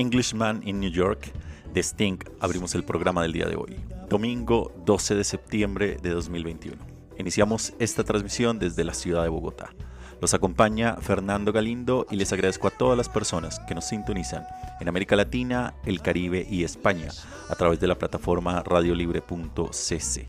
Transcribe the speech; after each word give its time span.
Englishman 0.00 0.62
in 0.64 0.80
New 0.80 0.90
York 0.90 1.30
de 1.74 1.80
Sting 1.80 2.16
abrimos 2.40 2.74
el 2.74 2.84
programa 2.84 3.20
del 3.20 3.34
día 3.34 3.44
de 3.44 3.56
hoy, 3.56 3.76
domingo 4.08 4.72
12 4.86 5.14
de 5.14 5.24
septiembre 5.24 5.98
de 6.00 6.08
2021. 6.08 6.78
Iniciamos 7.18 7.74
esta 7.78 8.02
transmisión 8.02 8.58
desde 8.58 8.82
la 8.82 8.94
ciudad 8.94 9.24
de 9.24 9.28
Bogotá. 9.28 9.74
Los 10.22 10.32
acompaña 10.32 10.96
Fernando 10.96 11.52
Galindo 11.52 12.06
y 12.10 12.16
les 12.16 12.32
agradezco 12.32 12.66
a 12.66 12.70
todas 12.70 12.96
las 12.96 13.10
personas 13.10 13.60
que 13.68 13.74
nos 13.74 13.88
sintonizan 13.88 14.46
en 14.80 14.88
América 14.88 15.16
Latina, 15.16 15.74
el 15.84 16.00
Caribe 16.00 16.46
y 16.48 16.64
España 16.64 17.10
a 17.50 17.54
través 17.54 17.78
de 17.78 17.86
la 17.86 17.98
plataforma 17.98 18.62
radiolibre.cc. 18.62 20.28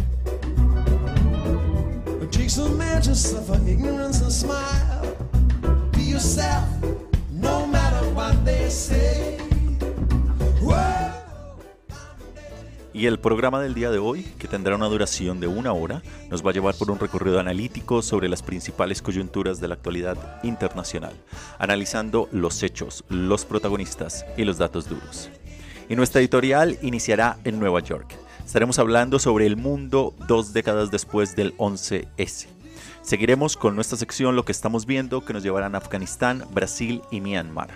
Y 12.93 13.07
el 13.07 13.19
programa 13.19 13.59
del 13.59 13.73
día 13.73 13.89
de 13.89 13.97
hoy, 13.97 14.23
que 14.37 14.47
tendrá 14.47 14.75
una 14.75 14.85
duración 14.85 15.39
de 15.39 15.47
una 15.47 15.73
hora, 15.73 16.03
nos 16.29 16.45
va 16.45 16.51
a 16.51 16.53
llevar 16.53 16.75
por 16.75 16.91
un 16.91 16.99
recorrido 16.99 17.39
analítico 17.39 18.03
sobre 18.03 18.29
las 18.29 18.43
principales 18.43 19.01
coyunturas 19.01 19.59
de 19.59 19.67
la 19.67 19.73
actualidad 19.73 20.39
internacional, 20.43 21.13
analizando 21.57 22.29
los 22.31 22.61
hechos, 22.61 23.03
los 23.09 23.45
protagonistas 23.45 24.27
y 24.37 24.43
los 24.43 24.59
datos 24.59 24.87
duros. 24.87 25.31
Y 25.89 25.95
nuestra 25.95 26.21
editorial 26.21 26.77
iniciará 26.83 27.39
en 27.45 27.59
Nueva 27.59 27.79
York. 27.79 28.15
Estaremos 28.45 28.77
hablando 28.77 29.17
sobre 29.17 29.47
el 29.47 29.57
mundo 29.57 30.13
dos 30.27 30.53
décadas 30.53 30.91
después 30.91 31.35
del 31.35 31.57
11S. 31.57 32.60
Seguiremos 33.01 33.57
con 33.57 33.75
nuestra 33.75 33.97
sección 33.97 34.35
Lo 34.35 34.45
que 34.45 34.51
estamos 34.51 34.85
viendo, 34.85 35.25
que 35.25 35.33
nos 35.33 35.41
llevarán 35.41 35.73
a 35.73 35.79
Afganistán, 35.79 36.45
Brasil 36.51 37.01
y 37.09 37.19
Myanmar. 37.19 37.69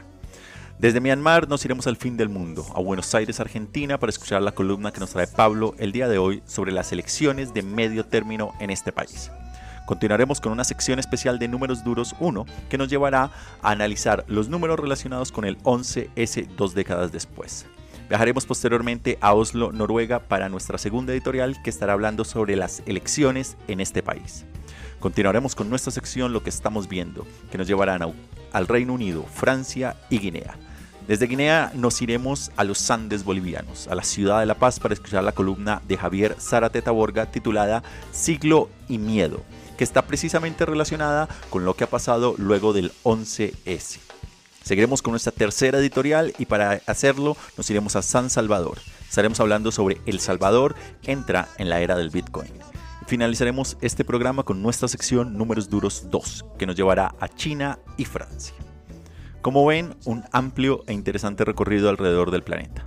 Desde 0.78 1.02
Myanmar 1.02 1.50
nos 1.50 1.66
iremos 1.66 1.88
al 1.88 1.98
fin 1.98 2.16
del 2.16 2.30
mundo, 2.30 2.64
a 2.76 2.80
Buenos 2.80 3.14
Aires, 3.16 3.40
Argentina, 3.40 3.98
para 3.98 4.12
escuchar 4.12 4.44
la 4.44 4.52
columna 4.52 4.92
que 4.92 5.00
nos 5.00 5.10
trae 5.10 5.26
Pablo 5.26 5.74
el 5.80 5.92
día 5.92 6.08
de 6.08 6.20
hoy 6.20 6.44
sobre 6.46 6.72
las 6.72 6.92
elecciones 6.92 7.56
de 7.56 7.64
medio 7.64 8.06
término 8.06 8.54
en 8.60 8.70
este 8.70 8.92
país. 8.92 9.32
Continuaremos 9.88 10.40
con 10.40 10.52
una 10.52 10.64
sección 10.64 11.00
especial 11.00 11.40
de 11.40 11.48
números 11.48 11.84
duros 11.84 12.16
1 12.20 12.46
que 12.70 12.78
nos 12.78 12.90
llevará 12.90 13.32
a 13.64 13.72
analizar 13.72 14.26
los 14.28 14.48
números 14.48 14.80
relacionados 14.80 15.32
con 15.32 15.46
el 15.46 15.58
11S 15.64 16.48
dos 16.56 16.76
décadas 16.76 17.12
después. 17.12 17.66
Viajaremos 18.10 18.46
posteriormente 18.46 19.18
a 19.22 19.34
Oslo, 19.34 19.72
Noruega, 19.72 20.20
para 20.20 20.50
nuestra 20.50 20.78
segunda 20.78 21.14
editorial 21.14 21.56
que 21.64 21.72
estará 21.72 21.94
hablando 21.94 22.26
sobre 22.26 22.56
las 22.56 22.84
elecciones 22.86 23.58
en 23.68 23.80
este 23.80 24.04
país. 24.04 24.46
Continuaremos 25.06 25.54
con 25.54 25.70
nuestra 25.70 25.92
sección 25.92 26.34
Lo 26.34 26.42
que 26.42 26.50
estamos 26.50 26.90
viendo, 26.90 27.28
que 27.52 27.60
nos 27.60 27.68
llevarán 27.68 28.02
a- 28.02 28.10
al 28.54 28.68
Reino 28.68 28.92
Unido, 28.92 29.24
Francia 29.32 29.96
y 30.10 30.18
Guinea. 30.18 30.58
Desde 31.08 31.28
Guinea 31.28 31.72
nos 31.76 32.02
iremos 32.02 32.50
a 32.58 32.64
los 32.64 32.90
Andes 32.90 33.24
bolivianos, 33.24 33.88
a 33.88 33.94
la 33.94 34.02
ciudad 34.04 34.40
de 34.40 34.48
La 34.48 34.56
Paz, 34.56 34.80
para 34.80 34.96
escuchar 34.96 35.24
la 35.24 35.32
columna 35.34 35.80
de 35.88 35.96
Javier 35.96 36.36
Zárate 36.40 36.82
Taborga 36.82 37.28
titulada 37.28 37.84
Siglo 38.12 38.68
y 38.90 38.98
Miedo, 38.98 39.44
que 39.78 39.84
está 39.84 40.02
precisamente 40.08 40.66
relacionada 40.66 41.30
con 41.52 41.66
lo 41.66 41.76
que 41.76 41.84
ha 41.84 41.88
pasado 41.92 42.34
luego 42.40 42.74
del 42.74 42.92
11S. 43.04 44.00
Seguiremos 44.64 45.04
con 45.04 45.12
nuestra 45.12 45.32
tercera 45.32 45.78
editorial 45.78 46.34
y 46.40 46.48
para 46.48 46.82
hacerlo 46.88 47.38
nos 47.58 47.70
iremos 47.70 47.96
a 47.96 48.02
San 48.02 48.32
Salvador. 48.32 48.80
Estaremos 49.08 49.40
hablando 49.40 49.72
sobre 49.72 50.02
El 50.08 50.20
Salvador 50.20 50.74
entra 51.04 51.48
en 51.60 51.70
la 51.70 51.80
era 51.80 51.96
del 51.96 52.10
Bitcoin. 52.10 52.50
Finalizaremos 53.08 53.78
este 53.82 54.04
programa 54.04 54.42
con 54.42 54.64
nuestra 54.64 54.88
sección 54.88 55.38
Números 55.38 55.70
Duros 55.70 56.08
2, 56.10 56.46
que 56.58 56.66
nos 56.66 56.76
llevará 56.76 57.14
a 57.20 57.28
China 57.28 57.78
y 57.98 58.06
Francia. 58.06 58.56
Como 59.42 59.64
ven, 59.64 59.96
un 60.06 60.24
amplio 60.32 60.84
e 60.88 60.94
interesante 60.94 61.46
recorrido 61.46 61.90
alrededor 61.90 62.32
del 62.32 62.42
planeta. 62.42 62.84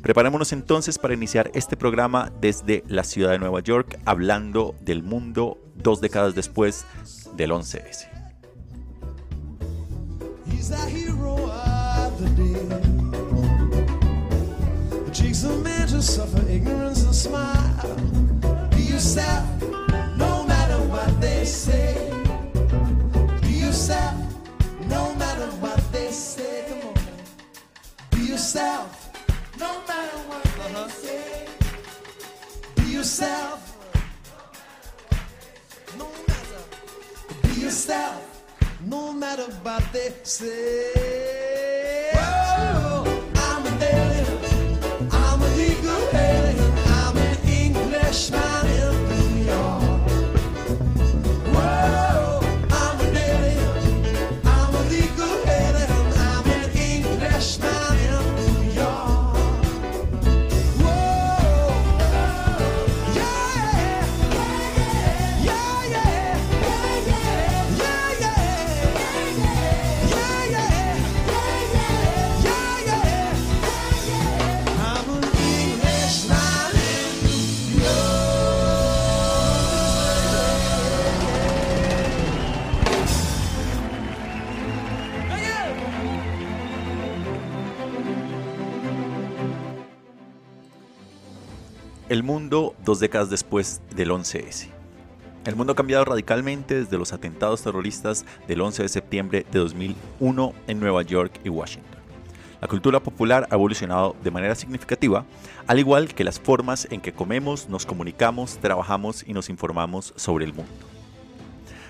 Preparémonos 0.00 0.54
entonces 0.54 0.98
para 0.98 1.12
iniciar 1.12 1.50
este 1.52 1.76
programa 1.76 2.32
desde 2.40 2.82
la 2.86 3.04
ciudad 3.04 3.32
de 3.32 3.38
Nueva 3.38 3.60
York, 3.60 3.98
hablando 4.06 4.74
del 4.80 5.02
mundo 5.02 5.58
dos 5.74 6.00
décadas 6.00 6.34
después 6.34 6.86
del 7.36 7.50
11S. 7.50 8.08
He's 18.98 19.57
nobody 39.48 40.12
say. 40.22 41.17
El 92.08 92.22
mundo 92.22 92.74
dos 92.86 93.00
décadas 93.00 93.28
después 93.28 93.82
del 93.94 94.10
11S. 94.10 94.68
El 95.44 95.56
mundo 95.56 95.74
ha 95.74 95.76
cambiado 95.76 96.06
radicalmente 96.06 96.74
desde 96.76 96.96
los 96.96 97.12
atentados 97.12 97.60
terroristas 97.62 98.24
del 98.46 98.62
11 98.62 98.84
de 98.84 98.88
septiembre 98.88 99.46
de 99.52 99.58
2001 99.58 100.54
en 100.68 100.80
Nueva 100.80 101.02
York 101.02 101.38
y 101.44 101.50
Washington. 101.50 102.00
La 102.62 102.68
cultura 102.68 103.00
popular 103.00 103.46
ha 103.50 103.56
evolucionado 103.56 104.16
de 104.24 104.30
manera 104.30 104.54
significativa, 104.54 105.26
al 105.66 105.80
igual 105.80 106.14
que 106.14 106.24
las 106.24 106.40
formas 106.40 106.88
en 106.90 107.02
que 107.02 107.12
comemos, 107.12 107.68
nos 107.68 107.84
comunicamos, 107.84 108.56
trabajamos 108.56 109.22
y 109.26 109.34
nos 109.34 109.50
informamos 109.50 110.14
sobre 110.16 110.46
el 110.46 110.54
mundo. 110.54 110.97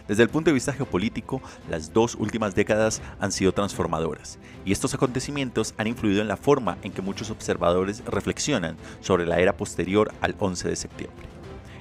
Desde 0.08 0.22
el 0.22 0.30
punto 0.30 0.48
de 0.48 0.54
vista 0.54 0.72
geopolítico, 0.72 1.42
las 1.68 1.92
dos 1.92 2.14
últimas 2.14 2.54
décadas 2.54 3.02
han 3.20 3.30
sido 3.30 3.52
transformadoras, 3.52 4.38
y 4.64 4.72
estos 4.72 4.94
acontecimientos 4.94 5.74
han 5.76 5.86
influido 5.86 6.22
en 6.22 6.28
la 6.28 6.38
forma 6.38 6.78
en 6.82 6.92
que 6.92 7.02
muchos 7.02 7.30
observadores 7.30 8.02
reflexionan 8.06 8.78
sobre 9.02 9.26
la 9.26 9.38
era 9.38 9.58
posterior 9.58 10.10
al 10.22 10.34
11 10.38 10.66
de 10.66 10.76
septiembre. 10.76 11.26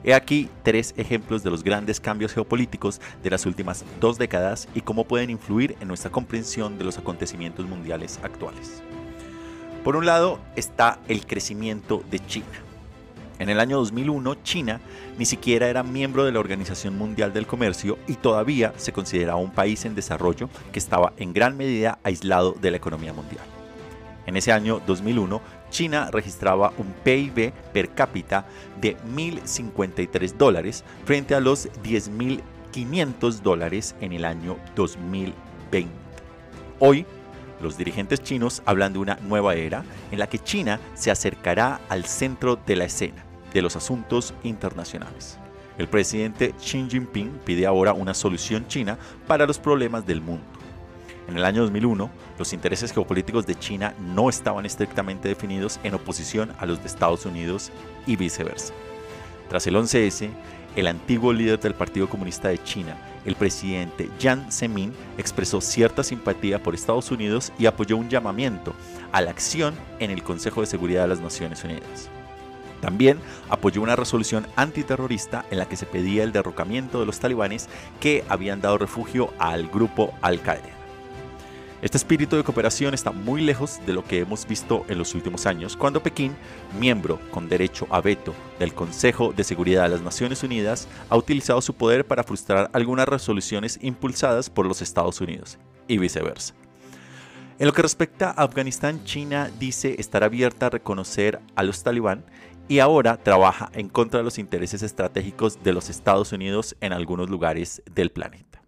He 0.04 0.14
aquí 0.14 0.50
tres 0.64 0.94
ejemplos 0.98 1.42
de 1.42 1.50
los 1.50 1.64
grandes 1.64 2.02
cambios 2.02 2.34
geopolíticos 2.34 3.00
de 3.24 3.30
las 3.30 3.46
últimas 3.46 3.86
dos 4.02 4.18
décadas 4.18 4.68
y 4.76 4.82
cómo 4.82 5.06
pueden 5.06 5.30
influir 5.30 5.78
en 5.80 5.88
nuestra 5.88 6.12
comprensión 6.12 6.78
de 6.78 6.84
los 6.84 6.98
acontecimientos 6.98 7.66
mundiales 7.66 8.20
actuales. 8.24 8.84
Por 9.86 9.96
un 9.96 10.06
lado 10.06 10.40
está 10.58 11.00
el 11.08 11.26
crecimiento 11.26 12.04
de 12.12 12.20
China. 12.20 12.67
En 13.40 13.50
el 13.50 13.60
año 13.60 13.78
2001, 13.78 14.36
China 14.44 14.82
ni 15.18 15.26
siquiera 15.26 15.68
era 15.68 15.84
miembro 15.84 16.26
de 16.26 16.32
la 16.32 16.40
Organización 16.40 16.98
Mundial 16.98 17.34
del 17.34 17.46
Comercio 17.46 18.00
y 18.08 18.16
todavía 18.16 18.74
se 18.78 18.92
consideraba 18.92 19.38
un 19.38 19.52
país 19.52 19.86
en 19.86 19.94
desarrollo 19.94 20.50
que 20.72 20.80
estaba 20.80 21.14
en 21.18 21.34
gran 21.34 21.56
medida 21.56 22.00
aislado 22.04 22.54
de 22.54 22.72
la 22.72 22.78
economía 22.78 23.14
mundial. 23.14 23.44
En 24.26 24.38
ese 24.38 24.52
año 24.52 24.82
2001, 24.86 25.40
China 25.70 26.10
registraba 26.12 26.74
un 26.78 26.94
PIB 27.04 27.54
per 27.74 27.90
cápita 27.90 28.46
de 28.82 28.98
1.053 28.98 30.34
dólares 30.34 30.84
frente 31.06 31.36
a 31.36 31.40
los 31.40 31.70
10.500 31.84 33.42
dólares 33.42 33.96
en 34.02 34.14
el 34.14 34.26
año 34.26 34.58
2020. 34.76 35.92
Hoy, 36.80 37.06
los 37.62 37.78
dirigentes 37.78 38.22
chinos 38.22 38.62
hablan 38.66 38.94
de 38.94 39.00
una 39.00 39.16
nueva 39.22 39.56
era 39.56 39.84
en 40.12 40.20
la 40.20 40.28
que 40.28 40.40
China 40.40 40.80
se 40.96 41.12
acercará 41.12 41.82
al 41.88 42.06
centro 42.06 42.56
de 42.56 42.76
la 42.76 42.86
escena 42.86 43.27
de 43.58 43.64
los 43.64 43.76
asuntos 43.76 44.36
internacionales. 44.44 45.40
El 45.80 45.88
presidente 45.88 46.54
Xi 46.60 46.88
Jinping 46.88 47.40
pide 47.44 47.66
ahora 47.66 47.94
una 47.94 48.14
solución 48.14 48.68
china 48.68 49.00
para 49.26 49.48
los 49.48 49.58
problemas 49.58 50.06
del 50.06 50.22
mundo. 50.22 50.46
En 51.28 51.38
el 51.38 51.44
año 51.44 51.64
2001, 51.64 52.10
los 52.38 52.54
intereses 52.54 52.94
geopolíticos 52.94 53.48
de 53.48 53.56
China 53.56 53.96
no 54.00 54.30
estaban 54.30 54.66
estrictamente 54.68 55.28
definidos 55.28 55.80
en 55.84 55.96
oposición 55.96 56.54
a 56.60 56.68
los 56.68 56.80
de 56.82 56.88
Estados 56.88 57.26
Unidos 57.26 57.72
y 58.06 58.16
viceversa. 58.16 58.74
Tras 59.50 59.66
el 59.66 59.76
11S, 59.76 60.30
el 60.76 60.88
antiguo 60.88 61.34
líder 61.34 61.60
del 61.60 61.74
Partido 61.74 62.08
Comunista 62.08 62.50
de 62.50 62.64
China, 62.64 62.96
el 63.26 63.36
presidente 63.36 64.08
Jiang 64.20 64.52
Zemin, 64.52 64.94
expresó 65.18 65.62
cierta 65.62 66.04
simpatía 66.04 66.62
por 66.62 66.76
Estados 66.76 67.10
Unidos 67.10 67.52
y 67.58 67.66
apoyó 67.66 67.98
un 67.98 68.08
llamamiento 68.08 68.76
a 69.12 69.22
la 69.22 69.32
acción 69.32 69.74
en 69.98 70.12
el 70.12 70.22
Consejo 70.22 70.62
de 70.62 70.68
Seguridad 70.68 71.02
de 71.02 71.08
las 71.08 71.22
Naciones 71.22 71.64
Unidas. 71.64 72.12
También 72.82 73.20
apoyó 73.50 73.82
una 73.82 73.96
resolución 73.96 74.48
antiterrorista 74.56 75.46
en 75.52 75.60
la 75.60 75.68
que 75.68 75.78
se 75.78 75.86
pedía 75.86 76.24
el 76.24 76.32
derrocamiento 76.32 77.00
de 77.00 77.06
los 77.06 77.20
talibanes 77.20 77.70
que 78.00 78.24
habían 78.30 78.62
dado 78.62 78.78
refugio 78.78 79.34
al 79.40 79.68
grupo 79.68 80.14
Al-Qaeda. 80.22 80.78
Este 81.80 81.98
espíritu 81.98 82.36
de 82.36 82.44
cooperación 82.44 82.96
está 82.96 83.12
muy 83.12 83.40
lejos 83.40 83.80
de 83.86 83.94
lo 83.94 84.04
que 84.04 84.20
hemos 84.20 84.48
visto 84.48 84.84
en 84.90 84.98
los 84.98 85.14
últimos 85.14 85.46
años, 85.46 85.78
cuando 85.78 86.02
Pekín, 86.02 86.36
miembro 86.80 87.20
con 87.30 87.48
derecho 87.48 87.86
a 87.92 88.02
veto 88.02 88.34
del 88.58 88.74
Consejo 88.74 89.32
de 89.32 89.44
Seguridad 89.44 89.84
de 89.84 89.90
las 89.90 90.02
Naciones 90.02 90.42
Unidas, 90.42 90.88
ha 91.08 91.16
utilizado 91.16 91.62
su 91.62 91.76
poder 91.76 92.08
para 92.08 92.24
frustrar 92.24 92.72
algunas 92.74 93.08
resoluciones 93.08 93.78
impulsadas 93.84 94.50
por 94.50 94.66
los 94.66 94.82
Estados 94.82 95.22
Unidos, 95.22 95.60
y 95.88 96.00
viceversa. 96.00 96.56
En 97.60 97.68
lo 97.68 97.74
que 97.74 97.82
respecta 97.82 98.30
a 98.30 98.44
Afganistán, 98.44 99.04
China 99.04 99.50
dice 99.60 99.96
estar 100.00 100.24
abierta 100.24 100.68
a 100.68 100.70
reconocer 100.72 101.40
a 101.56 101.64
los 101.64 101.84
talibán 101.84 102.24
y 102.68 102.80
ahora 102.80 103.18
trabaja 103.18 103.70
en 103.74 103.90
contra 103.90 104.20
de 104.20 104.24
los 104.24 104.38
intereses 104.38 104.84
estratégicos 104.84 105.64
de 105.64 105.74
los 105.74 105.90
Estados 105.90 106.32
Unidos 106.32 106.76
en 106.82 106.94
algunos 106.94 107.30
lugares 107.30 107.82
del 107.94 108.12
planeta. 108.12 108.62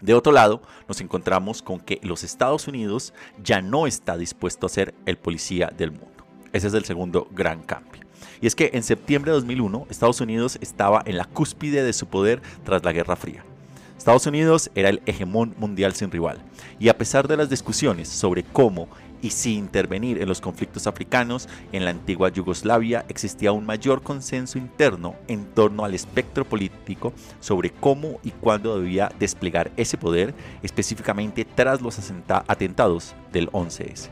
De 0.00 0.14
otro 0.14 0.32
lado, 0.32 0.62
nos 0.86 1.00
encontramos 1.00 1.60
con 1.60 1.80
que 1.80 1.98
los 2.02 2.22
Estados 2.22 2.68
Unidos 2.68 3.12
ya 3.42 3.60
no 3.60 3.86
está 3.86 4.16
dispuesto 4.16 4.66
a 4.66 4.70
ser 4.70 4.94
el 5.06 5.18
policía 5.18 5.72
del 5.76 5.90
mundo. 5.90 6.24
Ese 6.52 6.68
es 6.68 6.74
el 6.74 6.84
segundo 6.84 7.26
gran 7.32 7.62
cambio. 7.62 8.02
Y 8.40 8.46
es 8.46 8.54
que 8.54 8.70
en 8.74 8.84
septiembre 8.84 9.32
de 9.32 9.38
2001 9.38 9.86
Estados 9.90 10.20
Unidos 10.20 10.56
estaba 10.60 11.02
en 11.04 11.16
la 11.16 11.24
cúspide 11.24 11.82
de 11.82 11.92
su 11.92 12.06
poder 12.06 12.40
tras 12.64 12.84
la 12.84 12.92
Guerra 12.92 13.16
Fría. 13.16 13.44
Estados 13.96 14.26
Unidos 14.26 14.70
era 14.76 14.88
el 14.88 15.02
hegemón 15.06 15.54
mundial 15.58 15.92
sin 15.92 16.12
rival, 16.12 16.38
y 16.78 16.88
a 16.88 16.96
pesar 16.96 17.26
de 17.26 17.36
las 17.36 17.50
discusiones 17.50 18.08
sobre 18.08 18.44
cómo 18.44 18.88
y 19.22 19.30
si 19.30 19.54
intervenir 19.54 20.20
en 20.20 20.28
los 20.28 20.40
conflictos 20.40 20.86
africanos, 20.86 21.48
en 21.72 21.84
la 21.84 21.90
antigua 21.90 22.28
Yugoslavia 22.28 23.04
existía 23.08 23.52
un 23.52 23.66
mayor 23.66 24.02
consenso 24.02 24.58
interno 24.58 25.16
en 25.28 25.44
torno 25.46 25.84
al 25.84 25.94
espectro 25.94 26.44
político 26.44 27.12
sobre 27.40 27.70
cómo 27.70 28.20
y 28.22 28.30
cuándo 28.30 28.78
debía 28.78 29.12
desplegar 29.18 29.70
ese 29.76 29.96
poder, 29.96 30.34
específicamente 30.62 31.44
tras 31.44 31.80
los 31.80 31.98
atentados 32.48 33.14
del 33.32 33.50
11S. 33.50 34.10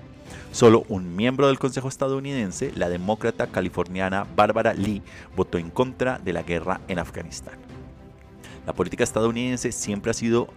Solo 0.53 0.85
un 0.88 1.14
miembro 1.14 1.49
del 1.49 1.58
Consejo 1.58 1.88
estadounidense, 1.88 2.73
la 2.75 2.88
demócrata 2.88 3.47
californiana 3.49 4.26
Barbara 4.37 4.73
Lee, 4.73 5.03
votó 5.37 5.58
en 5.58 5.70
contra 5.70 6.19
de 6.19 6.32
la 6.32 6.43
guerra 6.43 6.81
en 6.88 6.99
Afganistán. 6.99 7.55
La 8.67 8.73
política 8.73 9.05
estadounidense 9.05 9.70
siempre 9.70 10.11
ha 10.11 10.14
sido 10.14 10.49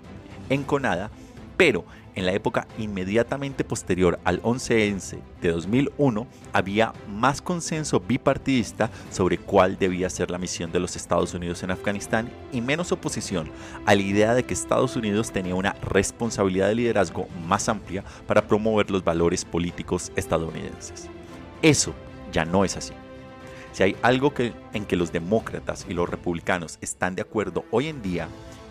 enconada, 0.50 1.12
pero 1.60 1.84
en 2.16 2.26
la 2.26 2.32
época 2.32 2.70
inmediatamente 2.78 3.66
posterior 3.66 4.18
al 4.24 4.42
11S 4.44 5.20
de 5.42 5.52
2001 5.52 6.26
había 6.54 6.94
más 7.10 7.42
consenso 7.42 8.00
bipartidista 8.00 8.90
sobre 9.12 9.38
cuál 9.38 9.78
debía 9.78 10.10
ser 10.10 10.32
la 10.32 10.38
misión 10.38 10.72
de 10.72 10.80
los 10.80 10.96
Estados 10.96 11.34
Unidos 11.34 11.62
en 11.62 11.72
Afganistán 11.72 12.32
y 12.54 12.62
menos 12.62 12.94
oposición 12.94 13.52
a 13.86 13.94
la 13.94 14.02
idea 14.02 14.34
de 14.36 14.44
que 14.44 14.54
Estados 14.54 14.96
Unidos 14.96 15.34
tenía 15.34 15.54
una 15.54 15.74
responsabilidad 15.82 16.70
de 16.70 16.76
liderazgo 16.76 17.28
más 17.46 17.68
amplia 17.68 18.06
para 18.26 18.48
promover 18.48 18.90
los 18.90 19.04
valores 19.04 19.44
políticos 19.44 20.14
estadounidenses. 20.16 21.10
Eso 21.62 21.94
ya 22.32 22.46
no 22.46 22.64
es 22.64 22.78
así. 22.78 22.94
Si 23.74 23.84
hay 23.84 23.98
algo 24.02 24.34
en 24.74 24.86
que 24.86 24.96
los 24.96 25.12
demócratas 25.12 25.86
y 25.90 25.94
los 25.94 26.10
republicanos 26.10 26.78
están 26.80 27.16
de 27.16 27.22
acuerdo 27.22 27.66
hoy 27.70 27.88
en 27.88 28.02
día 28.02 28.30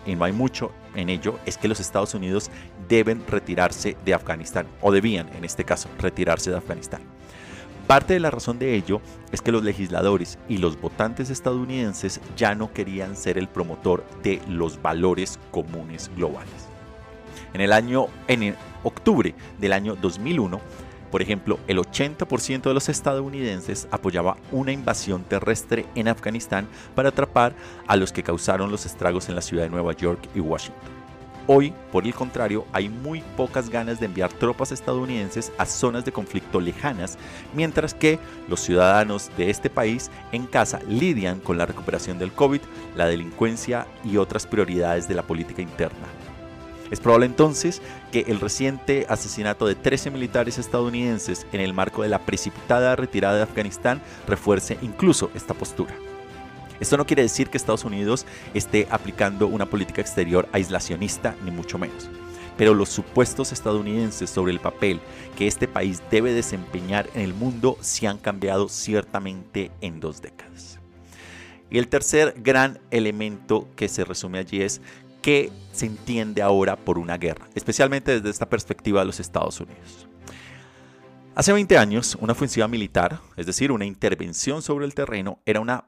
y 0.09 0.15
no 0.15 0.25
hay 0.25 0.33
mucho 0.33 0.71
en 0.95 1.09
ello, 1.09 1.39
es 1.45 1.57
que 1.57 1.67
los 1.67 1.79
Estados 1.79 2.13
Unidos 2.13 2.49
deben 2.87 3.23
retirarse 3.27 3.95
de 4.03 4.13
Afganistán, 4.13 4.67
o 4.81 4.91
debían 4.91 5.29
en 5.35 5.45
este 5.45 5.63
caso 5.63 5.89
retirarse 5.99 6.49
de 6.49 6.57
Afganistán. 6.57 7.01
Parte 7.87 8.13
de 8.13 8.19
la 8.19 8.29
razón 8.29 8.59
de 8.59 8.75
ello 8.75 9.01
es 9.31 9.41
que 9.41 9.51
los 9.51 9.63
legisladores 9.63 10.37
y 10.47 10.57
los 10.57 10.79
votantes 10.79 11.29
estadounidenses 11.29 12.21
ya 12.37 12.53
no 12.53 12.71
querían 12.71 13.15
ser 13.15 13.37
el 13.37 13.47
promotor 13.47 14.05
de 14.21 14.41
los 14.47 14.79
valores 14.81 15.39
comunes 15.49 16.11
globales. 16.15 16.67
En 17.53 17.61
el 17.61 17.73
año 17.73 18.05
en 18.27 18.55
octubre 18.83 19.33
del 19.59 19.73
año 19.73 19.95
2001 19.95 20.61
por 21.11 21.21
ejemplo, 21.21 21.59
el 21.67 21.77
80% 21.77 22.61
de 22.61 22.73
los 22.73 22.89
estadounidenses 22.89 23.87
apoyaba 23.91 24.37
una 24.51 24.71
invasión 24.71 25.23
terrestre 25.23 25.85
en 25.95 26.07
Afganistán 26.07 26.67
para 26.95 27.09
atrapar 27.09 27.53
a 27.87 27.95
los 27.95 28.11
que 28.11 28.23
causaron 28.23 28.71
los 28.71 28.85
estragos 28.85 29.29
en 29.29 29.35
la 29.35 29.41
ciudad 29.41 29.63
de 29.63 29.69
Nueva 29.69 29.93
York 29.93 30.27
y 30.35 30.39
Washington. 30.39 30.99
Hoy, 31.51 31.73
por 31.91 32.05
el 32.05 32.13
contrario, 32.13 32.67
hay 32.71 32.89
muy 32.89 33.21
pocas 33.35 33.71
ganas 33.71 33.99
de 33.99 34.05
enviar 34.05 34.31
tropas 34.31 34.71
estadounidenses 34.71 35.51
a 35.57 35.65
zonas 35.65 36.05
de 36.05 36.11
conflicto 36.11 36.61
lejanas, 36.61 37.17
mientras 37.55 37.95
que 37.95 38.19
los 38.47 38.59
ciudadanos 38.59 39.31
de 39.35 39.49
este 39.49 39.71
país 39.71 40.11
en 40.31 40.45
casa 40.45 40.79
lidian 40.87 41.39
con 41.39 41.57
la 41.57 41.65
recuperación 41.65 42.19
del 42.19 42.33
COVID, 42.33 42.61
la 42.95 43.07
delincuencia 43.07 43.87
y 44.05 44.17
otras 44.17 44.45
prioridades 44.45 45.07
de 45.07 45.15
la 45.15 45.23
política 45.23 45.63
interna. 45.63 46.05
Es 46.91 46.99
probable 46.99 47.27
entonces 47.27 47.81
que 48.11 48.21
el 48.27 48.39
reciente 48.39 49.05
asesinato 49.09 49.67
de 49.67 49.75
13 49.75 50.09
militares 50.11 50.57
estadounidenses 50.57 51.45
en 51.51 51.61
el 51.61 51.73
marco 51.73 52.01
de 52.01 52.09
la 52.09 52.25
precipitada 52.25 52.95
retirada 52.95 53.37
de 53.37 53.43
Afganistán 53.43 54.01
refuerce 54.27 54.77
incluso 54.81 55.29
esta 55.35 55.53
postura. 55.53 55.95
Esto 56.79 56.97
no 56.97 57.05
quiere 57.05 57.23
decir 57.23 57.49
que 57.49 57.57
Estados 57.57 57.83
Unidos 57.83 58.25
esté 58.53 58.87
aplicando 58.89 59.47
una 59.47 59.69
política 59.69 60.01
exterior 60.01 60.47
aislacionista, 60.51 61.35
ni 61.43 61.51
mucho 61.51 61.77
menos. 61.77 62.09
Pero 62.57 62.73
los 62.73 62.89
supuestos 62.89 63.51
estadounidenses 63.51 64.29
sobre 64.29 64.51
el 64.51 64.59
papel 64.59 64.99
que 65.37 65.47
este 65.47 65.67
país 65.67 66.01
debe 66.09 66.33
desempeñar 66.33 67.09
en 67.13 67.21
el 67.21 67.33
mundo 67.33 67.77
se 67.81 68.07
han 68.07 68.17
cambiado 68.17 68.69
ciertamente 68.69 69.71
en 69.81 69.99
dos 69.99 70.21
décadas. 70.21 70.79
Y 71.69 71.77
el 71.77 71.87
tercer 71.87 72.33
gran 72.37 72.79
elemento 72.91 73.67
que 73.75 73.87
se 73.87 74.03
resume 74.03 74.39
allí 74.39 74.61
es 74.61 74.81
que 75.21 75.51
se 75.71 75.85
entiende 75.85 76.41
ahora 76.41 76.75
por 76.75 76.97
una 76.97 77.17
guerra, 77.17 77.47
especialmente 77.55 78.13
desde 78.15 78.29
esta 78.29 78.49
perspectiva 78.49 79.01
de 79.01 79.05
los 79.05 79.19
Estados 79.19 79.59
Unidos. 79.59 80.07
Hace 81.35 81.53
20 81.53 81.77
años, 81.77 82.17
una 82.19 82.33
ofensiva 82.33 82.67
militar, 82.67 83.21
es 83.37 83.45
decir, 83.45 83.71
una 83.71 83.85
intervención 83.85 84.61
sobre 84.61 84.85
el 84.85 84.93
terreno, 84.93 85.39
era 85.45 85.61
una 85.61 85.85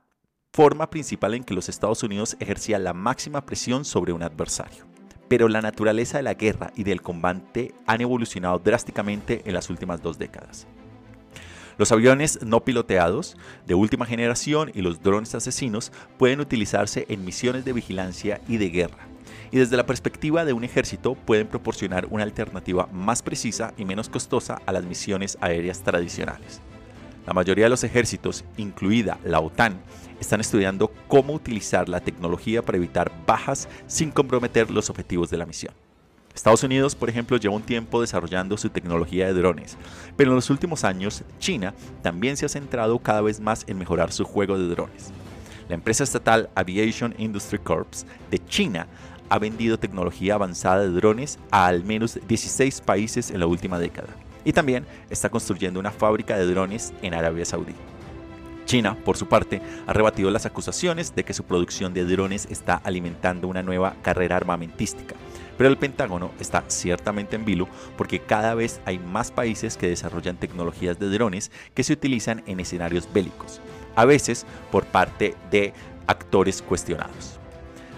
forma 0.53 0.89
principal 0.89 1.33
en 1.33 1.43
que 1.43 1.53
los 1.53 1.69
Estados 1.69 2.03
Unidos 2.03 2.38
ejercían 2.39 2.83
la 2.83 2.93
máxima 2.93 3.45
presión 3.45 3.83
sobre 3.83 4.13
un 4.13 4.23
adversario. 4.23 4.85
Pero 5.27 5.47
la 5.47 5.61
naturaleza 5.61 6.17
de 6.17 6.23
la 6.23 6.33
guerra 6.33 6.71
y 6.75 6.83
del 6.83 7.01
combate 7.01 7.73
han 7.85 8.01
evolucionado 8.01 8.59
drásticamente 8.59 9.41
en 9.45 9.53
las 9.53 9.69
últimas 9.69 10.01
dos 10.01 10.17
décadas. 10.17 10.67
Los 11.77 11.91
aviones 11.91 12.39
no 12.43 12.63
piloteados 12.63 13.38
de 13.65 13.75
última 13.75 14.05
generación 14.05 14.71
y 14.73 14.81
los 14.81 15.01
drones 15.01 15.33
asesinos 15.35 15.91
pueden 16.17 16.41
utilizarse 16.41 17.05
en 17.09 17.25
misiones 17.25 17.65
de 17.65 17.73
vigilancia 17.73 18.39
y 18.47 18.57
de 18.57 18.69
guerra. 18.69 19.10
Y 19.51 19.58
desde 19.58 19.75
la 19.75 19.86
perspectiva 19.86 20.46
de 20.46 20.53
un 20.53 20.63
ejército 20.63 21.15
pueden 21.15 21.48
proporcionar 21.48 22.08
una 22.10 22.24
alternativa 22.24 22.88
más 22.93 23.22
precisa 23.22 23.74
y 23.77 23.84
menos 23.84 24.08
costosa 24.08 24.62
a 24.65 24.72
las 24.72 24.86
misiones 24.86 25.38
aéreas 25.41 25.81
tradicionales. 25.81 26.62
La 27.27 27.34
mayoría 27.34 27.65
de 27.65 27.70
los 27.70 27.84
ejércitos, 27.84 28.46
incluida 28.58 29.20
la 29.25 29.41
OTAN, 29.41 29.79
están 30.20 30.39
estudiando 30.39 30.91
cómo 31.08 31.34
utilizar 31.34 31.89
la 31.89 32.00
tecnología 32.00 32.62
para 32.62 32.77
evitar 32.77 33.12
bajas 33.27 33.67
sin 33.88 34.10
comprometer 34.10 34.72
los 34.72 34.89
objetivos 34.89 35.29
de 35.29 35.38
la 35.38 35.46
misión. 35.46 35.74
Estados 36.34 36.63
Unidos, 36.63 36.96
por 36.96 37.10
ejemplo, 37.10 37.36
lleva 37.38 37.55
un 37.55 37.62
tiempo 37.62 38.00
desarrollando 38.00 38.58
su 38.58 38.70
tecnología 38.70 39.27
de 39.27 39.34
drones, 39.34 39.77
pero 40.15 40.31
en 40.31 40.36
los 40.36 40.50
últimos 40.50 40.86
años 40.86 41.24
China 41.39 41.74
también 42.01 42.38
se 42.38 42.46
ha 42.46 42.50
centrado 42.50 42.98
cada 43.00 43.22
vez 43.22 43.41
más 43.41 43.65
en 43.67 43.77
mejorar 43.77 44.13
su 44.13 44.24
juego 44.24 44.58
de 44.58 44.67
drones. 44.70 45.12
La 45.67 45.75
empresa 45.75 46.03
estatal 46.03 46.50
Aviation 46.55 47.15
Industry 47.17 47.60
Corps 47.60 48.05
de 48.29 48.39
China 48.46 48.88
ha 49.31 49.39
vendido 49.39 49.79
tecnología 49.79 50.33
avanzada 50.33 50.81
de 50.81 50.89
drones 50.89 51.39
a 51.51 51.65
al 51.65 51.85
menos 51.85 52.19
16 52.27 52.81
países 52.81 53.31
en 53.31 53.39
la 53.39 53.47
última 53.47 53.79
década 53.79 54.09
y 54.43 54.51
también 54.51 54.85
está 55.09 55.29
construyendo 55.29 55.79
una 55.79 55.91
fábrica 55.91 56.38
de 56.38 56.45
drones 56.45 56.93
en 57.01 57.13
Arabia 57.13 57.45
Saudí. 57.45 57.73
China, 58.65 58.97
por 59.05 59.15
su 59.15 59.27
parte, 59.27 59.61
ha 59.88 59.93
rebatido 59.93 60.29
las 60.31 60.45
acusaciones 60.45 61.15
de 61.15 61.23
que 61.23 61.33
su 61.33 61.45
producción 61.45 61.93
de 61.93 62.03
drones 62.03 62.45
está 62.51 62.75
alimentando 62.75 63.47
una 63.47 63.63
nueva 63.63 63.95
carrera 64.01 64.35
armamentística. 64.35 65.15
Pero 65.57 65.69
el 65.69 65.77
Pentágono 65.77 66.31
está 66.39 66.65
ciertamente 66.67 67.38
en 67.38 67.45
vilo 67.45 67.69
porque 67.97 68.19
cada 68.19 68.53
vez 68.53 68.81
hay 68.83 69.00
más 69.00 69.31
países 69.31 69.77
que 69.77 69.88
desarrollan 69.88 70.38
tecnologías 70.38 71.00
de 71.00 71.09
drones 71.09 71.51
que 71.73 71.83
se 71.85 71.93
utilizan 71.93 72.43
en 72.47 72.59
escenarios 72.59 73.07
bélicos, 73.13 73.61
a 73.95 74.03
veces 74.03 74.45
por 74.71 74.85
parte 74.85 75.35
de 75.51 75.73
actores 76.07 76.61
cuestionados. 76.61 77.40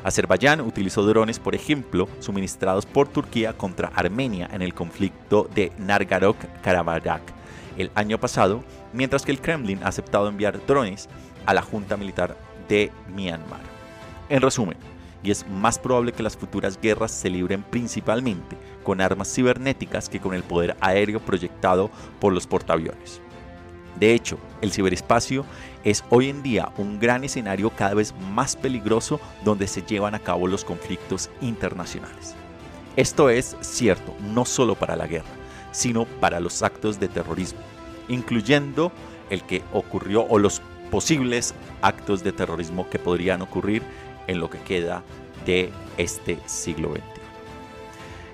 Azerbaiyán 0.03 0.61
utilizó 0.61 1.03
drones, 1.03 1.39
por 1.39 1.55
ejemplo, 1.55 2.07
suministrados 2.19 2.85
por 2.85 3.07
Turquía 3.07 3.53
contra 3.53 3.89
Armenia 3.89 4.49
en 4.51 4.61
el 4.61 4.73
conflicto 4.73 5.49
de 5.55 5.71
Nargarok-Karabakh 5.77 7.21
el 7.77 7.91
año 7.95 8.19
pasado, 8.19 8.63
mientras 8.91 9.23
que 9.23 9.31
el 9.31 9.41
Kremlin 9.41 9.83
ha 9.83 9.87
aceptado 9.87 10.27
enviar 10.27 10.65
drones 10.65 11.09
a 11.45 11.53
la 11.53 11.61
Junta 11.61 11.97
Militar 11.97 12.37
de 12.69 12.91
Myanmar. 13.15 13.61
En 14.29 14.41
resumen, 14.41 14.77
y 15.23 15.31
es 15.31 15.47
más 15.47 15.79
probable 15.79 16.11
que 16.11 16.23
las 16.23 16.37
futuras 16.37 16.79
guerras 16.79 17.11
se 17.11 17.29
libren 17.29 17.63
principalmente 17.63 18.57
con 18.83 19.01
armas 19.01 19.33
cibernéticas 19.33 20.09
que 20.09 20.19
con 20.19 20.33
el 20.33 20.43
poder 20.43 20.75
aéreo 20.81 21.19
proyectado 21.19 21.89
por 22.19 22.33
los 22.33 22.45
portaaviones. 22.45 23.21
De 23.99 24.13
hecho, 24.13 24.37
el 24.61 24.71
ciberespacio 24.71 25.45
es 25.83 26.03
hoy 26.09 26.29
en 26.29 26.41
día 26.43 26.71
un 26.77 26.99
gran 26.99 27.23
escenario 27.23 27.69
cada 27.69 27.93
vez 27.93 28.13
más 28.31 28.55
peligroso 28.55 29.19
donde 29.43 29.67
se 29.67 29.83
llevan 29.83 30.15
a 30.15 30.19
cabo 30.19 30.47
los 30.47 30.63
conflictos 30.63 31.29
internacionales. 31.41 32.35
Esto 32.95 33.29
es 33.29 33.55
cierto 33.61 34.13
no 34.33 34.45
solo 34.45 34.75
para 34.75 34.95
la 34.95 35.07
guerra, 35.07 35.29
sino 35.71 36.05
para 36.05 36.39
los 36.39 36.63
actos 36.63 36.99
de 36.99 37.07
terrorismo, 37.07 37.59
incluyendo 38.07 38.91
el 39.29 39.43
que 39.43 39.63
ocurrió 39.73 40.23
o 40.23 40.37
los 40.37 40.61
posibles 40.91 41.55
actos 41.81 42.23
de 42.23 42.31
terrorismo 42.31 42.89
que 42.89 42.99
podrían 42.99 43.41
ocurrir 43.41 43.81
en 44.27 44.39
lo 44.39 44.49
que 44.49 44.59
queda 44.59 45.03
de 45.45 45.71
este 45.97 46.39
siglo 46.45 46.91
XX. 46.91 47.22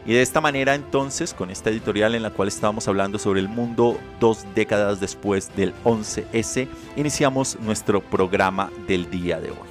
Y 0.06 0.13
de 0.13 0.22
esta 0.22 0.41
manera 0.41 0.75
entonces, 0.75 1.34
con 1.34 1.51
esta 1.51 1.70
editorial 1.70 2.15
en 2.15 2.24
la 2.24 2.32
cual 2.32 2.48
estábamos 2.48 2.88
hablando 2.88 3.20
sobre 3.20 3.41
el 3.41 3.50
mundo 3.50 4.00
dos 4.20 4.46
décadas 4.56 5.00
después 5.00 5.56
del 5.56 5.74
11S, 5.84 6.68
iniciamos 6.96 7.60
nuestro 7.60 8.01
programa 8.01 8.72
del 8.88 9.10
día 9.10 9.39
de 9.39 9.51
hoy. 9.51 9.70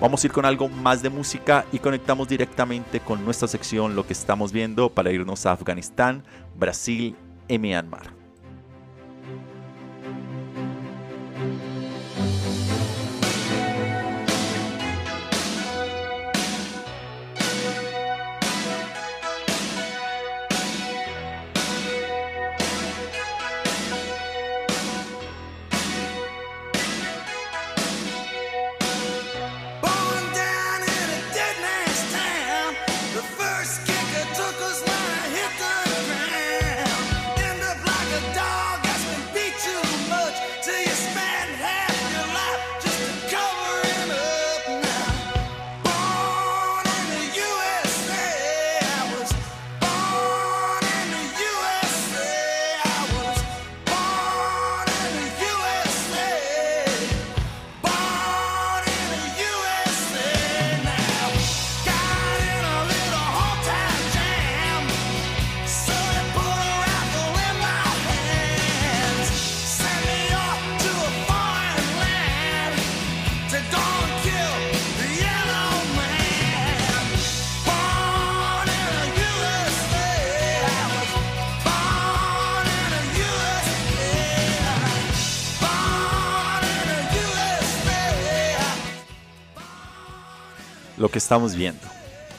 Vamos 0.00 0.22
a 0.22 0.26
ir 0.26 0.32
con 0.32 0.44
algo 0.44 0.68
más 0.68 1.02
de 1.02 1.08
música 1.08 1.64
y 1.72 1.78
conectamos 1.78 2.28
directamente 2.28 3.00
con 3.00 3.24
nuestra 3.24 3.48
sección 3.48 3.96
Lo 3.96 4.06
que 4.06 4.12
estamos 4.12 4.52
viendo 4.52 4.90
para 4.90 5.12
irnos 5.12 5.46
a 5.46 5.52
Afganistán, 5.52 6.24
Brasil 6.56 7.16
y 7.48 7.58
Myanmar. 7.58 8.13
Que 91.14 91.18
estamos 91.18 91.54
viendo. 91.54 91.86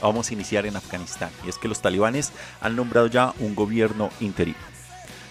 Vamos 0.02 0.30
a 0.30 0.34
iniciar 0.34 0.66
en 0.66 0.76
Afganistán 0.76 1.30
y 1.46 1.50
es 1.50 1.58
que 1.58 1.70
los 1.70 1.82
talibanes 1.82 2.34
han 2.60 2.76
nombrado 2.76 3.08
ya 3.08 3.34
un 3.40 3.56
gobierno 3.56 4.10
interino. 4.20 4.58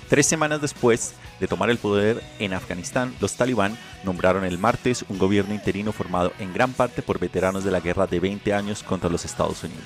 Tres 0.09 0.25
semanas 0.25 0.63
después 0.63 1.13
de 1.41 1.47
tomar 1.47 1.69
el 1.69 1.77
poder 1.77 2.23
en 2.39 2.55
Afganistán, 2.55 3.15
los 3.21 3.35
talibán 3.35 3.77
nombraron 4.03 4.47
el 4.47 4.57
martes 4.57 5.05
un 5.11 5.19
gobierno 5.19 5.53
interino 5.53 5.93
formado 5.93 6.33
en 6.39 6.55
gran 6.55 6.73
parte 6.73 7.03
por 7.03 7.19
veteranos 7.19 7.65
de 7.65 7.71
la 7.71 7.81
guerra 7.81 8.07
de 8.07 8.19
20 8.19 8.55
años 8.55 8.83
contra 8.83 9.11
los 9.11 9.27
Estados 9.27 9.63
Unidos. 9.63 9.85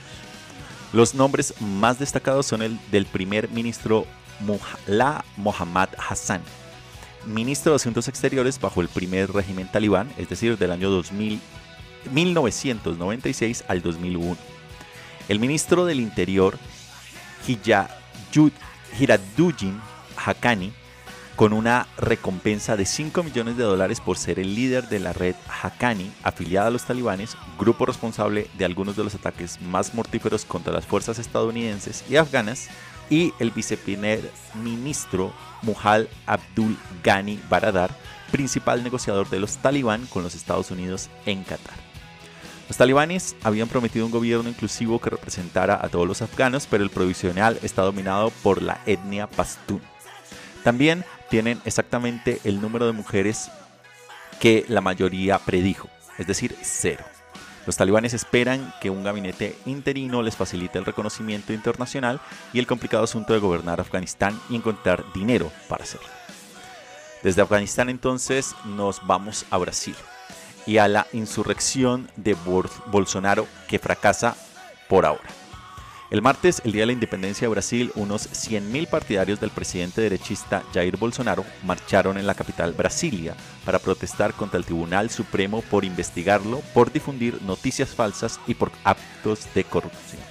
Los 0.93 1.17
nombres 1.17 1.53
más 1.61 1.99
destacados 1.99 2.47
son 2.47 2.63
el 2.63 2.79
del 2.93 3.07
primer 3.07 3.51
ministro 3.51 4.07
Mullah 4.39 5.25
Mohammad 5.37 5.89
Hassan, 5.99 6.43
ministro 7.27 7.73
de 7.73 7.77
Asuntos 7.77 8.07
Exteriores 8.07 8.61
bajo 8.61 8.81
el 8.83 8.89
primer 8.89 9.33
régimen 9.33 9.67
talibán, 9.67 10.13
es 10.17 10.29
decir, 10.29 10.57
del 10.57 10.71
año 10.71 10.91
2000 10.91 11.41
1996 12.13 13.65
al 13.69 13.83
2001. 13.83 14.37
El 15.29 15.41
ministro 15.41 15.85
del 15.85 16.01
Interior, 16.01 16.59
Hiraduddin 18.99 19.81
Haqqani, 20.17 20.73
con 21.37 21.53
una 21.53 21.87
recompensa 21.97 22.77
de 22.77 22.85
5 22.85 23.23
millones 23.23 23.57
de 23.57 23.63
dólares 23.63 24.01
por 24.01 24.19
ser 24.19 24.41
el 24.41 24.57
líder 24.57 24.89
de 24.89 24.99
la 24.99 25.13
red 25.13 25.37
Haqqani, 25.63 26.11
afiliada 26.25 26.67
a 26.67 26.71
los 26.71 26.85
talibanes, 26.85 27.37
grupo 27.59 27.87
responsable 27.87 28.49
de 28.59 28.65
algunos 28.65 28.97
de 28.97 29.05
los 29.05 29.15
ataques 29.15 29.61
más 29.61 29.95
mortíferos 29.95 30.45
contra 30.45 30.73
las 30.73 30.85
fuerzas 30.85 31.19
estadounidenses 31.19 32.05
y 32.11 32.17
afganas, 32.17 32.69
y 33.11 33.33
el 33.39 33.53
viceprimer 33.53 34.31
ministro 34.63 35.33
Muhal 35.63 36.09
Abdul 36.27 36.77
Ghani 37.03 37.41
Baradar, 37.49 37.91
principal 38.31 38.83
negociador 38.83 39.31
de 39.31 39.41
los 39.41 39.59
talibán 39.59 40.07
con 40.07 40.23
los 40.23 40.35
Estados 40.35 40.71
Unidos 40.71 41.09
en 41.25 41.45
Qatar. 41.45 41.88
Los 42.69 42.77
talibanes 42.77 43.35
habían 43.43 43.69
prometido 43.69 44.05
un 44.05 44.13
gobierno 44.13 44.51
inclusivo 44.51 45.01
que 45.01 45.09
representara 45.09 45.81
a 45.83 45.89
todos 45.89 46.07
los 46.07 46.21
afganos, 46.21 46.67
pero 46.71 46.85
el 46.85 46.91
provisional 46.91 47.59
está 47.63 47.81
dominado 47.81 48.31
por 48.43 48.61
la 48.61 48.83
etnia 48.85 49.27
pastún. 49.27 49.81
También 50.65 51.03
tienen 51.31 51.63
exactamente 51.65 52.41
el 52.45 52.61
número 52.61 52.87
de 52.87 52.93
mujeres 52.93 53.51
que 54.39 54.67
la 54.69 54.83
mayoría 54.83 55.39
predijo, 55.39 55.89
es 56.19 56.27
decir, 56.27 56.55
cero. 56.61 57.05
Los 57.65 57.79
talibanes 57.79 58.13
esperan 58.13 58.73
que 58.83 58.91
un 58.91 59.03
gabinete 59.03 59.57
interino 59.65 60.23
les 60.23 60.37
facilite 60.37 60.79
el 60.79 60.85
reconocimiento 60.85 61.55
internacional 61.55 62.21
y 62.53 62.59
el 62.59 62.67
complicado 62.67 63.05
asunto 63.05 63.33
de 63.33 63.41
gobernar 63.41 63.81
Afganistán 63.81 64.39
y 64.51 64.57
encontrar 64.57 65.05
dinero 65.15 65.51
para 65.69 65.85
hacerlo. 65.85 66.09
Desde 67.23 67.41
Afganistán 67.41 67.89
entonces 67.89 68.55
nos 68.65 69.07
vamos 69.07 69.47
a 69.51 69.57
Brasil 69.57 69.97
y 70.69 70.77
a 70.77 70.87
la 70.87 71.07
insurrección 71.15 72.11
de 72.17 72.37
Bolsonaro 72.87 73.47
que 73.69 73.79
fracasa 73.79 74.37
por 74.87 75.07
ahora. 75.07 75.29
El 76.11 76.21
martes, 76.21 76.61
el 76.65 76.73
día 76.73 76.83
de 76.83 76.87
la 76.87 76.93
independencia 76.93 77.47
de 77.47 77.51
Brasil, 77.51 77.91
unos 77.95 78.31
100.000 78.31 78.87
partidarios 78.89 79.41
del 79.41 79.51
presidente 79.51 80.03
derechista 80.03 80.63
Jair 80.75 80.99
Bolsonaro 80.99 81.45
marcharon 81.65 82.19
en 82.19 82.27
la 82.27 82.35
capital 82.35 82.73
Brasilia 82.73 83.35
para 83.65 83.79
protestar 83.79 84.35
contra 84.35 84.59
el 84.59 84.65
Tribunal 84.67 85.09
Supremo 85.09 85.63
por 85.63 85.87
investigarlo, 85.87 86.61
por 86.75 86.93
difundir 86.93 87.41
noticias 87.43 87.91
falsas 87.91 88.39
y 88.47 88.55
por 88.55 88.71
actos 88.85 89.47
de 89.55 89.65
corrupción. 89.65 90.23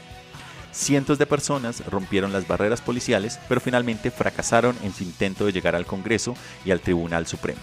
Cientos 0.71 1.17
de 1.17 1.25
personas 1.25 1.83
rompieron 1.87 2.31
las 2.31 2.47
barreras 2.47 2.81
policiales, 2.81 3.39
pero 3.49 3.59
finalmente 3.59 4.11
fracasaron 4.11 4.75
en 4.83 4.93
su 4.93 5.03
intento 5.03 5.47
de 5.47 5.51
llegar 5.51 5.75
al 5.75 5.87
Congreso 5.87 6.35
y 6.63 6.69
al 6.69 6.81
Tribunal 6.81 7.25
Supremo, 7.25 7.59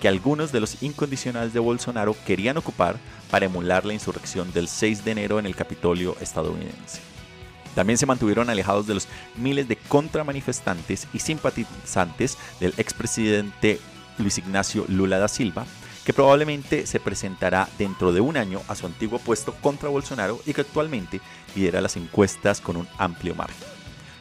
que 0.00 0.08
algunos 0.08 0.52
de 0.52 0.60
los 0.60 0.82
incondicionales 0.82 1.52
de 1.52 1.60
Bolsonaro 1.60 2.16
querían 2.26 2.56
ocupar 2.56 2.96
para 3.30 3.46
emular 3.46 3.84
la 3.84 3.94
insurrección 3.94 4.52
del 4.52 4.68
6 4.68 5.04
de 5.04 5.10
enero 5.12 5.38
en 5.38 5.46
el 5.46 5.56
Capitolio 5.56 6.16
estadounidense. 6.20 7.00
También 7.74 7.98
se 7.98 8.06
mantuvieron 8.06 8.48
alejados 8.48 8.86
de 8.86 8.94
los 8.94 9.06
miles 9.36 9.68
de 9.68 9.76
contramanifestantes 9.76 11.06
y 11.12 11.18
simpatizantes 11.18 12.38
del 12.58 12.72
expresidente 12.78 13.80
Luis 14.18 14.38
Ignacio 14.38 14.86
Lula 14.88 15.18
da 15.18 15.28
Silva, 15.28 15.66
que 16.04 16.14
probablemente 16.14 16.86
se 16.86 17.00
presentará 17.00 17.68
dentro 17.78 18.12
de 18.12 18.20
un 18.20 18.36
año 18.36 18.62
a 18.68 18.74
su 18.76 18.86
antiguo 18.86 19.18
puesto 19.18 19.52
contra 19.54 19.88
Bolsonaro 19.88 20.40
y 20.46 20.54
que 20.54 20.62
actualmente 20.62 21.20
lidera 21.54 21.80
las 21.80 21.96
encuestas 21.96 22.60
con 22.60 22.76
un 22.76 22.88
amplio 22.96 23.34
margen. 23.34 23.75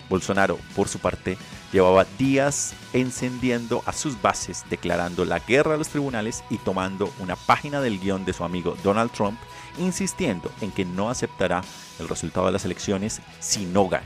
Bolsonaro, 0.10 0.58
por 0.76 0.88
su 0.88 1.00
parte, 1.00 1.38
llevaba 1.72 2.06
días 2.18 2.74
encendiendo 2.94 3.84
a 3.86 3.94
sus 3.94 4.22
bases, 4.22 4.64
declarando 4.70 5.26
la 5.26 5.40
guerra 5.40 5.76
a 5.76 5.78
los 5.78 5.90
tribunales 5.90 6.44
y 6.50 6.58
tomando 6.58 7.14
una 7.20 7.36
página 7.36 7.82
del 7.82 8.00
guion 8.00 8.26
de 8.26 8.34
su 8.34 8.44
amigo 8.44 8.78
Donald 8.84 9.12
Trump, 9.12 9.40
insistiendo 9.78 10.52
en 10.62 10.72
que 10.72 10.86
no 10.86 11.10
aceptará 11.10 11.64
el 12.00 12.08
resultado 12.08 12.46
de 12.46 12.54
las 12.54 12.66
elecciones 12.66 13.22
si 13.40 13.66
no 13.66 13.88
gana. 13.90 14.06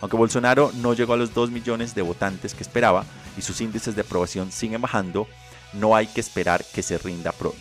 Aunque 0.00 0.16
Bolsonaro 0.16 0.70
no 0.74 0.94
llegó 0.94 1.14
a 1.14 1.16
los 1.16 1.32
2 1.32 1.50
millones 1.50 1.94
de 1.94 2.02
votantes 2.02 2.54
que 2.54 2.62
esperaba 2.62 3.04
y 3.36 3.42
sus 3.42 3.60
índices 3.60 3.96
de 3.96 4.02
aprobación 4.02 4.52
siguen 4.52 4.82
bajando, 4.82 5.26
no 5.72 5.96
hay 5.96 6.06
que 6.06 6.20
esperar 6.20 6.64
que 6.74 6.82
se 6.82 6.98
rinda 6.98 7.32
pronto. 7.32 7.58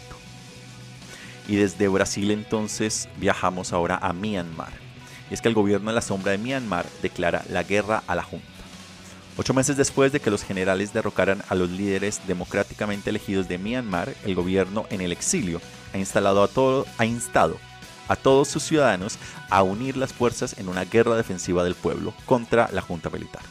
Y 1.48 1.56
desde 1.56 1.88
Brasil 1.88 2.32
entonces 2.32 3.08
viajamos 3.18 3.72
ahora 3.72 3.98
a 4.02 4.14
Myanmar. 4.14 4.85
Y 5.30 5.34
es 5.34 5.42
que 5.42 5.48
el 5.48 5.56
gobierno 5.56 5.90
de 5.90 5.96
la 5.96 6.02
sombra 6.02 6.32
de 6.32 6.38
Myanmar 6.38 6.86
declara 7.02 7.44
la 7.50 7.64
guerra 7.64 8.04
a 8.08 8.16
la 8.16 8.24
Junta. 8.24 8.46
Ocho 9.38 9.54
meses 9.54 9.76
después 9.76 10.12
de 10.12 10.22
que 10.22 10.32
los 10.32 10.44
generales 10.44 10.94
derrocaran 10.94 11.44
a 11.50 11.56
los 11.56 11.70
líderes 11.70 12.22
democráticamente 12.26 13.10
elegidos 13.10 13.48
de 13.50 13.58
Myanmar, 13.58 14.14
el 14.24 14.36
gobierno 14.36 14.86
en 14.90 15.02
el 15.02 15.12
exilio 15.12 15.60
ha, 15.94 15.98
instalado 15.98 16.42
a 16.42 16.48
todo, 16.48 16.86
ha 16.98 17.06
instado 17.06 17.58
a 18.08 18.16
todos 18.16 18.48
sus 18.48 18.64
ciudadanos 18.64 19.18
a 19.50 19.64
unir 19.64 19.98
las 19.98 20.14
fuerzas 20.14 20.58
en 20.58 20.70
una 20.70 20.86
guerra 20.86 21.16
defensiva 21.16 21.64
del 21.64 21.76
pueblo 21.76 22.14
contra 22.26 22.70
la 22.72 22.82
junta 22.82 23.10
militar. 23.10 23.42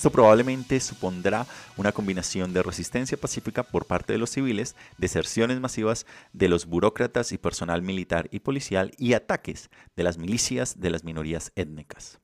Esto 0.00 0.08
probablemente 0.08 0.80
supondrá 0.80 1.46
una 1.76 1.92
combinación 1.92 2.54
de 2.54 2.62
resistencia 2.62 3.18
pacífica 3.18 3.64
por 3.64 3.84
parte 3.84 4.14
de 4.14 4.18
los 4.18 4.30
civiles, 4.30 4.74
deserciones 4.96 5.60
masivas 5.60 6.06
de 6.32 6.48
los 6.48 6.64
burócratas 6.64 7.32
y 7.32 7.36
personal 7.36 7.82
militar 7.82 8.26
y 8.32 8.40
policial 8.40 8.92
y 8.96 9.12
ataques 9.12 9.68
de 9.96 10.02
las 10.02 10.16
milicias 10.16 10.80
de 10.80 10.88
las 10.88 11.04
minorías 11.04 11.52
étnicas. 11.54 12.18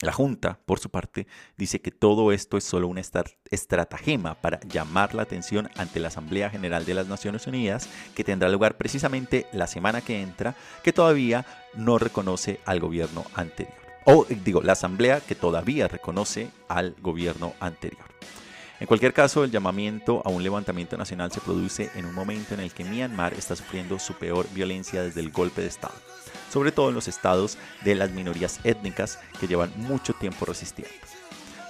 La 0.00 0.12
Junta, 0.12 0.60
por 0.64 0.78
su 0.78 0.90
parte, 0.90 1.26
dice 1.56 1.80
que 1.80 1.90
todo 1.90 2.30
esto 2.30 2.56
es 2.56 2.62
solo 2.62 2.86
una 2.86 3.02
estratagema 3.50 4.40
para 4.40 4.60
llamar 4.60 5.16
la 5.16 5.22
atención 5.22 5.70
ante 5.74 5.98
la 5.98 6.08
Asamblea 6.08 6.50
General 6.50 6.84
de 6.84 6.94
las 6.94 7.08
Naciones 7.08 7.48
Unidas, 7.48 7.88
que 8.14 8.22
tendrá 8.22 8.48
lugar 8.48 8.76
precisamente 8.76 9.48
la 9.52 9.66
semana 9.66 10.02
que 10.02 10.22
entra, 10.22 10.54
que 10.84 10.92
todavía 10.92 11.44
no 11.74 11.98
reconoce 11.98 12.60
al 12.64 12.78
gobierno 12.78 13.24
anterior. 13.34 13.87
O 14.10 14.24
digo, 14.28 14.62
la 14.62 14.72
Asamblea 14.72 15.20
que 15.20 15.34
todavía 15.34 15.86
reconoce 15.86 16.50
al 16.68 16.96
gobierno 17.02 17.52
anterior. 17.60 18.04
En 18.80 18.86
cualquier 18.86 19.12
caso, 19.12 19.44
el 19.44 19.50
llamamiento 19.50 20.22
a 20.24 20.30
un 20.30 20.42
levantamiento 20.42 20.96
nacional 20.96 21.30
se 21.30 21.40
produce 21.40 21.90
en 21.94 22.06
un 22.06 22.14
momento 22.14 22.54
en 22.54 22.60
el 22.60 22.72
que 22.72 22.84
Myanmar 22.84 23.34
está 23.34 23.54
sufriendo 23.54 23.98
su 23.98 24.14
peor 24.14 24.46
violencia 24.54 25.02
desde 25.02 25.20
el 25.20 25.30
golpe 25.30 25.60
de 25.60 25.68
Estado 25.68 25.94
sobre 26.50 26.72
todo 26.72 26.88
en 26.88 26.94
los 26.94 27.08
estados 27.08 27.58
de 27.84 27.94
las 27.94 28.10
minorías 28.10 28.60
étnicas 28.64 29.18
que 29.38 29.46
llevan 29.46 29.72
mucho 29.76 30.14
tiempo 30.14 30.46
resistiendo. 30.46 30.94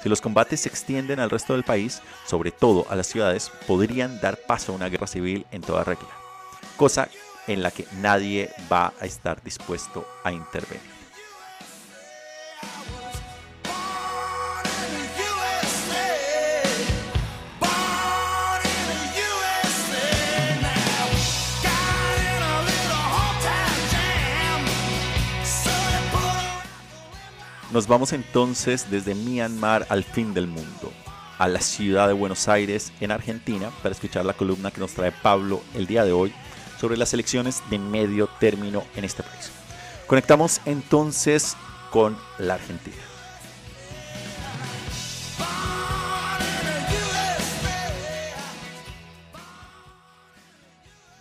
Si 0.03 0.09
los 0.09 0.21
combates 0.21 0.61
se 0.61 0.69
extienden 0.69 1.19
al 1.19 1.31
resto 1.31 1.55
del 1.55 1.65
país, 1.65 2.01
sobre 2.27 2.53
todo 2.53 2.87
a 2.89 2.95
las 2.95 3.09
ciudades, 3.09 3.51
podrían 3.67 4.21
dar 4.21 4.39
paso 4.47 4.73
a 4.73 4.77
una 4.77 4.89
guerra 4.89 5.09
civil 5.09 5.47
en 5.51 5.63
toda 5.63 5.85
regla, 5.85 6.09
cosa 6.77 7.09
en 7.49 7.63
la 7.63 7.71
que 7.71 7.87
nadie 8.01 8.51
va 8.71 8.93
a 9.01 9.07
estar 9.07 9.43
dispuesto 9.43 10.07
a 10.23 10.31
intervenir. 10.31 10.98
Nos 27.71 27.87
vamos 27.87 28.15
entonces 28.15 28.91
desde 28.91 29.15
Myanmar 29.15 29.87
al 29.91 30.03
fin 30.03 30.33
del 30.33 30.47
mundo, 30.47 30.91
a 31.37 31.49
la 31.49 31.61
ciudad 31.61 32.09
de 32.09 32.15
Buenos 32.15 32.49
Aires, 32.49 32.95
en 32.99 33.11
Argentina, 33.11 33.71
para 33.83 33.93
escuchar 33.93 34.25
la 34.25 34.33
columna 34.33 34.71
que 34.71 34.81
nos 34.81 34.95
trae 34.95 35.13
Pablo 35.13 35.61
el 35.75 35.87
día 35.87 36.07
de 36.07 36.13
hoy 36.13 36.33
sobre 36.81 36.97
las 36.97 37.13
elecciones 37.13 37.63
de 37.69 37.79
medio 37.79 38.27
término 38.41 38.85
en 38.97 39.05
este 39.05 39.23
país. 39.23 39.51
Conectamos 40.07 40.63
entonces 40.65 41.59
con 41.91 42.17
la 42.39 42.55
Argentina. 42.55 42.97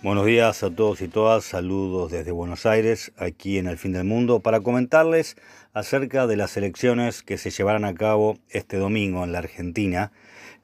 Buenos 0.08 0.26
días 0.26 0.64
a 0.64 0.70
todos 0.70 1.02
y 1.02 1.10
todas, 1.10 1.44
saludos 1.44 2.12
desde 2.12 2.32
Buenos 2.32 2.66
Aires, 2.66 3.12
aquí 3.18 3.58
en 3.58 3.68
el 3.68 3.78
fin 3.78 3.92
del 3.92 4.06
mundo, 4.06 4.40
para 4.40 4.62
comentarles 4.62 5.36
acerca 5.74 6.28
de 6.28 6.38
las 6.38 6.58
elecciones 6.58 7.24
que 7.24 7.38
se 7.38 7.50
llevarán 7.50 7.86
a 7.86 7.94
cabo 7.94 8.38
este 8.50 8.78
domingo 8.78 9.24
en 9.24 9.32
la 9.32 9.40
Argentina, 9.40 10.12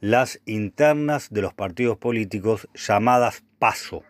las 0.02 0.42
internas 0.46 1.30
de 1.32 1.42
los 1.42 1.54
partidos 1.54 1.98
políticos 1.98 2.68
llamadas 2.74 3.44
PASO, 3.60 4.04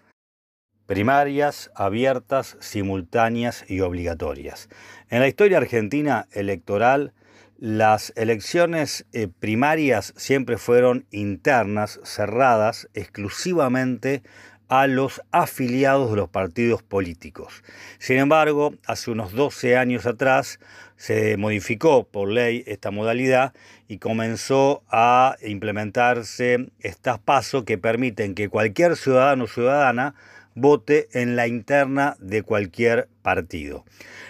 primarias, 0.85 1.71
abiertas, 1.75 2.57
simultáneas 2.59 3.65
y 3.69 3.81
obligatorias. 3.81 4.69
En 5.09 5.19
la 5.19 5.27
historia 5.27 5.57
argentina 5.57 6.27
electoral, 6.31 7.13
las 7.57 8.11
elecciones 8.15 9.05
eh, 9.13 9.27
primarias 9.27 10.13
siempre 10.17 10.57
fueron 10.57 11.05
internas, 11.11 11.99
cerradas 12.03 12.89
exclusivamente 12.93 14.21
a 14.73 14.87
los 14.87 15.21
afiliados 15.31 16.09
de 16.09 16.15
los 16.15 16.29
partidos 16.29 16.81
políticos. 16.81 17.63
Sin 17.99 18.17
embargo, 18.17 18.73
hace 18.87 19.11
unos 19.11 19.31
12 19.33 19.77
años 19.77 20.07
atrás 20.07 20.59
se 20.95 21.37
modificó 21.37 22.05
por 22.05 22.29
ley 22.29 22.63
esta 22.65 22.89
modalidad 22.89 23.53
y 23.87 23.99
comenzó 23.99 24.81
a 24.89 25.35
implementarse 25.43 26.71
estas 26.79 27.19
pasos 27.19 27.65
que 27.65 27.77
permiten 27.77 28.33
que 28.33 28.49
cualquier 28.49 28.95
ciudadano 28.95 29.43
o 29.43 29.47
ciudadana 29.47 30.15
vote 30.55 31.07
en 31.13 31.35
la 31.35 31.45
interna 31.45 32.15
de 32.19 32.41
cualquier 32.41 33.09
partido. 33.21 33.85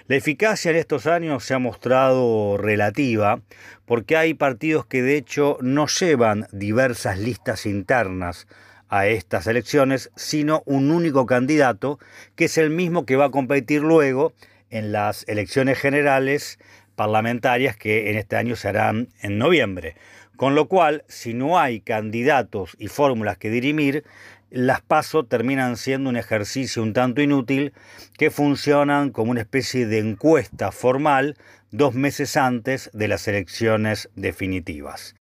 La 0.07 0.17
eficacia 0.17 0.71
en 0.71 0.77
estos 0.77 1.07
años 1.07 1.45
se 1.45 1.53
ha 1.53 1.59
mostrado 1.59 2.57
relativa 2.57 3.39
porque 3.85 4.17
hay 4.17 4.33
partidos 4.33 4.85
que 4.87 5.03
de 5.03 5.15
hecho 5.15 5.57
no 5.61 5.87
llevan 5.87 6.47
diversas 6.51 7.17
listas 7.17 7.65
internas 7.65 8.45
a 8.93 9.07
estas 9.07 9.47
elecciones, 9.47 10.11
sino 10.15 10.61
un 10.67 10.91
único 10.91 11.25
candidato, 11.25 11.97
que 12.35 12.45
es 12.45 12.59
el 12.59 12.69
mismo 12.69 13.07
que 13.07 13.15
va 13.15 13.25
a 13.25 13.31
competir 13.31 13.81
luego 13.81 14.33
en 14.69 14.91
las 14.91 15.27
elecciones 15.27 15.79
generales 15.79 16.59
parlamentarias 16.95 17.75
que 17.75 18.11
en 18.11 18.17
este 18.19 18.35
año 18.35 18.55
se 18.55 18.67
harán 18.67 19.09
en 19.23 19.39
noviembre. 19.39 19.95
Con 20.35 20.53
lo 20.53 20.67
cual, 20.67 21.03
si 21.07 21.33
no 21.33 21.57
hay 21.57 21.81
candidatos 21.81 22.75
y 22.77 22.87
fórmulas 22.87 23.39
que 23.39 23.49
dirimir, 23.49 24.03
las 24.51 24.81
PASO 24.81 25.25
terminan 25.25 25.75
siendo 25.75 26.11
un 26.11 26.15
ejercicio 26.15 26.83
un 26.83 26.93
tanto 26.93 27.19
inútil 27.19 27.73
que 28.19 28.29
funcionan 28.29 29.09
como 29.09 29.31
una 29.31 29.41
especie 29.41 29.87
de 29.87 29.97
encuesta 29.97 30.71
formal 30.71 31.35
dos 31.71 31.95
meses 31.95 32.37
antes 32.37 32.91
de 32.93 33.07
las 33.07 33.27
elecciones 33.27 34.11
definitivas. 34.15 35.15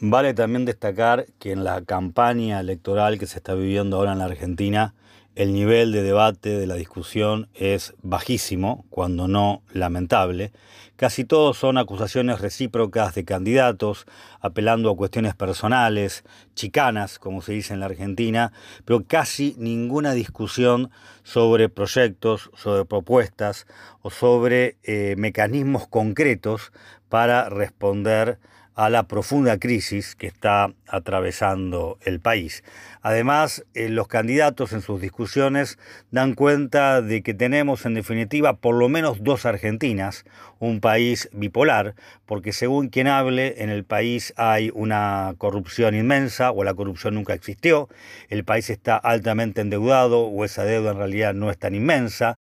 Vale 0.00 0.32
también 0.32 0.64
destacar 0.64 1.26
que 1.40 1.50
en 1.50 1.64
la 1.64 1.82
campaña 1.82 2.60
electoral 2.60 3.18
que 3.18 3.26
se 3.26 3.38
está 3.38 3.54
viviendo 3.54 3.96
ahora 3.96 4.12
en 4.12 4.20
la 4.20 4.26
Argentina, 4.26 4.94
el 5.34 5.52
nivel 5.52 5.90
de 5.90 6.04
debate, 6.04 6.50
de 6.50 6.68
la 6.68 6.76
discusión 6.76 7.48
es 7.54 7.94
bajísimo, 8.02 8.84
cuando 8.90 9.26
no 9.26 9.62
lamentable. 9.72 10.52
Casi 10.94 11.24
todos 11.24 11.58
son 11.58 11.78
acusaciones 11.78 12.40
recíprocas 12.40 13.16
de 13.16 13.24
candidatos, 13.24 14.06
apelando 14.40 14.88
a 14.88 14.96
cuestiones 14.96 15.34
personales, 15.34 16.22
chicanas, 16.54 17.18
como 17.18 17.42
se 17.42 17.54
dice 17.54 17.74
en 17.74 17.80
la 17.80 17.86
Argentina, 17.86 18.52
pero 18.84 19.02
casi 19.04 19.56
ninguna 19.58 20.12
discusión 20.12 20.90
sobre 21.24 21.68
proyectos, 21.68 22.52
sobre 22.54 22.84
propuestas 22.84 23.66
o 24.00 24.10
sobre 24.10 24.76
eh, 24.84 25.16
mecanismos 25.18 25.88
concretos 25.88 26.72
para 27.08 27.48
responder 27.48 28.38
a 28.78 28.90
la 28.90 29.08
profunda 29.08 29.58
crisis 29.58 30.14
que 30.14 30.28
está 30.28 30.72
atravesando 30.86 31.98
el 32.04 32.20
país. 32.20 32.62
Además, 33.02 33.64
eh, 33.74 33.88
los 33.88 34.06
candidatos 34.06 34.72
en 34.72 34.82
sus 34.82 35.00
discusiones 35.00 35.80
dan 36.12 36.34
cuenta 36.34 37.02
de 37.02 37.24
que 37.24 37.34
tenemos 37.34 37.84
en 37.86 37.94
definitiva 37.94 38.58
por 38.58 38.76
lo 38.76 38.88
menos 38.88 39.24
dos 39.24 39.46
Argentinas, 39.46 40.24
un 40.60 40.80
país 40.80 41.28
bipolar, 41.32 41.96
porque 42.24 42.52
según 42.52 42.88
quien 42.88 43.08
hable, 43.08 43.64
en 43.64 43.70
el 43.70 43.82
país 43.82 44.32
hay 44.36 44.70
una 44.72 45.34
corrupción 45.38 45.96
inmensa 45.96 46.52
o 46.52 46.62
la 46.62 46.74
corrupción 46.74 47.14
nunca 47.14 47.34
existió, 47.34 47.88
el 48.28 48.44
país 48.44 48.70
está 48.70 48.96
altamente 48.96 49.60
endeudado 49.60 50.20
o 50.20 50.44
esa 50.44 50.62
deuda 50.62 50.92
en 50.92 50.98
realidad 50.98 51.34
no 51.34 51.50
es 51.50 51.58
tan 51.58 51.74
inmensa, 51.74 52.36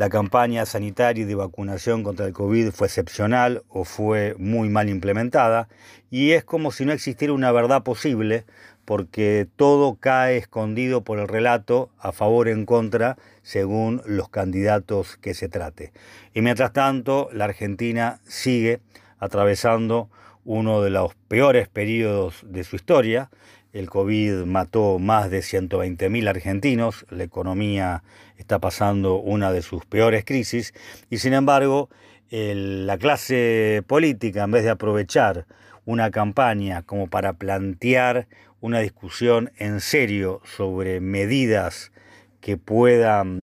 la 0.00 0.08
campaña 0.08 0.64
sanitaria 0.64 1.24
y 1.24 1.26
de 1.26 1.34
vacunación 1.34 2.02
contra 2.02 2.24
el 2.24 2.32
COVID 2.32 2.70
fue 2.70 2.86
excepcional 2.86 3.64
o 3.68 3.84
fue 3.84 4.34
muy 4.38 4.70
mal 4.70 4.88
implementada 4.88 5.68
y 6.10 6.30
es 6.30 6.42
como 6.42 6.72
si 6.72 6.86
no 6.86 6.92
existiera 6.92 7.34
una 7.34 7.52
verdad 7.52 7.82
posible 7.82 8.46
porque 8.86 9.46
todo 9.56 9.96
cae 9.96 10.38
escondido 10.38 11.04
por 11.04 11.18
el 11.18 11.28
relato 11.28 11.90
a 11.98 12.12
favor 12.12 12.48
o 12.48 12.50
en 12.50 12.64
contra 12.64 13.18
según 13.42 14.00
los 14.06 14.30
candidatos 14.30 15.18
que 15.18 15.34
se 15.34 15.50
trate. 15.50 15.92
Y 16.32 16.40
mientras 16.40 16.72
tanto, 16.72 17.28
la 17.34 17.44
Argentina 17.44 18.20
sigue 18.24 18.80
atravesando 19.18 20.08
uno 20.46 20.80
de 20.80 20.88
los 20.88 21.14
peores 21.28 21.68
periodos 21.68 22.40
de 22.46 22.64
su 22.64 22.76
historia, 22.76 23.28
el 23.72 23.88
COVID 23.88 24.46
mató 24.46 24.98
más 24.98 25.30
de 25.30 25.40
120.000 25.40 26.28
argentinos, 26.28 27.06
la 27.08 27.22
economía 27.22 28.02
está 28.40 28.58
pasando 28.58 29.16
una 29.16 29.52
de 29.52 29.62
sus 29.62 29.84
peores 29.86 30.24
crisis 30.24 30.74
y 31.08 31.18
sin 31.18 31.34
embargo 31.34 31.88
la 32.30 32.96
clase 32.98 33.82
política, 33.86 34.44
en 34.44 34.52
vez 34.52 34.64
de 34.64 34.70
aprovechar 34.70 35.46
una 35.84 36.10
campaña 36.10 36.82
como 36.82 37.08
para 37.08 37.32
plantear 37.32 38.28
una 38.60 38.78
discusión 38.80 39.50
en 39.56 39.80
serio 39.80 40.40
sobre 40.44 41.00
medidas 41.00 41.92
que 42.40 42.56
puedan 42.56 43.40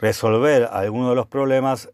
resolver 0.00 0.68
algunos 0.70 1.10
de 1.10 1.16
los 1.16 1.26
problemas, 1.26 1.90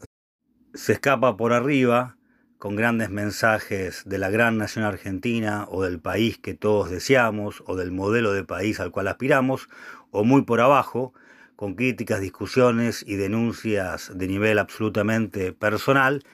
se 0.74 0.94
escapa 0.94 1.36
por 1.36 1.52
arriba 1.52 2.16
con 2.58 2.76
grandes 2.76 3.10
mensajes 3.10 4.02
de 4.04 4.18
la 4.18 4.30
gran 4.30 4.58
nación 4.58 4.84
argentina 4.84 5.66
o 5.70 5.82
del 5.82 6.00
país 6.00 6.38
que 6.38 6.54
todos 6.54 6.90
deseamos 6.90 7.62
o 7.66 7.76
del 7.76 7.92
modelo 7.92 8.32
de 8.32 8.44
país 8.44 8.80
al 8.80 8.90
cual 8.90 9.08
aspiramos, 9.08 9.68
o 10.10 10.24
muy 10.24 10.42
por 10.42 10.60
abajo, 10.60 11.14
con 11.60 11.74
críticas, 11.74 12.22
discusiones 12.22 13.04
y 13.06 13.16
denuncias 13.16 14.10
de 14.14 14.26
nivel 14.26 14.58
absolutamente 14.58 15.52
personal, 15.52 16.24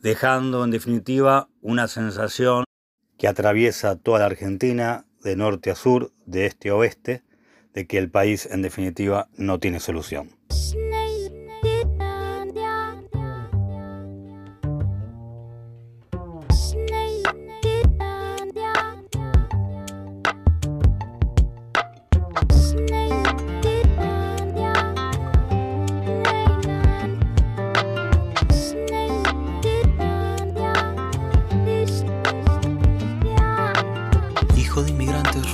dejando 0.00 0.62
en 0.62 0.70
definitiva 0.70 1.48
una 1.60 1.88
sensación 1.88 2.62
que 3.18 3.26
atraviesa 3.26 3.96
toda 3.96 4.20
la 4.20 4.26
Argentina, 4.26 5.06
de 5.24 5.34
norte 5.34 5.72
a 5.72 5.74
sur, 5.74 6.12
de 6.24 6.46
este 6.46 6.68
a 6.68 6.76
oeste, 6.76 7.24
de 7.74 7.88
que 7.88 7.98
el 7.98 8.12
país 8.12 8.46
en 8.48 8.62
definitiva 8.62 9.28
no 9.36 9.58
tiene 9.58 9.80
solución. 9.80 10.30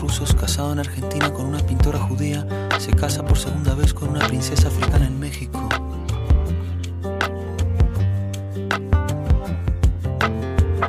En 0.00 0.78
Argentina 0.78 1.32
con 1.32 1.46
una 1.46 1.58
pintora 1.58 1.98
judía, 1.98 2.46
se 2.78 2.92
casa 2.92 3.24
por 3.24 3.36
segunda 3.36 3.74
vez 3.74 3.92
con 3.92 4.08
una 4.08 4.24
princesa 4.28 4.68
africana 4.68 5.06
en 5.06 5.18
México. 5.18 5.68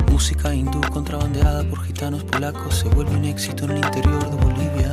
Música 0.08 0.54
hindú 0.54 0.80
contrabandeada 0.92 1.64
por 1.64 1.82
gitanos 1.82 2.22
polacos 2.22 2.76
se 2.76 2.88
vuelve 2.88 3.16
un 3.16 3.24
éxito 3.24 3.64
en 3.64 3.70
el 3.72 3.76
interior 3.78 4.30
de 4.30 4.36
Bolivia. 4.44 4.92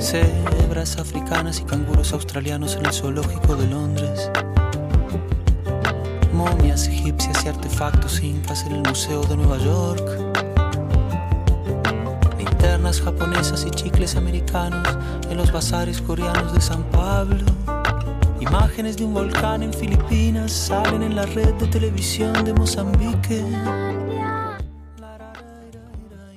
Cebras 0.00 0.98
africanas 0.98 1.60
y 1.60 1.64
canguros 1.64 2.12
australianos 2.12 2.74
en 2.74 2.86
el 2.86 2.92
zoológico 2.92 3.54
de 3.54 3.68
Londres 3.68 4.30
egipcias 6.72 7.44
y 7.44 7.48
artefactos 7.48 8.22
incas 8.22 8.64
en 8.64 8.72
el 8.72 8.82
Museo 8.82 9.22
de 9.24 9.36
Nueva 9.36 9.58
York. 9.58 10.02
Linternas 12.38 13.00
japonesas 13.02 13.66
y 13.66 13.70
chicles 13.70 14.16
americanos 14.16 14.88
en 15.28 15.36
los 15.36 15.52
bazares 15.52 16.00
coreanos 16.00 16.54
de 16.54 16.60
San 16.62 16.82
Pablo. 16.84 17.44
Imágenes 18.40 18.96
de 18.96 19.04
un 19.04 19.12
volcán 19.12 19.62
en 19.62 19.72
Filipinas 19.72 20.50
salen 20.50 21.02
en 21.02 21.14
la 21.14 21.26
red 21.26 21.52
de 21.54 21.66
televisión 21.66 22.42
de 22.42 22.54
Mozambique. 22.54 23.44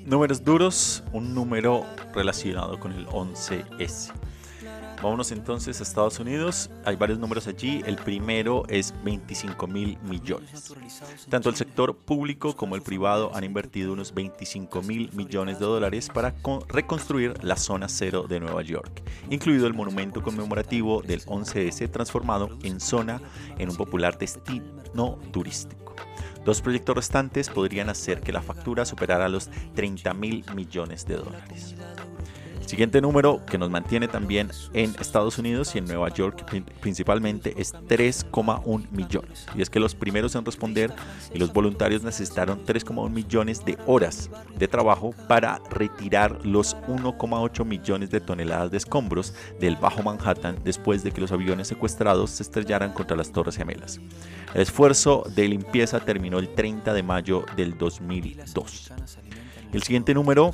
Números 0.06 0.44
duros, 0.44 1.02
un 1.14 1.34
número 1.34 1.86
relacionado 2.14 2.78
con 2.78 2.92
el 2.92 3.08
11S. 3.08 4.12
Vámonos 5.02 5.32
entonces 5.32 5.80
a 5.80 5.84
Estados 5.84 6.20
Unidos. 6.20 6.70
Hay 6.84 6.96
varios 6.96 7.20
números 7.20 7.48
allí. 7.48 7.84
El 7.86 7.98
primero 7.98 8.64
es 8.70 8.94
25 9.04 9.68
mil 9.68 9.98
millones. 10.00 10.74
Tanto 11.30 11.50
el 11.50 11.56
sector 11.56 11.96
público 11.96 12.56
como 12.56 12.76
el 12.76 12.82
privado 12.82 13.32
han 13.36 13.44
invertido 13.44 13.94
unos 13.94 14.14
25 14.14 14.82
mil 14.82 15.12
millones 15.14 15.60
de 15.60 15.66
dólares 15.66 16.10
para 16.14 16.34
reconstruir 16.68 17.44
la 17.44 17.58
zona 17.58 17.88
cero 17.90 18.26
de 18.28 18.40
Nueva 18.40 18.62
York, 18.62 19.04
incluido 19.30 19.68
el 19.68 19.74
monumento 19.74 20.24
conmemorativo 20.24 21.02
del 21.02 21.22
11S 21.26 21.92
transformado 21.92 22.50
en 22.64 22.80
zona 22.80 23.22
en 23.58 23.70
un 23.70 23.76
popular 23.76 24.18
destino 24.18 25.20
turístico. 25.32 25.96
Dos 26.46 26.62
proyectos 26.62 26.96
restantes 26.96 27.50
podrían 27.50 27.90
hacer 27.90 28.22
que 28.22 28.32
la 28.32 28.42
factura 28.42 28.86
superara 28.86 29.28
los 29.30 29.50
30 29.74 30.14
mil 30.14 30.46
millones 30.54 31.06
de 31.06 31.16
dólares. 31.16 31.76
Siguiente 32.66 33.00
número 33.00 33.46
que 33.46 33.60
nos 33.60 33.70
mantiene 33.70 34.08
también 34.08 34.50
en 34.74 34.96
Estados 35.00 35.38
Unidos 35.38 35.76
y 35.76 35.78
en 35.78 35.86
Nueva 35.86 36.10
York 36.10 36.46
principalmente 36.82 37.54
es 37.58 37.74
3,1 37.74 38.90
millones. 38.92 39.46
Y 39.56 39.62
es 39.62 39.70
que 39.70 39.80
los 39.80 39.94
primeros 39.94 40.34
en 40.34 40.46
responder 40.46 40.92
y 41.32 41.38
los 41.38 41.54
voluntarios 41.54 42.04
necesitaron 42.04 42.66
3,1 42.66 43.10
millones 43.12 43.64
de 43.64 43.78
horas 43.86 44.32
de 44.58 44.68
trabajo 44.68 45.14
para 45.28 45.62
retirar 45.70 46.44
los 46.44 46.76
1,8 46.88 47.66
millones 47.66 48.10
de 48.10 48.20
toneladas 48.20 48.72
de 48.72 48.78
escombros 48.78 49.36
del 49.60 49.76
Bajo 49.76 50.02
Manhattan 50.02 50.58
después 50.64 51.04
de 51.04 51.12
que 51.12 51.22
los 51.22 51.32
aviones 51.32 51.68
secuestrados 51.68 52.32
se 52.32 52.44
estrellaran 52.44 52.94
contra 52.94 53.16
las 53.16 53.32
Torres 53.32 53.58
Gemelas. 53.58 54.00
El 54.56 54.62
esfuerzo 54.62 55.24
de 55.36 55.48
limpieza 55.48 56.00
terminó 56.00 56.40
el 56.40 56.50
30 56.54 56.94
de 56.94 57.04
mayo 57.04 57.46
del 57.56 57.78
2002. 57.78 58.92
El 59.72 59.84
siguiente 59.84 60.14
número 60.14 60.52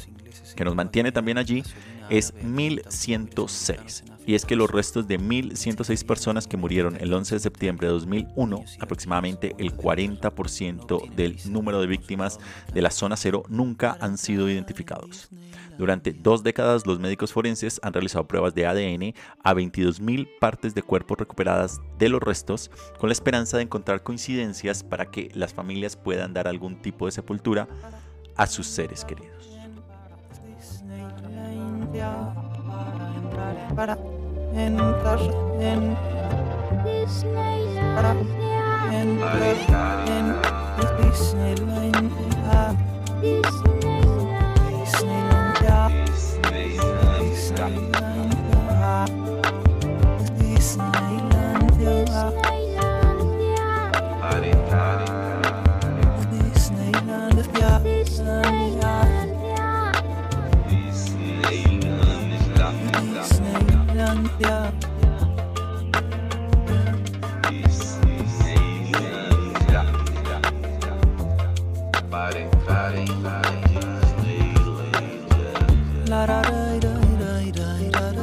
que 0.55 0.65
nos 0.65 0.75
mantiene 0.75 1.11
también 1.11 1.37
allí 1.37 1.63
es 2.11 2.33
1106. 2.43 4.03
Y 4.27 4.35
es 4.35 4.45
que 4.45 4.55
los 4.55 4.69
restos 4.69 5.07
de 5.07 5.17
1106 5.17 6.03
personas 6.03 6.45
que 6.45 6.57
murieron 6.57 6.95
el 6.99 7.11
11 7.11 7.35
de 7.35 7.39
septiembre 7.39 7.87
de 7.87 7.93
2001, 7.93 8.65
aproximadamente 8.79 9.55
el 9.57 9.75
40% 9.75 11.09
del 11.15 11.37
número 11.45 11.81
de 11.81 11.87
víctimas 11.87 12.39
de 12.71 12.81
la 12.83 12.91
zona 12.91 13.17
cero, 13.17 13.43
nunca 13.49 13.97
han 13.99 14.19
sido 14.19 14.47
identificados. 14.47 15.29
Durante 15.77 16.11
dos 16.11 16.43
décadas, 16.43 16.85
los 16.85 16.99
médicos 16.99 17.33
forenses 17.33 17.79
han 17.81 17.93
realizado 17.93 18.27
pruebas 18.27 18.53
de 18.53 18.67
ADN 18.67 19.15
a 19.43 19.53
22.000 19.55 20.27
partes 20.39 20.75
de 20.75 20.83
cuerpos 20.83 21.17
recuperadas 21.17 21.79
de 21.97 22.09
los 22.09 22.21
restos, 22.21 22.69
con 22.99 23.09
la 23.09 23.13
esperanza 23.13 23.57
de 23.57 23.63
encontrar 23.63 24.03
coincidencias 24.03 24.83
para 24.83 25.09
que 25.09 25.31
las 25.33 25.53
familias 25.53 25.95
puedan 25.95 26.33
dar 26.33 26.47
algún 26.47 26.81
tipo 26.81 27.07
de 27.07 27.13
sepultura 27.13 27.67
a 28.35 28.45
sus 28.45 28.67
seres 28.67 29.03
queridos. 29.05 29.60
ya 32.01 32.33
para 32.65 33.13
entrar, 33.15 33.55
para 33.75 33.93
entrar 34.55 35.21
en 35.59 35.95
para 37.95 38.11
entrar 38.91 40.09
en 40.09 40.25
Disneyland. 40.97 42.11
Ya 42.41 42.73
Disneyland 44.81 45.55
ya. 45.61 45.79
Disneyland 47.19 48.09
ya. 48.51 49.05
Disneyland 50.39 51.73
ya. 51.81 52.23
Disneyland 56.31 57.37
ya. 57.59 57.71
Disneyland 57.83 58.81
ya. 58.81 59.20
Yeah. 64.41 64.71
Party, 72.09 72.43
party, 72.65 73.05
party, 73.23 73.77
la 76.09 76.25
da 76.25 76.41
da 76.41 76.51
da 76.79 76.93
da 77.51 77.69
da 77.91 78.01
da 78.01 78.21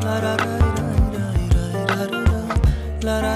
da 0.00 0.36
da 0.36 0.56
da 1.52 2.06
da 2.06 2.40
da 3.00 3.20
da 3.20 3.35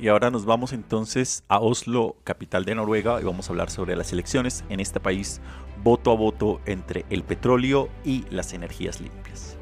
Y 0.00 0.08
ahora 0.08 0.30
nos 0.30 0.46
vamos 0.46 0.72
entonces 0.72 1.44
a 1.48 1.60
Oslo, 1.60 2.16
capital 2.24 2.64
de 2.64 2.74
Noruega, 2.74 3.20
y 3.20 3.24
vamos 3.24 3.46
a 3.46 3.52
hablar 3.52 3.68
sobre 3.68 3.96
las 3.96 4.14
elecciones 4.14 4.64
en 4.70 4.80
este 4.80 4.98
país 4.98 5.42
voto 5.84 6.10
a 6.10 6.14
voto 6.14 6.58
entre 6.64 7.04
el 7.10 7.22
petróleo 7.22 7.90
y 8.02 8.24
las 8.30 8.54
energías 8.54 9.02
limpias. 9.02 9.58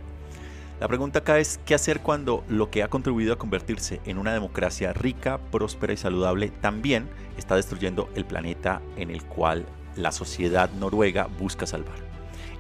La 0.79 0.87
pregunta 0.87 1.18
acá 1.18 1.40
es, 1.40 1.59
¿qué 1.66 1.74
hacer 1.74 2.03
cuando 2.03 2.44
lo 2.48 2.70
que 2.70 2.85
ha 2.85 2.88
contribuido 2.88 3.33
a 3.33 3.38
convertirse 3.38 4.01
en 4.05 4.16
una 4.16 4.33
democracia 4.33 4.92
rica, 4.92 5.40
próspera 5.51 5.92
y 5.92 5.96
saludable 5.96 6.51
también 6.51 7.09
está 7.37 7.57
destruyendo 7.57 8.09
el 8.14 8.24
planeta 8.24 8.81
en 8.96 9.11
el 9.11 9.24
cual 9.24 9.66
la 9.96 10.12
sociedad 10.12 10.70
noruega 10.70 11.27
busca 11.40 11.66
salvar? 11.66 11.98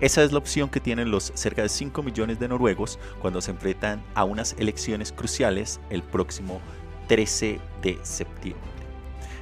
Esa 0.00 0.24
es 0.24 0.32
la 0.32 0.38
opción 0.38 0.68
que 0.68 0.80
tienen 0.80 1.12
los 1.12 1.30
cerca 1.36 1.62
de 1.62 1.68
5 1.68 2.02
millones 2.02 2.40
de 2.40 2.48
noruegos 2.48 2.98
cuando 3.20 3.40
se 3.40 3.52
enfrentan 3.52 4.02
a 4.16 4.24
unas 4.24 4.56
elecciones 4.58 5.12
cruciales 5.12 5.80
el 5.90 6.02
próximo 6.02 6.60
13 7.08 7.58
de 7.82 7.98
septiembre. 8.02 8.68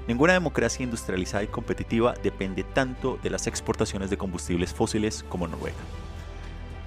Ninguna 0.08 0.34
democracia 0.34 0.84
industrializada 0.84 1.42
y 1.42 1.48
competitiva 1.48 2.14
depende 2.22 2.62
tanto 2.62 3.18
de 3.22 3.30
las 3.30 3.48
exportaciones 3.48 4.08
de 4.08 4.16
combustibles 4.16 4.72
fósiles 4.72 5.24
como 5.28 5.48
Noruega. 5.48 5.76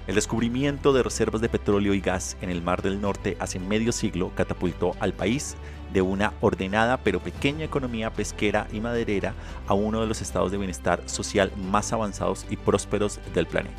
El 0.06 0.14
descubrimiento 0.14 0.92
de 0.92 1.02
reservas 1.02 1.42
de 1.42 1.50
petróleo 1.50 1.92
y 1.92 2.00
gas 2.00 2.36
en 2.40 2.50
el 2.50 2.62
Mar 2.62 2.82
del 2.82 3.00
Norte 3.00 3.36
hace 3.38 3.60
medio 3.60 3.92
siglo 3.92 4.32
catapultó 4.34 4.96
al 4.98 5.12
país 5.12 5.54
de 5.92 6.00
una 6.00 6.32
ordenada 6.40 6.96
pero 6.96 7.20
pequeña 7.20 7.66
economía 7.66 8.10
pesquera 8.10 8.66
y 8.72 8.80
maderera 8.80 9.34
a 9.68 9.74
uno 9.74 10.00
de 10.00 10.06
los 10.06 10.22
estados 10.22 10.50
de 10.50 10.58
bienestar 10.58 11.02
social 11.06 11.52
más 11.56 11.92
avanzados 11.92 12.46
y 12.48 12.56
prósperos 12.56 13.20
del 13.34 13.46
planeta. 13.46 13.76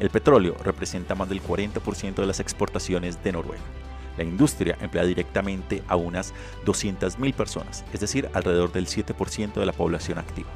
El 0.00 0.08
petróleo 0.08 0.56
representa 0.64 1.14
más 1.14 1.28
del 1.28 1.42
40% 1.42 2.14
de 2.14 2.26
las 2.26 2.40
exportaciones 2.40 3.22
de 3.22 3.32
Noruega. 3.32 3.81
La 4.16 4.24
industria 4.24 4.76
emplea 4.80 5.04
directamente 5.04 5.82
a 5.88 5.96
unas 5.96 6.34
200.000 6.64 7.34
personas, 7.34 7.84
es 7.92 8.00
decir, 8.00 8.28
alrededor 8.34 8.72
del 8.72 8.86
7% 8.86 9.54
de 9.54 9.66
la 9.66 9.72
población 9.72 10.18
activa. 10.18 10.50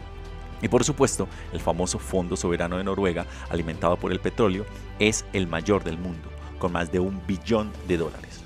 Y 0.62 0.68
por 0.68 0.84
supuesto, 0.84 1.28
el 1.52 1.60
famoso 1.60 1.98
Fondo 1.98 2.36
Soberano 2.36 2.78
de 2.78 2.84
Noruega, 2.84 3.26
alimentado 3.50 3.96
por 3.96 4.12
el 4.12 4.20
petróleo, 4.20 4.64
es 4.98 5.24
el 5.32 5.46
mayor 5.46 5.84
del 5.84 5.98
mundo, 5.98 6.28
con 6.58 6.72
más 6.72 6.90
de 6.90 7.00
un 7.00 7.20
billón 7.26 7.70
de 7.88 7.98
dólares. 7.98 8.42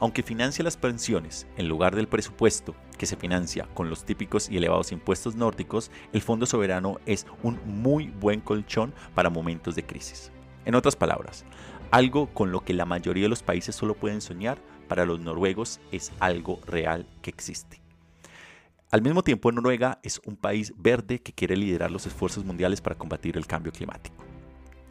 Aunque 0.00 0.22
financia 0.22 0.62
las 0.62 0.76
pensiones 0.76 1.48
en 1.56 1.68
lugar 1.68 1.96
del 1.96 2.06
presupuesto 2.06 2.76
que 2.96 3.06
se 3.06 3.16
financia 3.16 3.66
con 3.74 3.90
los 3.90 4.04
típicos 4.04 4.48
y 4.48 4.56
elevados 4.56 4.92
impuestos 4.92 5.34
nórdicos, 5.34 5.90
el 6.12 6.22
Fondo 6.22 6.46
Soberano 6.46 6.98
es 7.04 7.26
un 7.42 7.58
muy 7.64 8.08
buen 8.08 8.40
colchón 8.40 8.94
para 9.14 9.30
momentos 9.30 9.74
de 9.74 9.84
crisis. 9.84 10.30
En 10.66 10.76
otras 10.76 10.94
palabras, 10.94 11.44
algo 11.90 12.26
con 12.34 12.52
lo 12.52 12.64
que 12.64 12.74
la 12.74 12.84
mayoría 12.84 13.24
de 13.24 13.28
los 13.28 13.42
países 13.42 13.74
solo 13.74 13.94
pueden 13.94 14.20
soñar, 14.20 14.58
para 14.88 15.06
los 15.06 15.20
noruegos 15.20 15.80
es 15.92 16.12
algo 16.18 16.60
real 16.66 17.06
que 17.22 17.30
existe. 17.30 17.80
Al 18.90 19.02
mismo 19.02 19.22
tiempo, 19.22 19.52
Noruega 19.52 19.98
es 20.02 20.18
un 20.24 20.36
país 20.36 20.72
verde 20.78 21.20
que 21.20 21.34
quiere 21.34 21.58
liderar 21.58 21.90
los 21.90 22.06
esfuerzos 22.06 22.46
mundiales 22.46 22.80
para 22.80 22.96
combatir 22.96 23.36
el 23.36 23.46
cambio 23.46 23.70
climático. 23.70 24.16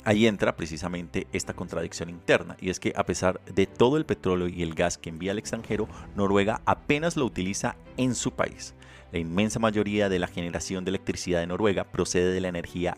Ahí 0.04 0.28
entra 0.28 0.56
precisamente 0.56 1.26
esta 1.34 1.56
contradicción 1.56 2.10
interna, 2.10 2.56
y 2.62 2.70
es 2.70 2.80
que 2.80 2.94
a 2.96 3.04
pesar 3.06 3.42
de 3.46 3.66
todo 3.66 3.98
el 3.98 4.06
petróleo 4.06 4.48
y 4.48 4.62
el 4.62 4.76
gas 4.76 5.00
que 5.00 5.10
envía 5.10 5.32
al 5.32 5.40
extranjero, 5.40 5.88
Noruega 6.16 6.62
apenas 6.66 7.18
lo 7.18 7.26
utiliza 7.26 7.76
en 7.98 8.14
su 8.14 8.32
país. 8.32 8.76
La 9.12 9.18
inmensa 9.18 9.58
mayoría 9.58 10.10
de 10.10 10.20
la 10.20 10.28
generación 10.28 10.86
de 10.86 10.90
electricidad 10.90 11.40
de 11.40 11.48
Noruega 11.48 11.84
procede 11.84 12.32
de 12.32 12.42
la 12.42 12.50
energía 12.50 12.96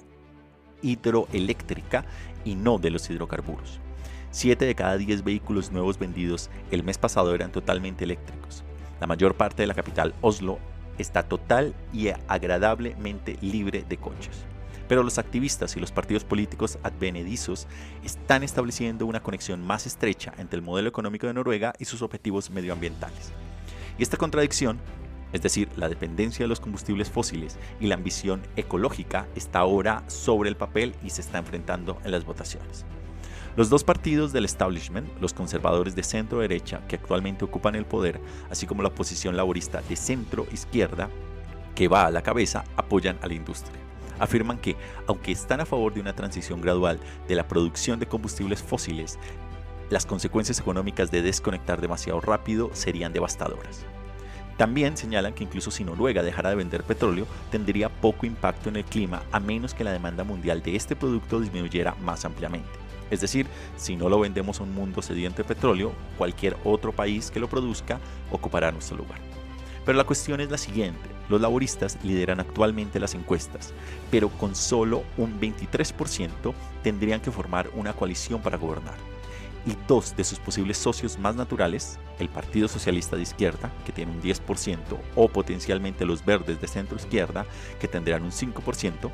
hidroeléctrica 0.82 2.06
y 2.44 2.56
no 2.56 2.78
de 2.78 2.90
los 2.90 3.10
hidrocarburos. 3.10 3.80
7 4.32 4.66
de 4.66 4.76
cada 4.76 4.98
10 4.98 5.24
vehículos 5.24 5.72
nuevos 5.72 5.98
vendidos 5.98 6.50
el 6.72 6.84
mes 6.84 6.98
pasado 6.98 7.34
eran 7.34 7.52
totalmente 7.52 8.04
eléctricos. 8.04 8.64
La 9.00 9.08
mayor 9.08 9.36
parte 9.36 9.64
de 9.64 9.68
la 9.68 9.74
capital, 9.74 10.14
Oslo, 10.22 10.60
está 10.98 11.24
total 11.24 11.74
y 11.94 12.10
agradablemente 12.28 13.38
libre 13.42 13.84
de 13.88 13.98
coches. 13.98 14.46
Pero 14.88 15.04
los 15.04 15.18
activistas 15.18 15.76
y 15.76 15.80
los 15.80 15.92
partidos 15.92 16.24
políticos 16.24 16.80
advenedizos 16.84 17.68
están 18.04 18.44
estableciendo 18.44 19.06
una 19.06 19.22
conexión 19.22 19.66
más 19.66 19.86
estrecha 19.86 20.34
entre 20.38 20.58
el 20.58 20.66
modelo 20.66 20.90
económico 20.90 21.28
de 21.28 21.34
Noruega 21.34 21.74
y 21.80 21.86
sus 21.86 22.02
objetivos 22.02 22.50
medioambientales. 22.50 23.32
Y 23.98 24.04
esta 24.04 24.18
contradicción, 24.18 24.80
es 25.32 25.42
decir, 25.42 25.70
la 25.76 25.90
dependencia 25.90 26.44
de 26.44 26.50
los 26.50 26.60
combustibles 26.60 27.10
fósiles 27.10 27.58
y 27.80 27.88
la 27.88 27.96
ambición 27.96 28.42
ecológica, 28.56 29.28
está 29.36 29.60
ahora 29.60 30.04
sobre 30.08 30.50
el 30.50 30.58
papel 30.58 30.96
y 31.04 31.12
se 31.12 31.22
está 31.22 31.38
enfrentando 31.38 32.00
en 32.04 32.12
las 32.12 32.26
votaciones. 32.26 32.86
Los 33.56 33.70
dos 33.70 33.84
partidos 33.84 34.32
del 34.32 34.46
establishment, 34.46 35.10
los 35.20 35.34
conservadores 35.34 35.96
de 35.96 36.04
centro 36.04 36.40
derecha 36.40 36.82
que 36.88 36.96
actualmente 36.96 37.46
ocupan 37.46 37.76
el 37.76 37.86
poder, 37.86 38.22
así 38.50 38.68
como 38.68 38.84
la 38.84 38.90
oposición 38.90 39.36
laborista 39.36 39.82
de 39.82 39.96
centro 39.96 40.46
izquierda, 40.52 41.10
que 41.76 41.88
va 41.88 42.06
a 42.06 42.12
la 42.12 42.22
cabeza, 42.22 42.64
apoyan 42.76 43.18
a 43.22 43.28
la 43.28 43.34
industria. 43.34 43.80
Afirman 44.20 44.60
que, 44.60 44.76
aunque 45.08 45.32
están 45.32 45.62
a 45.62 45.66
favor 45.66 45.94
de 45.94 46.02
una 46.02 46.14
transición 46.14 46.62
gradual 46.62 47.00
de 47.28 47.36
la 47.36 47.48
producción 47.48 48.00
de 48.00 48.08
combustibles 48.08 48.62
fósiles, 48.62 49.18
las 49.90 50.06
consecuencias 50.06 50.60
económicas 50.60 51.10
de 51.10 51.22
desconectar 51.22 51.82
demasiado 51.82 52.22
rápido 52.22 52.70
serían 52.74 53.14
devastadoras. 53.14 53.86
También 54.58 54.98
señalan 54.98 55.34
que 55.34 55.46
incluso 55.46 55.72
si 55.72 55.86
Noruega 55.86 56.22
dejara 56.22 56.50
de 56.50 56.58
vender 56.58 56.84
petróleo, 56.84 57.26
tendría 57.50 57.90
poco 57.90 58.26
impacto 58.26 58.68
en 58.70 58.76
el 58.76 58.84
clima 58.84 59.24
a 59.32 59.40
menos 59.40 59.74
que 59.74 59.86
la 59.86 59.94
demanda 59.94 60.26
mundial 60.26 60.62
de 60.62 60.76
este 60.76 60.98
producto 60.98 61.40
disminuyera 61.40 61.96
más 62.02 62.26
ampliamente. 62.26 62.89
Es 63.12 63.22
decir, 63.22 63.48
si 63.78 63.96
no 63.96 64.10
lo 64.10 64.20
vendemos 64.20 64.60
a 64.60 64.64
un 64.64 64.74
mundo 64.74 65.02
sediento 65.02 65.42
de 65.42 65.48
petróleo, 65.48 65.94
cualquier 66.18 66.58
otro 66.64 66.92
país 66.92 67.32
que 67.32 67.40
lo 67.40 67.50
produzca 67.50 68.00
ocupará 68.32 68.72
nuestro 68.72 68.98
lugar. 68.98 69.20
Pero 69.86 69.98
la 69.98 70.04
cuestión 70.04 70.40
es 70.42 70.52
la 70.52 70.58
siguiente, 70.58 71.10
los 71.30 71.42
laboristas 71.42 71.98
lideran 72.04 72.40
actualmente 72.40 73.00
las 73.00 73.16
encuestas, 73.16 73.74
pero 74.12 74.30
con 74.30 74.56
solo 74.56 75.04
un 75.18 75.40
23% 75.40 76.54
tendrían 76.84 77.22
que 77.22 77.32
formar 77.32 77.70
una 77.74 77.94
coalición 77.94 78.42
para 78.42 78.58
gobernar. 78.58 78.98
Y 79.66 79.76
dos 79.88 80.16
de 80.16 80.24
sus 80.24 80.40
posibles 80.40 80.78
socios 80.78 81.18
más 81.18 81.36
naturales, 81.36 82.00
el 82.20 82.30
Partido 82.30 82.68
Socialista 82.68 83.16
de 83.16 83.24
Izquierda, 83.24 83.72
que 83.86 83.92
tiene 83.92 84.12
un 84.12 84.22
10%, 84.22 84.78
o 85.16 85.28
potencialmente 85.28 86.06
los 86.06 86.24
verdes 86.24 86.62
de 86.62 86.68
centro 86.68 86.98
izquierda, 86.98 87.46
que 87.80 87.88
tendrán 87.88 88.24
un 88.24 88.32
5%, 88.32 89.12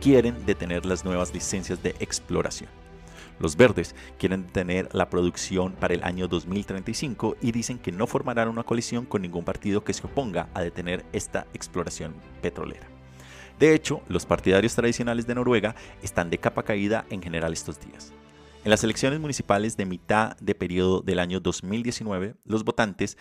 quieren 0.00 0.44
detener 0.46 0.84
las 0.84 1.04
nuevas 1.04 1.32
licencias 1.32 1.82
de 1.82 1.94
exploración. 2.00 2.70
Los 3.40 3.56
verdes 3.56 3.94
quieren 4.18 4.46
detener 4.46 4.88
la 4.92 5.10
producción 5.10 5.72
para 5.72 5.94
el 5.94 6.02
año 6.04 6.28
2035 6.28 7.36
y 7.40 7.52
dicen 7.52 7.78
que 7.78 7.92
no 7.92 8.06
formarán 8.06 8.48
una 8.48 8.64
coalición 8.64 9.04
con 9.06 9.22
ningún 9.22 9.44
partido 9.44 9.84
que 9.84 9.94
se 9.94 10.06
oponga 10.06 10.48
a 10.54 10.62
detener 10.62 11.04
esta 11.12 11.46
exploración 11.54 12.14
petrolera. 12.42 12.88
De 13.58 13.74
hecho, 13.74 14.02
los 14.08 14.24
partidarios 14.26 14.74
tradicionales 14.74 15.26
de 15.26 15.34
Noruega 15.34 15.74
están 16.02 16.30
de 16.30 16.38
capa 16.38 16.62
caída 16.62 17.06
en 17.10 17.22
general 17.22 17.52
estos 17.52 17.80
días. 17.80 18.12
En 18.64 18.70
las 18.70 18.84
elecciones 18.84 19.20
municipales 19.20 19.76
de 19.76 19.86
mitad 19.86 20.36
de 20.38 20.54
periodo 20.54 21.00
del 21.00 21.20
año 21.20 21.40
2019, 21.40 22.34
los 22.44 22.64
votantes 22.64 23.16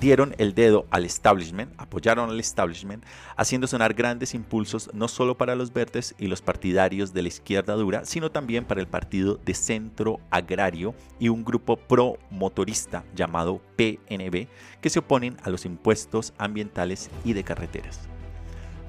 dieron 0.00 0.34
el 0.38 0.54
dedo 0.54 0.86
al 0.90 1.04
establishment, 1.04 1.72
apoyaron 1.78 2.30
al 2.30 2.40
establishment, 2.40 3.04
haciendo 3.36 3.66
sonar 3.66 3.94
grandes 3.94 4.34
impulsos 4.34 4.90
no 4.94 5.08
solo 5.08 5.36
para 5.36 5.54
los 5.54 5.72
verdes 5.72 6.14
y 6.18 6.26
los 6.26 6.42
partidarios 6.42 7.12
de 7.12 7.22
la 7.22 7.28
izquierda 7.28 7.74
dura, 7.74 8.04
sino 8.04 8.30
también 8.30 8.64
para 8.64 8.80
el 8.80 8.86
partido 8.86 9.38
de 9.44 9.54
centro 9.54 10.20
agrario 10.30 10.94
y 11.18 11.28
un 11.28 11.44
grupo 11.44 11.76
pro 11.76 12.18
motorista 12.30 13.04
llamado 13.14 13.60
PNB, 13.76 14.48
que 14.80 14.90
se 14.90 15.00
oponen 15.00 15.36
a 15.42 15.50
los 15.50 15.64
impuestos 15.64 16.32
ambientales 16.38 17.10
y 17.24 17.32
de 17.32 17.44
carreteras. 17.44 18.00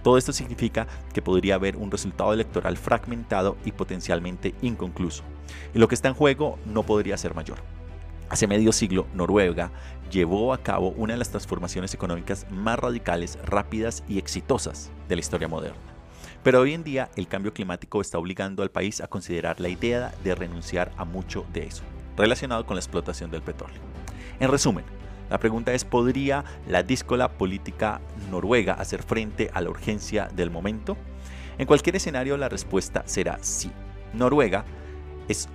Todo 0.04 0.18
esto 0.18 0.32
significa 0.32 0.88
que 1.14 1.22
podría 1.22 1.56
haber 1.56 1.76
un 1.76 1.92
resultado 1.92 2.34
electoral 2.34 2.78
fragmentado 2.78 3.58
y 3.66 3.74
potencialmente 3.74 4.56
inconcluso. 4.62 5.24
Y 5.74 5.80
lo 5.80 5.88
que 5.88 5.96
está 5.96 6.08
en 6.08 6.14
juego 6.14 6.58
no 6.66 6.84
podría 6.84 7.18
ser 7.18 7.36
mayor. 7.36 7.58
Hace 8.30 8.46
medio 8.46 8.72
siglo, 8.72 9.08
Noruega 9.16 9.72
llevó 10.10 10.54
a 10.54 10.64
cabo 10.64 10.90
una 10.98 11.14
de 11.14 11.20
las 11.20 11.30
transformaciones 11.30 11.94
económicas 11.94 12.46
más 12.50 12.80
radicales, 12.80 13.38
rápidas 13.46 14.04
y 14.08 14.18
exitosas 14.18 14.92
de 15.08 15.16
la 15.16 15.22
historia 15.22 15.48
moderna. 15.48 15.78
Pero 16.44 16.62
hoy 16.62 16.74
en 16.74 16.84
día 16.84 17.10
el 17.16 17.28
cambio 17.28 17.54
climático 17.54 18.02
está 18.02 18.18
obligando 18.18 18.64
al 18.64 18.72
país 18.72 19.02
a 19.02 19.08
considerar 19.08 19.60
la 19.60 19.70
idea 19.70 20.14
de 20.24 20.36
renunciar 20.36 20.92
a 20.98 21.06
mucho 21.06 21.46
de 21.54 21.66
eso, 21.68 21.84
relacionado 22.16 22.66
con 22.66 22.76
la 22.76 22.82
explotación 22.82 23.30
del 23.30 23.42
petróleo. 23.42 23.80
En 24.40 24.50
resumen, 24.50 24.86
la 25.30 25.38
pregunta 25.38 25.74
es, 25.74 25.84
¿podría 25.84 26.44
la 26.68 26.82
díscola 26.82 27.30
política 27.30 28.02
noruega 28.32 28.74
hacer 28.74 29.04
frente 29.04 29.52
a 29.54 29.62
la 29.62 29.70
urgencia 29.70 30.28
del 30.34 30.50
momento? 30.50 30.98
En 31.58 31.68
cualquier 31.68 31.98
escenario 31.98 32.38
la 32.38 32.50
respuesta 32.50 33.04
será 33.06 33.38
sí. 33.42 33.70
Noruega 34.14 34.66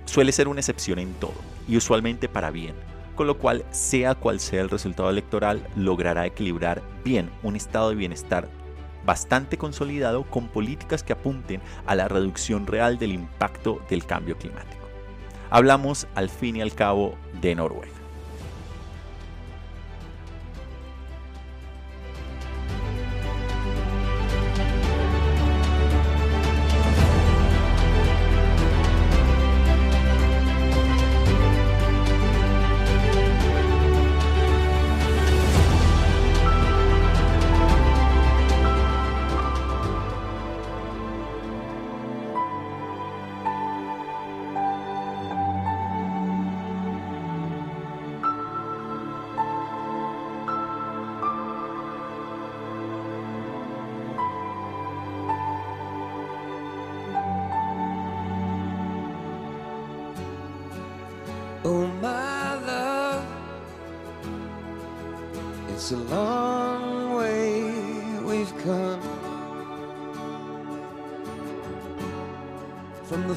suele 0.05 0.31
ser 0.31 0.47
una 0.47 0.61
excepción 0.61 0.99
en 0.99 1.13
todo, 1.15 1.33
y 1.67 1.75
usualmente 1.75 2.29
para 2.29 2.51
bien, 2.51 2.75
con 3.15 3.27
lo 3.27 3.37
cual, 3.37 3.65
sea 3.71 4.15
cual 4.15 4.39
sea 4.39 4.61
el 4.61 4.69
resultado 4.69 5.09
electoral, 5.09 5.67
logrará 5.75 6.25
equilibrar 6.25 6.81
bien 7.03 7.29
un 7.43 7.55
estado 7.55 7.89
de 7.89 7.95
bienestar 7.95 8.47
bastante 9.05 9.57
consolidado 9.57 10.23
con 10.23 10.47
políticas 10.47 11.03
que 11.03 11.13
apunten 11.13 11.61
a 11.85 11.95
la 11.95 12.07
reducción 12.07 12.67
real 12.67 12.97
del 12.97 13.13
impacto 13.13 13.81
del 13.89 14.05
cambio 14.05 14.37
climático. 14.37 14.83
Hablamos 15.49 16.07
al 16.15 16.29
fin 16.29 16.57
y 16.57 16.61
al 16.61 16.73
cabo 16.73 17.15
de 17.41 17.55
Noruega. 17.55 18.04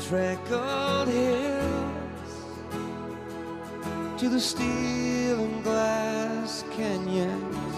Freckled 0.08 1.08
hills 1.08 2.32
to 4.16 4.30
the 4.30 4.40
steel 4.40 5.44
and 5.44 5.62
glass 5.62 6.64
canyons, 6.70 7.74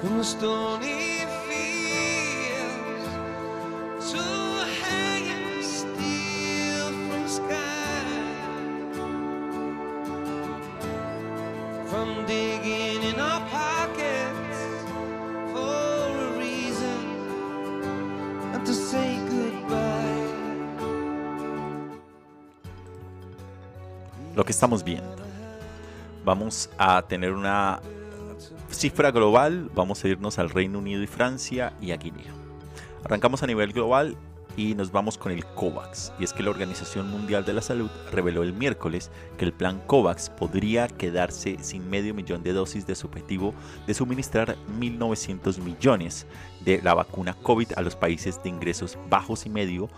from 0.00 0.18
the 0.18 0.24
stony 0.24 1.03
Lo 24.44 24.46
que 24.46 24.52
estamos 24.52 24.84
viendo. 24.84 25.16
Vamos 26.22 26.68
a 26.76 27.00
tener 27.00 27.32
una 27.32 27.80
cifra 28.70 29.10
global, 29.10 29.70
vamos 29.74 30.04
a 30.04 30.08
irnos 30.08 30.38
al 30.38 30.50
Reino 30.50 30.80
Unido 30.80 31.02
y 31.02 31.06
Francia 31.06 31.72
y 31.80 31.92
a 31.92 31.96
Guinea. 31.96 32.30
Arrancamos 33.04 33.42
a 33.42 33.46
nivel 33.46 33.72
global 33.72 34.18
y 34.54 34.74
nos 34.74 34.92
vamos 34.92 35.16
con 35.16 35.32
el 35.32 35.46
COVAX. 35.46 36.12
Y 36.18 36.24
es 36.24 36.34
que 36.34 36.42
la 36.42 36.50
Organización 36.50 37.10
Mundial 37.10 37.46
de 37.46 37.54
la 37.54 37.62
Salud 37.62 37.88
reveló 38.12 38.42
el 38.42 38.52
miércoles 38.52 39.10
que 39.38 39.46
el 39.46 39.54
plan 39.54 39.80
COVAX 39.86 40.28
podría 40.28 40.88
quedarse 40.88 41.56
sin 41.62 41.88
medio 41.88 42.12
millón 42.12 42.42
de 42.42 42.52
dosis 42.52 42.86
de 42.86 42.96
su 42.96 43.06
objetivo 43.06 43.54
de 43.86 43.94
suministrar 43.94 44.58
1.900 44.78 45.56
millones 45.60 46.26
de 46.66 46.82
la 46.82 46.92
vacuna 46.92 47.32
COVID 47.32 47.72
a 47.76 47.80
los 47.80 47.96
países 47.96 48.42
de 48.42 48.50
ingresos 48.50 48.98
bajos 49.08 49.46
y 49.46 49.48
medio 49.48 49.88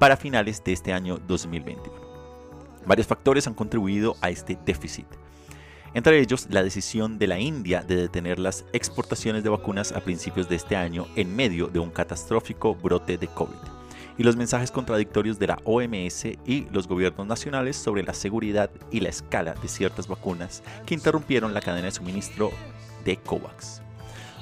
para 0.00 0.16
finales 0.16 0.64
de 0.64 0.72
este 0.72 0.92
año 0.92 1.20
2021. 1.28 2.03
Varios 2.86 3.06
factores 3.06 3.46
han 3.46 3.54
contribuido 3.54 4.16
a 4.20 4.30
este 4.30 4.58
déficit. 4.64 5.06
Entre 5.94 6.18
ellos, 6.18 6.48
la 6.50 6.64
decisión 6.64 7.18
de 7.18 7.28
la 7.28 7.38
India 7.38 7.82
de 7.82 7.94
detener 7.94 8.40
las 8.40 8.64
exportaciones 8.72 9.44
de 9.44 9.48
vacunas 9.48 9.92
a 9.92 10.00
principios 10.00 10.48
de 10.48 10.56
este 10.56 10.74
año 10.74 11.06
en 11.14 11.34
medio 11.34 11.68
de 11.68 11.78
un 11.78 11.90
catastrófico 11.90 12.74
brote 12.74 13.16
de 13.16 13.28
COVID, 13.28 13.54
y 14.18 14.24
los 14.24 14.36
mensajes 14.36 14.72
contradictorios 14.72 15.38
de 15.38 15.46
la 15.46 15.58
OMS 15.64 16.24
y 16.46 16.66
los 16.72 16.88
gobiernos 16.88 17.28
nacionales 17.28 17.76
sobre 17.76 18.02
la 18.02 18.12
seguridad 18.12 18.70
y 18.90 19.00
la 19.00 19.08
escala 19.08 19.54
de 19.54 19.68
ciertas 19.68 20.08
vacunas 20.08 20.64
que 20.84 20.94
interrumpieron 20.94 21.54
la 21.54 21.60
cadena 21.60 21.86
de 21.86 21.92
suministro 21.92 22.50
de 23.04 23.16
COVAX. 23.16 23.83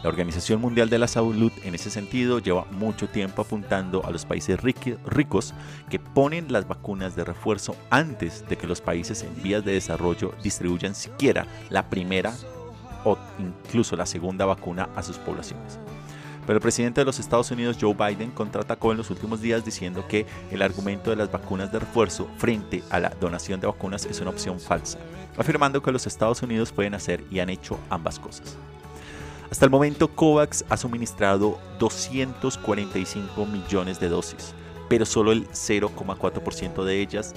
La 0.03 0.09
Organización 0.09 0.61
Mundial 0.61 0.91
de 0.91 0.99
la 0.99 1.07
Salud 1.07 1.53
en 1.63 1.77
ese 1.77 1.89
sentido 1.89 2.41
lleva 2.41 2.65
mucho 2.73 3.09
tiempo 3.09 3.43
apuntando 3.43 4.05
a 4.05 4.11
los 4.11 4.27
países 4.27 4.59
ricos 4.61 5.55
que 5.89 6.01
ponen 6.01 6.53
las 6.53 6.67
vacunas 6.67 7.15
de 7.15 7.23
refuerzo 7.23 7.77
antes 7.89 8.45
de 8.49 8.57
que 8.57 8.67
los 8.67 8.81
países 8.81 9.23
en 9.23 9.41
vías 9.45 9.65
de 9.65 9.75
desarrollo 9.75 10.35
distribuyan 10.43 10.97
siquiera 10.97 11.47
la 11.71 11.89
primera 11.89 12.35
o 13.05 13.17
incluso 13.39 13.95
la 13.95 14.05
segunda 14.07 14.45
vacuna 14.45 14.89
a 14.97 15.05
sus 15.05 15.19
poblaciones. 15.19 15.79
Pero 16.49 16.57
el 16.57 16.63
presidente 16.63 17.01
de 17.01 17.05
los 17.05 17.21
Estados 17.21 17.53
Unidos, 17.53 17.79
Joe 17.81 17.95
Biden, 17.95 18.33
contraatacó 18.33 18.91
en 18.91 18.99
los 18.99 19.11
últimos 19.11 19.41
días 19.41 19.65
diciendo 19.65 20.05
que 20.09 20.27
el 20.51 20.63
argumento 20.63 21.11
de 21.11 21.17
las 21.17 21.31
vacunas 21.31 21.71
de 21.71 21.79
refuerzo 21.79 22.29
frente 22.39 22.83
a 22.91 22.99
la 22.99 23.11
donación 23.11 23.61
de 23.61 23.69
vacunas 23.69 24.05
es 24.07 24.21
una 24.21 24.31
opción 24.31 24.59
falsa, 24.59 24.99
afirmando 25.37 25.81
que 25.81 25.93
los 25.93 26.09
Estados 26.09 26.43
Unidos 26.43 26.73
pueden 26.73 26.95
hacer 26.95 27.23
y 27.31 27.39
han 27.39 27.51
hecho 27.51 27.79
ambas 27.89 28.19
cosas. 28.19 28.57
Hasta 29.53 29.67
el 29.67 29.71
momento, 29.71 30.09
COVAX 30.09 30.65
ha 30.71 30.79
suministrado 30.79 31.61
245 31.79 33.45
millones 33.45 34.01
de 34.01 34.09
dosis, 34.09 34.55
pero 34.89 35.05
solo 35.05 35.31
el 35.31 35.47
0,4% 35.49 36.83
de 36.85 37.01
ellas 37.03 37.35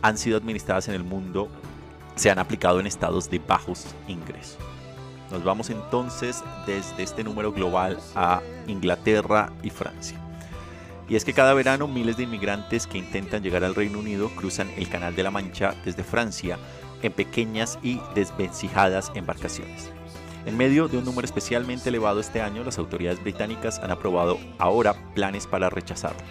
han 0.00 0.16
sido 0.18 0.36
administradas 0.36 0.86
en 0.86 0.94
el 0.94 1.02
mundo, 1.02 1.48
se 2.14 2.30
han 2.30 2.38
aplicado 2.38 2.78
en 2.78 2.86
estados 2.86 3.28
de 3.28 3.40
bajos 3.40 3.86
ingresos. 4.06 4.56
Nos 5.32 5.42
vamos 5.42 5.68
entonces 5.70 6.44
desde 6.64 7.02
este 7.02 7.24
número 7.24 7.50
global 7.50 7.98
a 8.14 8.40
Inglaterra 8.68 9.52
y 9.64 9.70
Francia. 9.70 10.16
Y 11.08 11.16
es 11.16 11.24
que 11.24 11.32
cada 11.32 11.54
verano 11.54 11.88
miles 11.88 12.16
de 12.18 12.22
inmigrantes 12.22 12.86
que 12.86 12.98
intentan 12.98 13.42
llegar 13.42 13.64
al 13.64 13.74
Reino 13.74 13.98
Unido 13.98 14.30
cruzan 14.36 14.70
el 14.76 14.88
Canal 14.88 15.16
de 15.16 15.24
la 15.24 15.32
Mancha 15.32 15.74
desde 15.84 16.04
Francia 16.04 16.56
en 17.02 17.10
pequeñas 17.10 17.80
y 17.82 18.00
desvencijadas 18.14 19.10
embarcaciones. 19.16 19.97
En 20.48 20.56
medio 20.56 20.88
de 20.88 20.96
un 20.96 21.04
número 21.04 21.26
especialmente 21.26 21.90
elevado 21.90 22.20
este 22.20 22.40
año, 22.40 22.64
las 22.64 22.78
autoridades 22.78 23.22
británicas 23.22 23.80
han 23.80 23.90
aprobado 23.90 24.38
ahora 24.56 24.94
planes 25.12 25.46
para 25.46 25.68
rechazarlos. 25.68 26.22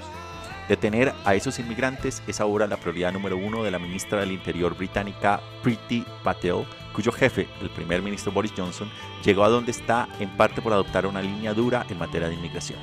Detener 0.67 1.13
a 1.23 1.35
esos 1.35 1.59
inmigrantes 1.59 2.23
es 2.25 2.41
ahora 2.41 2.65
la 2.65 2.77
prioridad 2.77 3.13
número 3.13 3.37
uno 3.37 3.63
de 3.63 3.69
la 3.69 3.77
ministra 3.77 4.19
del 4.19 4.31
Interior 4.31 4.75
británica 4.75 5.39
Priti 5.61 6.03
Patel, 6.23 6.65
cuyo 6.93 7.11
jefe, 7.11 7.47
el 7.61 7.69
primer 7.69 8.01
ministro 8.01 8.31
Boris 8.31 8.53
Johnson, 8.57 8.89
llegó 9.23 9.43
a 9.43 9.49
donde 9.49 9.69
está 9.69 10.09
en 10.19 10.35
parte 10.35 10.63
por 10.63 10.73
adoptar 10.73 11.05
una 11.05 11.21
línea 11.21 11.53
dura 11.53 11.85
en 11.87 11.99
materia 11.99 12.27
de 12.27 12.33
inmigración. 12.33 12.79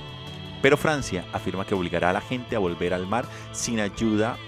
pero 0.62 0.76
Francia 0.76 1.24
afirma 1.32 1.66
que 1.66 1.74
obligará 1.74 2.10
a 2.10 2.14
la 2.14 2.20
gente 2.20 2.54
a 2.54 2.60
volver 2.60 2.94
al 2.94 3.08
mar 3.08 3.26
sin 3.50 3.80
ayuda 3.80 4.38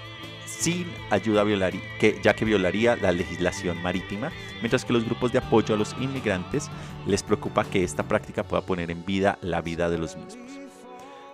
sin 0.59 0.87
ayuda 1.11 1.45
violari- 1.45 1.83
que, 1.99 2.19
ya 2.23 2.35
que 2.35 2.45
violaría 2.45 2.97
la 2.97 3.13
legislación 3.13 3.83
marítima, 3.83 4.33
mientras 4.61 4.85
que 4.85 4.93
los 4.93 5.05
grupos 5.05 5.33
de 5.33 5.39
apoyo 5.39 5.75
a 5.75 5.79
los 5.79 5.95
inmigrantes 6.01 6.71
les 7.07 7.23
preocupa 7.23 7.65
que 7.65 7.85
esta 7.85 8.03
práctica 8.03 8.43
pueda 8.43 8.63
poner 8.63 8.91
en 8.91 9.05
vida 9.05 9.39
la 9.43 9.61
vida 9.61 9.91
de 9.91 9.99
los 9.99 10.17
mismos. 10.17 10.61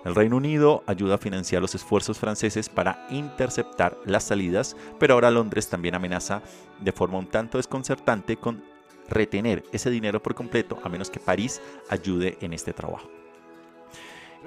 El 0.05 0.16
Reino 0.16 0.37
Unido 0.37 0.83
ayuda 0.89 1.14
a 1.14 1.18
financiar 1.18 1.62
los 1.62 1.77
esfuerzos 1.77 2.18
franceses 2.18 2.68
para 2.68 3.07
interceptar 3.11 3.97
las 4.05 4.25
salidas, 4.25 4.77
pero 4.99 5.14
ahora 5.14 5.31
Londres 5.31 5.68
también 5.68 5.95
amenaza 5.95 6.43
de 6.81 6.91
forma 6.91 7.18
un 7.18 7.29
tanto 7.29 7.59
desconcertante 7.59 8.37
con 8.37 8.64
retener 9.09 9.62
ese 9.70 9.91
dinero 9.91 10.20
por 10.20 10.35
completo 10.35 10.81
a 10.83 10.89
menos 10.89 11.11
que 11.11 11.20
París 11.20 11.61
ayude 11.89 12.37
en 12.41 12.53
este 12.53 12.73
trabajo. 12.73 13.09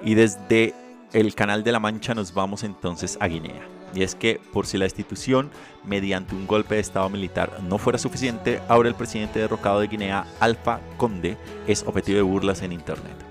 Y 0.04 0.14
desde 0.14 0.74
el 1.14 1.34
Canal 1.34 1.64
de 1.64 1.72
la 1.72 1.80
Mancha 1.80 2.14
nos 2.14 2.34
vamos 2.34 2.62
entonces 2.62 3.16
a 3.18 3.26
Guinea. 3.26 3.75
Y 3.94 4.02
es 4.02 4.14
que 4.14 4.40
por 4.52 4.66
si 4.66 4.78
la 4.78 4.84
institución, 4.84 5.50
mediante 5.84 6.34
un 6.34 6.46
golpe 6.46 6.74
de 6.74 6.80
Estado 6.80 7.08
militar, 7.08 7.60
no 7.62 7.78
fuera 7.78 7.98
suficiente, 7.98 8.60
ahora 8.68 8.88
el 8.88 8.94
presidente 8.94 9.38
derrocado 9.38 9.80
de 9.80 9.88
Guinea, 9.88 10.26
Alfa 10.40 10.80
Conde, 10.96 11.36
es 11.66 11.84
objetivo 11.86 12.16
de 12.16 12.22
burlas 12.22 12.62
en 12.62 12.72
Internet. 12.72 13.26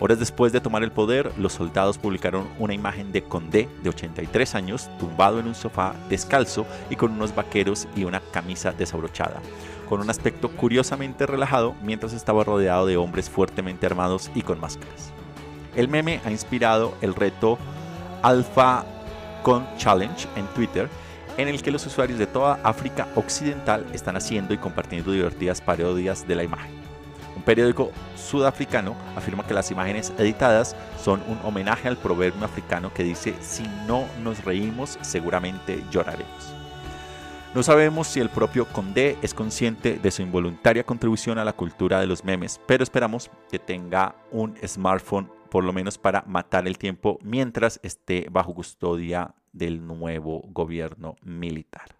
Horas 0.00 0.20
después 0.20 0.52
de 0.52 0.60
tomar 0.60 0.84
el 0.84 0.92
poder, 0.92 1.32
los 1.38 1.54
soldados 1.54 1.98
publicaron 1.98 2.46
una 2.60 2.72
imagen 2.72 3.10
de 3.10 3.22
Condé, 3.22 3.68
de 3.82 3.88
83 3.88 4.54
años, 4.54 4.88
tumbado 5.00 5.40
en 5.40 5.48
un 5.48 5.56
sofá, 5.56 5.94
descalzo 6.08 6.66
y 6.88 6.94
con 6.94 7.10
unos 7.10 7.34
vaqueros 7.34 7.88
y 7.96 8.04
una 8.04 8.20
camisa 8.20 8.70
desabrochada, 8.70 9.42
con 9.88 10.00
un 10.00 10.08
aspecto 10.08 10.50
curiosamente 10.50 11.26
relajado 11.26 11.74
mientras 11.82 12.12
estaba 12.12 12.44
rodeado 12.44 12.86
de 12.86 12.96
hombres 12.96 13.28
fuertemente 13.28 13.86
armados 13.86 14.30
y 14.36 14.42
con 14.42 14.60
máscaras. 14.60 15.12
El 15.74 15.88
meme 15.88 16.20
ha 16.24 16.30
inspirado 16.30 16.94
el 17.00 17.16
reto 17.16 17.58
Alpha 18.22 18.86
Con 19.42 19.66
Challenge 19.76 20.28
en 20.36 20.46
Twitter, 20.48 20.88
en 21.36 21.48
el 21.48 21.62
que 21.62 21.70
los 21.70 21.86
usuarios 21.86 22.18
de 22.18 22.26
toda 22.26 22.60
África 22.64 23.08
Occidental 23.14 23.86
están 23.92 24.16
haciendo 24.16 24.52
y 24.52 24.58
compartiendo 24.58 25.12
divertidas 25.12 25.60
parodias 25.60 26.26
de 26.26 26.34
la 26.34 26.42
imagen. 26.42 26.72
Un 27.36 27.42
periódico 27.42 27.92
sudafricano 28.16 28.96
afirma 29.14 29.46
que 29.46 29.54
las 29.54 29.70
imágenes 29.70 30.12
editadas 30.18 30.74
son 31.00 31.22
un 31.28 31.38
homenaje 31.44 31.86
al 31.86 31.96
proverbio 31.96 32.44
africano 32.44 32.92
que 32.92 33.04
dice, 33.04 33.34
si 33.40 33.62
no 33.86 34.06
nos 34.24 34.44
reímos, 34.44 34.98
seguramente 35.02 35.84
lloraremos. 35.92 36.54
No 37.54 37.62
sabemos 37.62 38.08
si 38.08 38.20
el 38.20 38.28
propio 38.28 38.66
Condé 38.66 39.16
es 39.22 39.32
consciente 39.32 39.98
de 39.98 40.10
su 40.10 40.22
involuntaria 40.22 40.84
contribución 40.84 41.38
a 41.38 41.44
la 41.44 41.54
cultura 41.54 42.00
de 42.00 42.06
los 42.06 42.24
memes, 42.24 42.60
pero 42.66 42.82
esperamos 42.82 43.30
que 43.50 43.58
tenga 43.58 44.16
un 44.32 44.54
smartphone 44.66 45.30
por 45.50 45.64
lo 45.64 45.72
menos 45.72 45.98
para 45.98 46.22
matar 46.26 46.66
el 46.66 46.78
tiempo 46.78 47.18
mientras 47.22 47.80
esté 47.82 48.26
bajo 48.30 48.54
custodia 48.54 49.34
del 49.52 49.86
nuevo 49.86 50.42
gobierno 50.46 51.16
militar. 51.22 51.98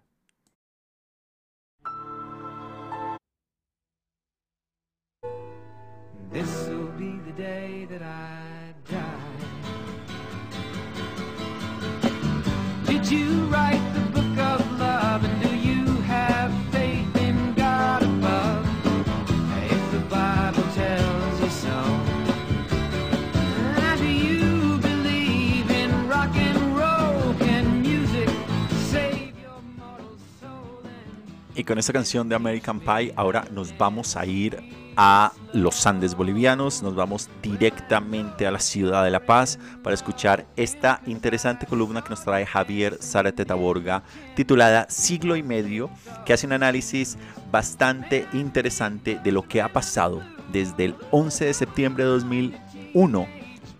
Y 31.59 31.65
con 31.65 31.77
esta 31.77 31.91
canción 31.91 32.29
de 32.29 32.35
American 32.35 32.79
Pie, 32.79 33.11
ahora 33.17 33.43
nos 33.51 33.77
vamos 33.77 34.15
a 34.15 34.25
ir 34.25 34.63
a 34.95 35.33
los 35.51 35.85
Andes 35.85 36.15
bolivianos, 36.15 36.81
nos 36.81 36.95
vamos 36.95 37.29
directamente 37.43 38.47
a 38.47 38.51
la 38.51 38.61
ciudad 38.61 39.03
de 39.03 39.11
La 39.11 39.25
Paz 39.25 39.59
para 39.83 39.93
escuchar 39.93 40.45
esta 40.55 41.01
interesante 41.05 41.65
columna 41.65 42.01
que 42.01 42.11
nos 42.11 42.23
trae 42.23 42.45
Javier 42.45 42.97
Zárate 43.01 43.43
Taborga, 43.43 44.03
titulada 44.37 44.85
Siglo 44.89 45.35
y 45.35 45.43
Medio, 45.43 45.89
que 46.25 46.31
hace 46.31 46.47
un 46.47 46.53
análisis 46.53 47.17
bastante 47.51 48.25
interesante 48.31 49.19
de 49.21 49.31
lo 49.33 49.45
que 49.45 49.61
ha 49.61 49.67
pasado 49.67 50.23
desde 50.53 50.85
el 50.85 50.95
11 51.11 51.43
de 51.43 51.53
septiembre 51.53 52.05
de 52.05 52.09
2001 52.11 53.27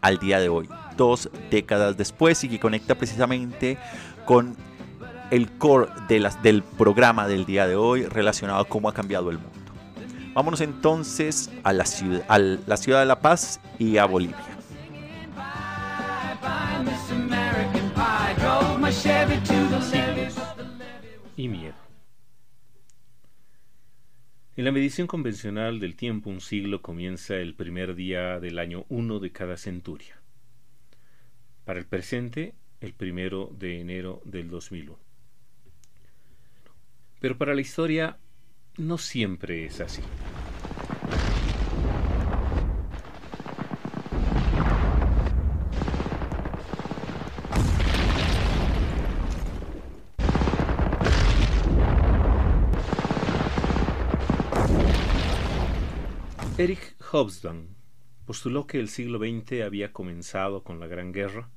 al 0.01 0.17
día 0.17 0.41
de 0.41 0.49
hoy, 0.49 0.67
dos 0.97 1.29
décadas 1.49 1.95
después, 1.95 2.43
y 2.43 2.49
que 2.49 2.59
conecta 2.59 2.95
precisamente 2.95 3.77
con 4.25 4.57
el 5.31 5.51
core 5.57 5.87
del 6.07 6.63
programa 6.63 7.27
del 7.27 7.45
día 7.45 7.67
de 7.67 7.75
hoy 7.75 8.05
relacionado 8.05 8.59
a 8.59 8.65
cómo 8.65 8.89
ha 8.89 8.93
cambiado 8.93 9.29
el 9.29 9.37
mundo. 9.37 9.59
Vámonos 10.33 10.61
entonces 10.61 11.51
a 11.63 11.73
la 11.73 11.85
ciudad, 11.85 12.25
de 12.27 13.05
La 13.05 13.19
Paz 13.19 13.59
y 13.77 13.97
a 13.97 14.05
Bolivia. 14.05 14.37
y 21.35 21.47
miedo. 21.47 21.75
En 24.57 24.65
la 24.65 24.73
medición 24.73 25.07
convencional 25.07 25.79
del 25.79 25.95
tiempo, 25.95 26.29
un 26.29 26.41
siglo 26.41 26.81
comienza 26.81 27.37
el 27.37 27.55
primer 27.55 27.95
día 27.95 28.41
del 28.41 28.59
año 28.59 28.85
1 28.89 29.19
de 29.19 29.31
cada 29.31 29.55
centuria. 29.55 30.19
Para 31.63 31.79
el 31.79 31.85
presente, 31.85 32.55
el 32.81 32.93
primero 32.93 33.55
de 33.57 33.79
enero 33.79 34.21
del 34.25 34.49
2001. 34.49 35.08
Pero 37.19 37.37
para 37.37 37.53
la 37.53 37.61
historia, 37.61 38.17
no 38.77 38.97
siempre 38.97 39.65
es 39.65 39.81
así. 39.81 40.01
Eric 56.59 56.95
Hobsbawm 56.99 57.67
postuló 58.25 58.67
que 58.67 58.81
el 58.81 58.89
siglo 58.89 59.17
XX 59.17 59.61
había 59.61 59.93
comenzado 59.93 60.61
con 60.61 60.81
la 60.81 60.87
Gran 60.87 61.13
Guerra, 61.13 61.49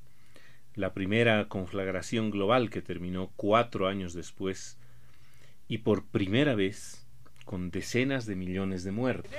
la 0.75 0.93
primera 0.93 1.49
conflagración 1.49 2.31
global 2.31 2.69
que 2.69 2.81
terminó 2.81 3.29
cuatro 3.35 3.89
años 3.89 4.13
después, 4.13 4.79
y 5.73 5.79
por 5.79 6.05
primera 6.05 6.53
vez 6.53 7.03
con 7.45 7.71
decenas 7.71 8.27
de 8.27 8.35
millones 8.35 8.83
de 8.83 8.91
muertos. 8.91 9.31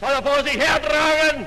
Soll 0.00 0.10
er 0.10 0.22
vor 0.24 0.42
sich 0.42 0.58
hertragen 0.58 1.46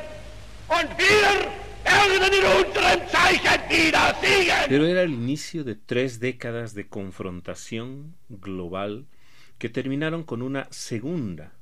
und 0.70 0.90
wir 0.98 1.52
werden 1.84 2.34
in 2.34 2.46
unserem 2.66 3.02
Zeichen 3.10 3.62
wieder 3.70 4.16
siegen. 4.22 4.70
Pero 4.70 4.88
era 4.88 5.02
el 5.02 5.12
inicio 5.12 5.66
de 5.66 5.76
tres 5.76 6.22
décadas 6.22 6.74
de 6.74 6.88
confrontación 6.88 8.16
global 8.30 9.08
que 9.58 9.70
terminaron 9.70 10.24
con 10.24 10.42
una 10.42 10.68
segunda, 10.72 11.54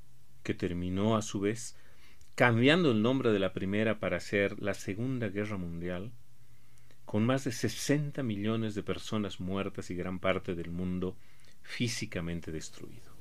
que 0.44 0.54
terminó 0.54 1.16
a 1.16 1.22
su 1.22 1.40
vez 1.40 1.76
cambiando 2.36 2.92
el 2.92 3.02
nombre 3.02 3.32
de 3.32 3.40
la 3.40 3.54
primera 3.54 4.00
para 4.00 4.20
ser 4.20 4.60
la 4.60 4.74
Segunda 4.74 5.30
Guerra 5.30 5.58
Mundial, 5.58 6.12
con 7.06 7.26
más 7.26 7.44
de 7.44 7.52
60 7.52 8.24
millones 8.24 8.74
de 8.74 8.82
personas 8.82 9.40
muertas 9.40 9.92
y 9.92 9.96
gran 9.96 10.18
parte 10.20 10.56
del 10.56 10.72
mundo 10.72 11.16
físicamente 11.62 12.52
destruido. 12.52 13.13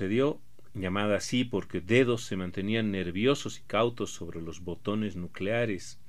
Sucedió, 0.00 0.40
llamada 0.72 1.16
así 1.16 1.44
porque 1.44 1.82
dedos 1.82 2.24
se 2.24 2.34
mantenían 2.34 2.90
nerviosos 2.90 3.58
y 3.58 3.62
cautos 3.64 4.10
sobre 4.10 4.40
los 4.40 4.60
botones 4.64 5.14
nucleares, 5.14 6.00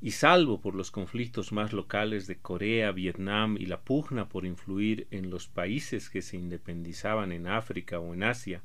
y 0.00 0.12
salvo 0.12 0.62
por 0.62 0.74
los 0.74 0.90
conflictos 0.90 1.52
más 1.52 1.74
locales 1.74 2.26
de 2.26 2.38
Corea, 2.38 2.90
Vietnam 2.90 3.58
y 3.60 3.66
la 3.66 3.82
pugna 3.82 4.30
por 4.30 4.46
influir 4.46 5.08
en 5.10 5.28
los 5.28 5.46
países 5.46 6.08
que 6.08 6.22
se 6.22 6.38
independizaban 6.38 7.32
en 7.32 7.48
África 7.48 8.00
o 8.00 8.14
en 8.14 8.22
Asia, 8.22 8.62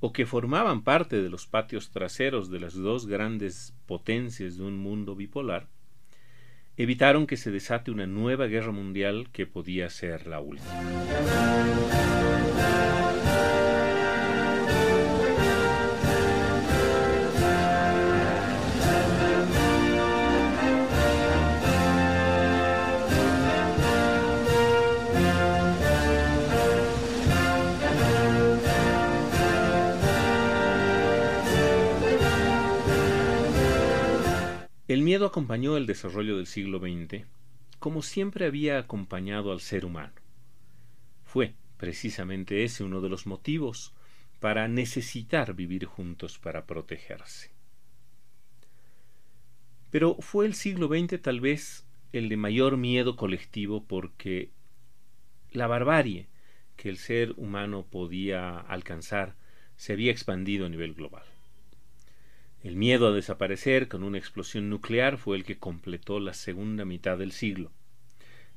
o 0.00 0.14
que 0.14 0.24
formaban 0.24 0.82
parte 0.82 1.20
de 1.20 1.28
los 1.28 1.46
patios 1.46 1.90
traseros 1.90 2.50
de 2.50 2.60
las 2.60 2.72
dos 2.72 3.06
grandes 3.06 3.74
potencias 3.84 4.56
de 4.56 4.62
un 4.62 4.78
mundo 4.78 5.16
bipolar, 5.16 5.68
evitaron 6.78 7.26
que 7.26 7.36
se 7.36 7.50
desate 7.50 7.90
una 7.90 8.06
nueva 8.06 8.46
guerra 8.46 8.72
mundial 8.72 9.28
que 9.32 9.44
podía 9.44 9.90
ser 9.90 10.26
la 10.26 10.40
última. 10.40 10.64
El 34.90 35.02
miedo 35.02 35.24
acompañó 35.24 35.76
el 35.76 35.86
desarrollo 35.86 36.36
del 36.36 36.48
siglo 36.48 36.80
XX 36.80 37.24
como 37.78 38.02
siempre 38.02 38.44
había 38.44 38.76
acompañado 38.76 39.52
al 39.52 39.60
ser 39.60 39.84
humano. 39.84 40.14
Fue 41.22 41.54
precisamente 41.76 42.64
ese 42.64 42.82
uno 42.82 43.00
de 43.00 43.08
los 43.08 43.24
motivos 43.24 43.94
para 44.40 44.66
necesitar 44.66 45.54
vivir 45.54 45.84
juntos 45.84 46.40
para 46.40 46.66
protegerse. 46.66 47.52
Pero 49.92 50.16
fue 50.18 50.44
el 50.46 50.54
siglo 50.54 50.88
XX 50.88 51.22
tal 51.22 51.38
vez 51.38 51.86
el 52.12 52.28
de 52.28 52.36
mayor 52.36 52.76
miedo 52.76 53.14
colectivo 53.14 53.84
porque 53.84 54.50
la 55.52 55.68
barbarie 55.68 56.26
que 56.74 56.88
el 56.88 56.98
ser 56.98 57.34
humano 57.36 57.86
podía 57.88 58.58
alcanzar 58.58 59.36
se 59.76 59.92
había 59.92 60.10
expandido 60.10 60.66
a 60.66 60.68
nivel 60.68 60.94
global. 60.94 61.29
El 62.62 62.76
miedo 62.76 63.08
a 63.08 63.12
desaparecer 63.12 63.88
con 63.88 64.02
una 64.02 64.18
explosión 64.18 64.68
nuclear 64.68 65.16
fue 65.16 65.36
el 65.38 65.44
que 65.44 65.58
completó 65.58 66.20
la 66.20 66.34
segunda 66.34 66.84
mitad 66.84 67.16
del 67.16 67.32
siglo. 67.32 67.72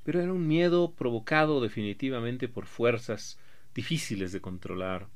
Pero 0.03 0.21
era 0.21 0.33
un 0.33 0.45
miedo 0.45 0.93
provocado 0.93 1.61
definitivamente 1.61 2.49
por 2.49 2.65
fuerzas 2.65 3.39
difíciles 3.73 4.33
de 4.33 4.41
controlar, 4.41 5.07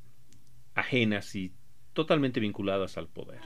ajenas 0.74 1.36
y 1.36 1.52
totalmente 1.92 2.40
vinculadas 2.40 2.98
al 2.98 3.08
poder. 3.10 3.42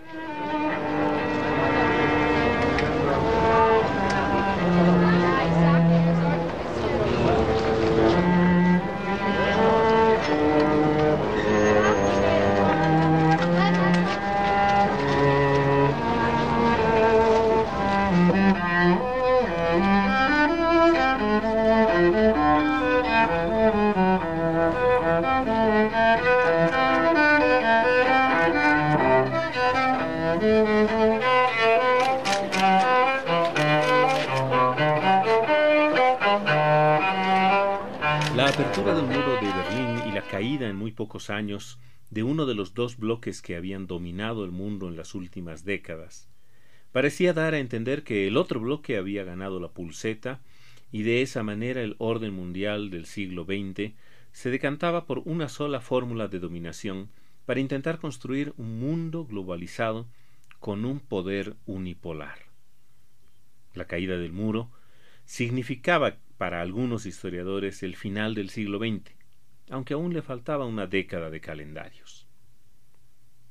Pocos 41.11 41.29
años 41.29 41.77
de 42.09 42.23
uno 42.23 42.45
de 42.45 42.55
los 42.55 42.73
dos 42.73 42.95
bloques 42.95 43.41
que 43.41 43.57
habían 43.57 43.85
dominado 43.85 44.45
el 44.45 44.51
mundo 44.51 44.87
en 44.87 44.95
las 44.95 45.13
últimas 45.13 45.65
décadas 45.65 46.29
parecía 46.93 47.33
dar 47.33 47.53
a 47.53 47.59
entender 47.59 48.05
que 48.05 48.29
el 48.29 48.37
otro 48.37 48.61
bloque 48.61 48.95
había 48.95 49.25
ganado 49.25 49.59
la 49.59 49.67
pulseta 49.67 50.39
y 50.89 51.03
de 51.03 51.21
esa 51.21 51.43
manera 51.43 51.81
el 51.81 51.97
orden 51.97 52.33
mundial 52.33 52.89
del 52.91 53.05
siglo 53.07 53.43
XX 53.43 53.91
se 54.31 54.51
decantaba 54.51 55.05
por 55.05 55.19
una 55.25 55.49
sola 55.49 55.81
fórmula 55.81 56.29
de 56.29 56.39
dominación 56.39 57.09
para 57.45 57.59
intentar 57.59 57.99
construir 57.99 58.53
un 58.55 58.79
mundo 58.79 59.25
globalizado 59.25 60.07
con 60.61 60.85
un 60.85 61.01
poder 61.01 61.57
unipolar. 61.65 62.37
La 63.73 63.83
caída 63.83 64.15
del 64.15 64.31
muro 64.31 64.71
significaba 65.25 66.15
para 66.37 66.61
algunos 66.61 67.05
historiadores 67.05 67.83
el 67.83 67.97
final 67.97 68.33
del 68.33 68.49
siglo 68.49 68.79
XX, 68.79 69.20
aunque 69.71 69.93
aún 69.93 70.13
le 70.13 70.21
faltaba 70.21 70.65
una 70.65 70.85
década 70.85 71.29
de 71.29 71.41
calendarios. 71.41 72.27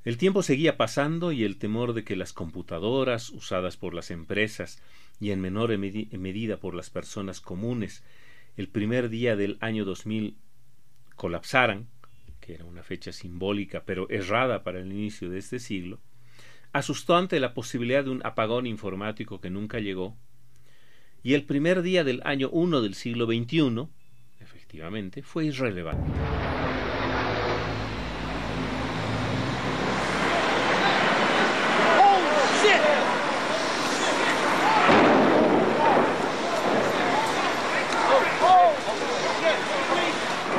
El 0.04 0.16
tiempo 0.16 0.42
seguía 0.42 0.76
pasando 0.76 1.32
y 1.32 1.44
el 1.44 1.58
temor 1.58 1.92
de 1.92 2.04
que 2.04 2.16
las 2.16 2.32
computadoras 2.32 3.30
usadas 3.30 3.76
por 3.76 3.92
las 3.92 4.10
empresas 4.10 4.82
y 5.20 5.30
en 5.30 5.40
menor 5.40 5.70
medi- 5.72 6.10
medida 6.16 6.58
por 6.58 6.74
las 6.74 6.88
personas 6.88 7.40
comunes 7.40 8.02
el 8.56 8.68
primer 8.68 9.10
día 9.10 9.36
del 9.36 9.58
año 9.60 9.84
2000 9.84 10.36
colapsaran, 11.16 11.86
que 12.40 12.54
era 12.54 12.64
una 12.64 12.82
fecha 12.82 13.12
simbólica 13.12 13.84
pero 13.84 14.08
errada 14.08 14.62
para 14.62 14.80
el 14.80 14.90
inicio 14.90 15.28
de 15.28 15.38
este 15.38 15.58
siglo, 15.58 16.00
asustó 16.72 17.16
ante 17.16 17.38
la 17.40 17.52
posibilidad 17.52 18.04
de 18.04 18.10
un 18.10 18.24
apagón 18.24 18.66
informático 18.66 19.40
que 19.40 19.50
nunca 19.50 19.80
llegó, 19.80 20.16
y 21.22 21.34
el 21.34 21.44
primer 21.44 21.82
día 21.82 22.04
del 22.04 22.22
año 22.24 22.48
1 22.50 22.80
del 22.80 22.94
siglo 22.94 23.26
XXI, 23.26 23.88
efectivamente, 24.70 25.22
fue 25.22 25.46
irrelevante. 25.46 26.12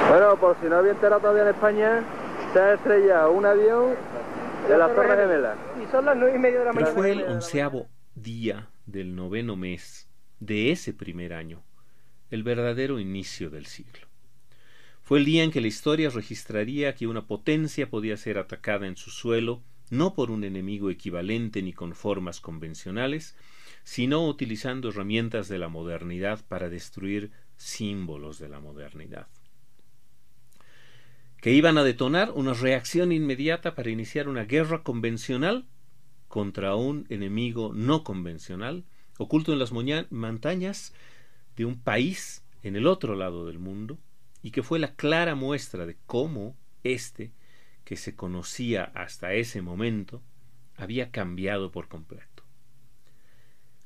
Bueno, 0.09 0.36
por 0.38 0.59
si 0.59 0.66
no 0.68 0.76
había 0.78 0.91
enterado 0.91 1.22
todavía 1.22 1.43
en 1.43 1.49
España, 1.49 2.03
se 2.51 2.59
ha 2.59 2.74
estrellado 2.74 3.32
un 3.32 3.45
avión 3.45 3.95
de 4.68 4.78
las 4.78 4.93
Torres 4.93 5.18
Gemelas. 5.18 5.57
Y 5.82 5.89
son 5.89 6.05
las 6.05 6.18
nueve 6.18 6.36
y 6.36 6.39
media 6.39 6.59
de 6.59 6.66
la 6.66 6.72
Y 6.72 6.76
mañana. 6.76 6.91
fue 6.93 7.12
el 7.12 7.24
onceavo 7.24 7.88
día 8.16 8.70
del 8.86 9.16
noveno 9.16 9.55
mes 9.55 10.09
de 10.39 10.72
ese 10.72 10.93
primer 10.93 11.34
año, 11.34 11.64
el 12.32 12.43
verdadero 12.43 12.99
inicio 12.99 13.49
del 13.49 13.67
siglo. 13.67 14.07
Fue 15.03 15.19
el 15.19 15.25
día 15.25 15.43
en 15.43 15.51
que 15.51 15.61
la 15.61 15.67
historia 15.67 16.09
registraría 16.09 16.95
que 16.95 17.05
una 17.05 17.27
potencia 17.27 17.89
podía 17.89 18.17
ser 18.17 18.38
atacada 18.38 18.88
en 18.88 18.97
su 18.97 19.11
suelo 19.11 19.61
no 19.91 20.15
por 20.15 20.32
un 20.32 20.43
enemigo 20.43 20.89
equivalente 20.89 21.61
ni 21.61 21.73
con 21.73 21.93
formas 21.93 22.39
convencionales, 22.39 23.36
sino 23.84 24.25
utilizando 24.25 24.89
herramientas 24.89 25.49
de 25.49 25.59
la 25.59 25.67
modernidad 25.67 26.43
para 26.47 26.69
destruir 26.69 27.32
símbolos 27.57 28.39
de 28.39 28.49
la 28.49 28.59
modernidad 28.59 29.27
que 31.41 31.51
iban 31.51 31.79
a 31.79 31.84
detonar 31.84 32.32
una 32.32 32.53
reacción 32.53 33.11
inmediata 33.11 33.73
para 33.73 33.89
iniciar 33.89 34.29
una 34.29 34.45
guerra 34.45 34.84
convencional 34.84 35.65
contra 36.27 36.75
un 36.75 37.07
enemigo 37.09 37.71
no 37.73 38.03
convencional, 38.03 38.86
oculto 39.17 39.51
en 39.51 39.59
las 39.59 39.71
montañas 39.71 40.93
de 41.56 41.66
un 41.66 41.80
país 41.80 42.43
en 42.64 42.76
el 42.76 42.88
otro 42.88 43.16
lado 43.16 43.45
del 43.45 43.60
mundo, 43.60 43.97
y 44.43 44.52
que 44.52 44.64
fue 44.64 44.80
la 44.80 44.95
clara 44.95 45.36
muestra 45.36 45.86
de 45.86 45.97
cómo 46.06 46.56
éste, 46.84 47.32
que 47.84 47.95
se 47.97 48.16
conocía 48.16 48.86
hasta 48.95 49.34
ese 49.34 49.62
momento, 49.62 50.22
había 50.76 51.12
cambiado 51.12 51.72
por 51.72 51.88
completo. 51.88 52.43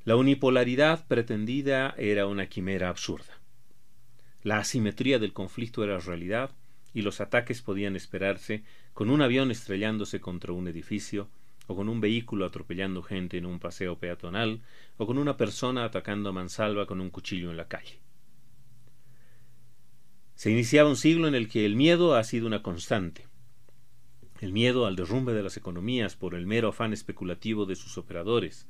La 0.04 0.16
unipolaridad 0.16 1.06
pretendida 1.06 1.94
era 1.98 2.26
una 2.26 2.48
quimera 2.48 2.88
absurda. 2.88 3.40
La 4.42 4.58
asimetría 4.58 5.18
del 5.18 5.32
conflicto 5.32 5.82
era 5.82 5.98
realidad, 5.98 6.52
y 6.94 7.02
los 7.02 7.20
ataques 7.20 7.60
podían 7.60 7.96
esperarse 7.96 8.62
con 8.94 9.10
un 9.10 9.20
avión 9.20 9.50
estrellándose 9.50 10.20
contra 10.20 10.52
un 10.52 10.68
edificio, 10.68 11.28
o 11.66 11.76
con 11.76 11.88
un 11.88 12.00
vehículo 12.00 12.44
atropellando 12.44 13.02
gente 13.02 13.38
en 13.38 13.46
un 13.46 13.58
paseo 13.58 13.98
peatonal, 13.98 14.62
o 14.96 15.06
con 15.06 15.18
una 15.18 15.36
persona 15.36 15.84
atacando 15.84 16.30
a 16.30 16.32
mansalva 16.32 16.86
con 16.86 17.00
un 17.00 17.10
cuchillo 17.10 17.50
en 17.50 17.56
la 17.56 17.68
calle. 17.68 18.00
Se 20.34 20.50
iniciaba 20.50 20.88
un 20.88 20.96
siglo 20.96 21.28
en 21.28 21.34
el 21.34 21.48
que 21.48 21.64
el 21.64 21.76
miedo 21.76 22.14
ha 22.14 22.22
sido 22.22 22.46
una 22.46 22.62
constante. 22.62 23.26
El 24.40 24.52
miedo 24.52 24.84
al 24.84 24.94
derrumbe 24.94 25.32
de 25.32 25.42
las 25.42 25.56
economías 25.56 26.14
por 26.14 26.34
el 26.34 26.46
mero 26.46 26.68
afán 26.68 26.92
especulativo 26.92 27.64
de 27.64 27.74
sus 27.74 27.96
operadores, 27.96 28.66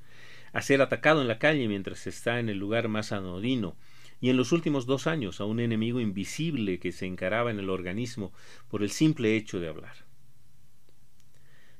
a 0.53 0.62
ser 0.62 0.80
atacado 0.80 1.20
en 1.20 1.28
la 1.28 1.38
calle 1.38 1.66
mientras 1.66 2.07
está 2.07 2.38
en 2.38 2.49
el 2.49 2.59
lugar 2.59 2.88
más 2.88 3.11
anodino, 3.11 3.76
y 4.20 4.30
en 4.30 4.36
los 4.36 4.53
últimos 4.53 4.86
dos 4.86 5.07
años 5.07 5.40
a 5.40 5.44
un 5.44 5.61
enemigo 5.61 6.01
invisible 6.01 6.78
que 6.78 6.92
se 6.92 7.07
encaraba 7.07 7.51
en 7.51 7.59
el 7.59 7.68
organismo 7.68 8.32
por 8.68 8.82
el 8.82 8.90
simple 8.90 9.36
hecho 9.36 9.61
de 9.61 9.68
hablar. 9.68 10.05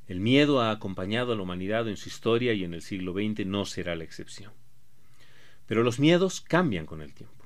El 0.09 0.21
miedo 0.21 0.61
ha 0.61 0.71
acompañado 0.71 1.33
a 1.33 1.37
la 1.37 1.43
humanidad 1.43 1.89
en 1.89 1.97
su 1.97 2.09
historia 2.09 2.53
y 2.53 2.63
en 2.63 2.75
el 2.75 2.83
siglo 2.83 3.13
XX 3.13 3.45
no 3.45 3.65
será 3.65 3.97
la 3.97 4.05
excepción. 4.05 4.53
Pero 5.67 5.83
los 5.83 5.99
miedos 5.99 6.41
cambian 6.41 6.87
con 6.87 7.03
el 7.03 7.13
tiempo. 7.13 7.45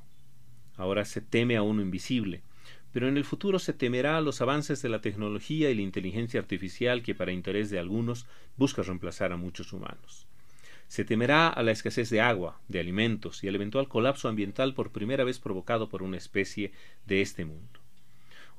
Ahora 0.76 1.06
se 1.06 1.22
teme 1.22 1.56
a 1.56 1.62
uno 1.62 1.80
invisible, 1.80 2.42
pero 2.92 3.08
en 3.08 3.16
el 3.16 3.24
futuro 3.24 3.58
se 3.58 3.72
temerá 3.72 4.20
los 4.20 4.42
avances 4.42 4.82
de 4.82 4.90
la 4.90 5.00
tecnología 5.00 5.70
y 5.70 5.74
la 5.74 5.82
inteligencia 5.82 6.40
artificial 6.40 7.02
que 7.02 7.14
para 7.14 7.32
interés 7.32 7.70
de 7.70 7.78
algunos 7.78 8.26
busca 8.56 8.82
reemplazar 8.82 9.32
a 9.32 9.38
muchos 9.38 9.72
humanos. 9.72 10.26
Se 10.88 11.04
temerá 11.04 11.48
a 11.48 11.62
la 11.62 11.70
escasez 11.70 12.10
de 12.10 12.20
agua, 12.20 12.60
de 12.68 12.80
alimentos 12.80 13.42
y 13.42 13.48
al 13.48 13.54
eventual 13.54 13.88
colapso 13.88 14.28
ambiental 14.28 14.74
por 14.74 14.90
primera 14.90 15.24
vez 15.24 15.38
provocado 15.38 15.88
por 15.88 16.02
una 16.02 16.18
especie 16.18 16.72
de 17.06 17.22
este 17.22 17.44
mundo. 17.46 17.79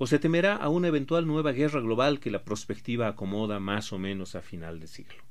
O 0.03 0.07
se 0.07 0.17
temerá 0.17 0.55
a 0.55 0.67
una 0.69 0.87
eventual 0.87 1.27
nueva 1.27 1.51
guerra 1.51 1.79
global 1.79 2.19
que 2.19 2.31
la 2.31 2.43
prospectiva 2.43 3.07
acomoda 3.07 3.59
más 3.59 3.93
o 3.93 3.99
menos 3.99 4.33
a 4.33 4.41
final 4.41 4.79
de 4.79 4.87
siglo. 4.87 5.21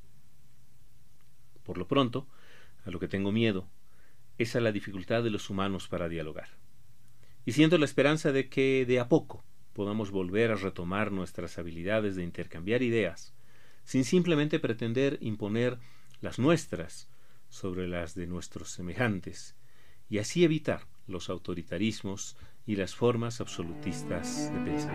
Por 1.65 1.77
lo 1.77 1.89
pronto, 1.89 2.29
a 2.85 2.91
lo 2.93 3.01
que 3.01 3.09
tengo 3.09 3.33
miedo 3.33 3.69
es 4.39 4.55
a 4.55 4.61
la 4.61 4.71
dificultad 4.71 5.25
de 5.25 5.31
los 5.31 5.51
humanos 5.51 5.89
para 5.89 6.09
dialogar. 6.09 6.51
Y 7.45 7.51
siento 7.51 7.79
la 7.79 7.85
esperanza 7.85 8.31
de 8.31 8.49
que 8.49 8.87
de 8.87 9.01
a 9.01 9.09
poco 9.09 9.43
podamos 9.73 10.13
volver 10.13 10.53
a 10.53 10.55
retomar 10.55 11.11
nuestras 11.11 11.59
habilidades 11.59 12.15
de 12.15 12.23
intercambiar 12.23 12.83
ideas, 12.83 13.35
sin 13.83 14.05
simplemente 14.05 14.61
pretender 14.61 15.19
imponer 15.21 15.79
las 16.21 16.39
nuestras 16.39 17.11
sobre 17.49 17.89
las 17.89 18.15
de 18.15 18.29
nuestros 18.29 18.71
semejantes, 18.71 19.57
y 20.09 20.19
así 20.19 20.45
evitar 20.45 20.87
los 21.09 21.29
autoritarismos 21.29 22.37
y 22.71 22.77
las 22.77 22.95
formas 22.95 23.41
absolutistas 23.41 24.53
de 24.55 24.61
pensar. 24.61 24.95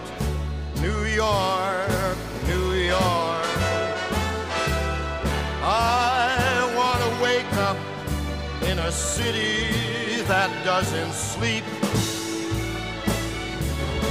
New 0.81 1.05
York, 1.05 2.17
New 2.47 2.73
York. 2.73 3.45
I 5.63 6.73
want 6.75 6.99
to 7.05 7.23
wake 7.23 7.53
up 7.69 7.77
in 8.63 8.79
a 8.79 8.91
city 8.91 10.23
that 10.27 10.49
doesn't 10.65 11.13
sleep 11.13 11.63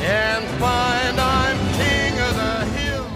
and 0.03 0.45
find 0.61 1.19
I'm 1.19 1.59
king 1.81 2.15
of 2.21 2.35
the 2.37 2.65
hill. 2.79 3.07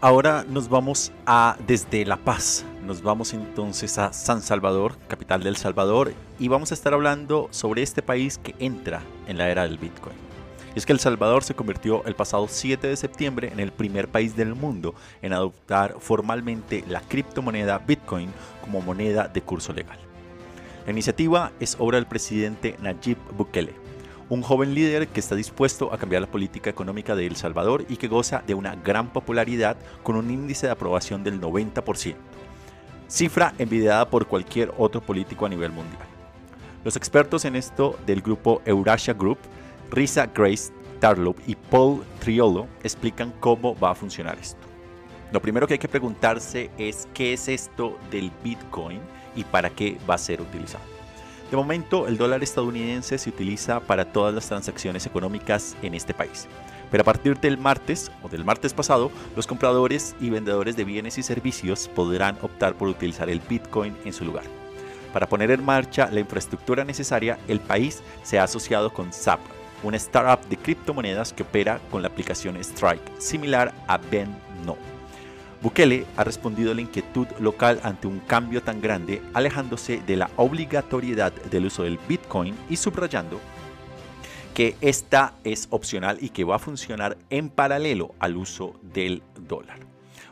Ahora 0.00 0.44
nos 0.46 0.68
vamos 0.68 1.10
a 1.26 1.56
desde 1.66 2.04
La 2.04 2.16
Paz. 2.18 2.64
Nos 2.86 3.02
vamos 3.02 3.34
entonces 3.34 3.98
a 3.98 4.12
San 4.12 4.42
Salvador, 4.42 4.96
capital 5.08 5.42
del 5.42 5.56
Salvador, 5.56 6.14
y 6.38 6.46
vamos 6.46 6.70
a 6.70 6.74
estar 6.74 6.94
hablando 6.94 7.48
sobre 7.50 7.82
este 7.82 8.00
país 8.00 8.38
que 8.38 8.54
entra 8.60 9.02
en 9.26 9.38
la 9.38 9.50
era 9.50 9.64
del 9.64 9.76
Bitcoin. 9.76 10.14
Y 10.72 10.78
es 10.78 10.86
que 10.86 10.92
El 10.92 11.00
Salvador 11.00 11.42
se 11.42 11.56
convirtió 11.56 12.04
el 12.04 12.14
pasado 12.14 12.46
7 12.48 12.86
de 12.86 12.96
septiembre 12.96 13.50
en 13.52 13.58
el 13.58 13.72
primer 13.72 14.06
país 14.06 14.36
del 14.36 14.54
mundo 14.54 14.94
en 15.20 15.32
adoptar 15.32 15.96
formalmente 15.98 16.84
la 16.88 17.00
criptomoneda 17.00 17.78
Bitcoin 17.78 18.30
como 18.60 18.80
moneda 18.80 19.26
de 19.26 19.42
curso 19.42 19.72
legal. 19.72 19.98
La 20.84 20.92
iniciativa 20.92 21.50
es 21.58 21.74
obra 21.80 21.96
del 21.96 22.06
presidente 22.06 22.76
Nayib 22.80 23.18
Bukele, 23.36 23.74
un 24.28 24.42
joven 24.42 24.74
líder 24.74 25.08
que 25.08 25.18
está 25.18 25.34
dispuesto 25.34 25.92
a 25.92 25.98
cambiar 25.98 26.22
la 26.22 26.30
política 26.30 26.70
económica 26.70 27.16
de 27.16 27.26
El 27.26 27.34
Salvador 27.34 27.84
y 27.88 27.96
que 27.96 28.06
goza 28.06 28.44
de 28.46 28.54
una 28.54 28.76
gran 28.76 29.12
popularidad 29.12 29.76
con 30.04 30.14
un 30.14 30.30
índice 30.30 30.66
de 30.66 30.72
aprobación 30.72 31.24
del 31.24 31.40
90%, 31.40 32.14
cifra 33.08 33.54
envidiada 33.58 34.08
por 34.08 34.26
cualquier 34.26 34.72
otro 34.78 35.00
político 35.00 35.46
a 35.46 35.48
nivel 35.48 35.72
mundial. 35.72 36.06
Los 36.84 36.96
expertos 36.96 37.44
en 37.44 37.56
esto 37.56 37.98
del 38.06 38.22
grupo 38.22 38.62
Eurasia 38.64 39.14
Group, 39.14 39.38
Risa 39.90 40.26
Grace 40.26 40.72
Tarlow 41.00 41.34
y 41.46 41.54
Paul 41.56 42.04
Triolo, 42.20 42.68
explican 42.82 43.32
cómo 43.40 43.76
va 43.78 43.90
a 43.90 43.94
funcionar 43.94 44.38
esto. 44.38 44.60
Lo 45.32 45.42
primero 45.42 45.66
que 45.66 45.74
hay 45.74 45.78
que 45.78 45.88
preguntarse 45.88 46.70
es 46.78 47.08
qué 47.12 47.32
es 47.32 47.48
esto 47.48 47.98
del 48.10 48.30
Bitcoin 48.44 49.00
y 49.34 49.44
para 49.44 49.70
qué 49.70 49.98
va 50.08 50.14
a 50.14 50.18
ser 50.18 50.40
utilizado. 50.40 50.84
De 51.50 51.56
momento, 51.56 52.08
el 52.08 52.16
dólar 52.16 52.42
estadounidense 52.42 53.18
se 53.18 53.30
utiliza 53.30 53.80
para 53.80 54.12
todas 54.12 54.34
las 54.34 54.48
transacciones 54.48 55.06
económicas 55.06 55.76
en 55.82 55.94
este 55.94 56.14
país. 56.14 56.48
Pero 56.90 57.02
a 57.02 57.04
partir 57.04 57.38
del 57.38 57.58
martes 57.58 58.10
o 58.22 58.28
del 58.28 58.44
martes 58.44 58.72
pasado, 58.72 59.10
los 59.34 59.46
compradores 59.46 60.14
y 60.20 60.30
vendedores 60.30 60.76
de 60.76 60.84
bienes 60.84 61.18
y 61.18 61.22
servicios 61.22 61.88
podrán 61.88 62.38
optar 62.42 62.74
por 62.74 62.88
utilizar 62.88 63.28
el 63.28 63.40
Bitcoin 63.40 63.96
en 64.04 64.12
su 64.12 64.24
lugar. 64.24 64.44
Para 65.12 65.28
poner 65.28 65.50
en 65.50 65.64
marcha 65.64 66.10
la 66.12 66.20
infraestructura 66.20 66.84
necesaria, 66.84 67.38
el 67.48 67.60
país 67.60 68.02
se 68.22 68.38
ha 68.38 68.44
asociado 68.44 68.92
con 68.92 69.12
Zap, 69.12 69.40
una 69.82 69.96
startup 69.96 70.46
de 70.48 70.56
criptomonedas 70.56 71.32
que 71.32 71.42
opera 71.42 71.80
con 71.90 72.02
la 72.02 72.08
aplicación 72.08 72.56
Strike, 72.56 73.18
similar 73.18 73.72
a 73.86 73.98
BenNo. 73.98 74.76
Bukele 75.62 76.06
ha 76.16 76.24
respondido 76.24 76.72
a 76.72 76.74
la 76.74 76.82
inquietud 76.82 77.26
local 77.40 77.80
ante 77.82 78.06
un 78.06 78.20
cambio 78.20 78.62
tan 78.62 78.80
grande, 78.80 79.22
alejándose 79.32 80.02
de 80.06 80.16
la 80.16 80.30
obligatoriedad 80.36 81.32
del 81.32 81.66
uso 81.66 81.82
del 81.82 81.98
Bitcoin 82.06 82.54
y 82.68 82.76
subrayando 82.76 83.40
que 84.56 84.74
esta 84.80 85.34
es 85.44 85.68
opcional 85.68 86.16
y 86.22 86.30
que 86.30 86.44
va 86.44 86.56
a 86.56 86.58
funcionar 86.58 87.18
en 87.28 87.50
paralelo 87.50 88.14
al 88.18 88.38
uso 88.38 88.72
del 88.82 89.22
dólar. 89.46 89.80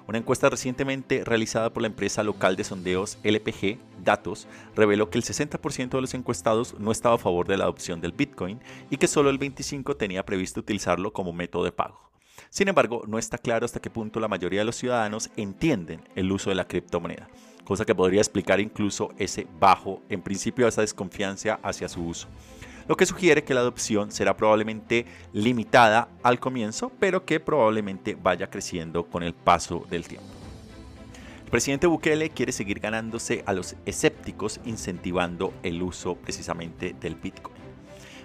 Una 0.09 0.17
encuesta 0.17 0.49
recientemente 0.49 1.25
realizada 1.27 1.69
por 1.69 1.83
la 1.83 1.89
empresa 1.89 2.23
local 2.23 2.57
de 2.57 2.65
sondeos 2.65 3.19
LPG 3.23 3.77
Datos 4.03 4.49
reveló 4.75 5.11
que 5.11 5.19
el 5.19 5.25
60% 5.25 5.91
de 5.91 6.01
los 6.01 6.15
encuestados 6.15 6.75
no 6.79 6.91
estaba 6.91 7.17
a 7.17 7.19
favor 7.19 7.47
de 7.47 7.59
la 7.59 7.65
adopción 7.65 8.01
del 8.01 8.13
Bitcoin 8.13 8.61
y 8.89 8.97
que 8.97 9.09
solo 9.09 9.29
el 9.29 9.39
25% 9.39 9.95
tenía 9.99 10.25
previsto 10.25 10.61
utilizarlo 10.61 11.13
como 11.13 11.35
método 11.35 11.65
de 11.65 11.73
pago. 11.73 12.11
Sin 12.49 12.69
embargo, 12.69 13.03
no 13.07 13.19
está 13.19 13.37
claro 13.37 13.67
hasta 13.67 13.81
qué 13.81 13.91
punto 13.91 14.21
la 14.21 14.29
mayoría 14.29 14.61
de 14.61 14.65
los 14.65 14.77
ciudadanos 14.77 15.29
entienden 15.37 16.01
el 16.17 16.33
uso 16.33 16.49
de 16.49 16.57
la 16.57 16.67
criptomoneda, 16.67 17.29
cosa 17.65 17.85
que 17.85 17.95
podría 17.95 18.23
explicar 18.23 18.59
incluso 18.59 19.11
ese 19.19 19.47
bajo, 19.61 20.01
en 20.09 20.23
principio, 20.23 20.67
esa 20.67 20.81
desconfianza 20.81 21.61
hacia 21.63 21.91
su 21.91 22.07
uso. 22.07 22.27
Lo 22.87 22.97
que 22.97 23.07
sugiere 23.07 23.45
que 23.45 23.55
la 23.55 23.61
adopción 23.61 24.13
será 24.13 24.37
probablemente 24.37 25.07
limitada 25.33 26.09
al 26.23 26.39
comienzo, 26.39 26.93
pero 26.99 27.25
que 27.25 27.41
probablemente 27.41 28.15
vaya 28.15 28.51
creciendo 28.51 29.05
con 29.05 29.23
el 29.23 29.33
paso 29.33 29.87
del 29.89 30.07
tiempo. 30.07 30.29
El 31.45 31.51
presidente 31.51 31.87
Bukele 31.87 32.31
quiere 32.31 32.53
seguir 32.53 32.81
ganándose 32.81 33.43
a 33.47 33.53
los 33.53 33.77
escépticos 33.87 34.61
incentivando 34.65 35.55
el 35.63 35.83
uso 35.83 36.17
precisamente 36.17 36.95
del 37.01 37.15
Bitcoin. 37.15 37.57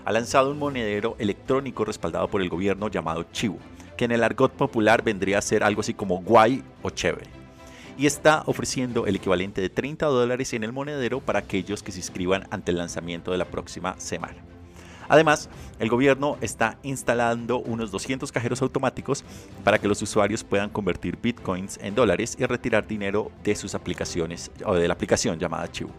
Ha 0.03 0.11
lanzado 0.11 0.51
un 0.51 0.59
monedero 0.59 1.15
electrónico 1.19 1.85
respaldado 1.85 2.27
por 2.27 2.41
el 2.41 2.49
gobierno 2.49 2.89
llamado 2.89 3.23
Chivo, 3.31 3.59
que 3.95 4.05
en 4.05 4.11
el 4.11 4.23
argot 4.23 4.51
popular 4.53 5.03
vendría 5.03 5.37
a 5.37 5.41
ser 5.41 5.63
algo 5.63 5.81
así 5.81 5.93
como 5.93 6.21
guay 6.21 6.63
o 6.81 6.89
chévere. 6.89 7.29
Y 7.97 8.07
está 8.07 8.43
ofreciendo 8.45 9.05
el 9.05 9.17
equivalente 9.17 9.61
de 9.61 9.69
30 9.69 10.05
dólares 10.07 10.53
en 10.53 10.63
el 10.63 10.73
monedero 10.73 11.19
para 11.19 11.39
aquellos 11.39 11.83
que 11.83 11.91
se 11.91 11.99
inscriban 11.99 12.47
ante 12.49 12.71
el 12.71 12.77
lanzamiento 12.77 13.31
de 13.31 13.37
la 13.37 13.45
próxima 13.45 13.99
semana. 13.99 14.48
Además, 15.09 15.49
el 15.79 15.89
gobierno 15.89 16.37
está 16.39 16.77
instalando 16.83 17.57
unos 17.57 17.91
200 17.91 18.31
cajeros 18.31 18.61
automáticos 18.61 19.25
para 19.63 19.79
que 19.79 19.87
los 19.87 20.01
usuarios 20.01 20.43
puedan 20.43 20.69
convertir 20.69 21.17
bitcoins 21.21 21.79
en 21.81 21.95
dólares 21.95 22.37
y 22.39 22.45
retirar 22.45 22.87
dinero 22.87 23.31
de 23.43 23.55
sus 23.55 23.75
aplicaciones 23.75 24.51
o 24.63 24.75
de 24.75 24.87
la 24.87 24.93
aplicación 24.93 25.39
llamada 25.39 25.69
Chivo. 25.71 25.91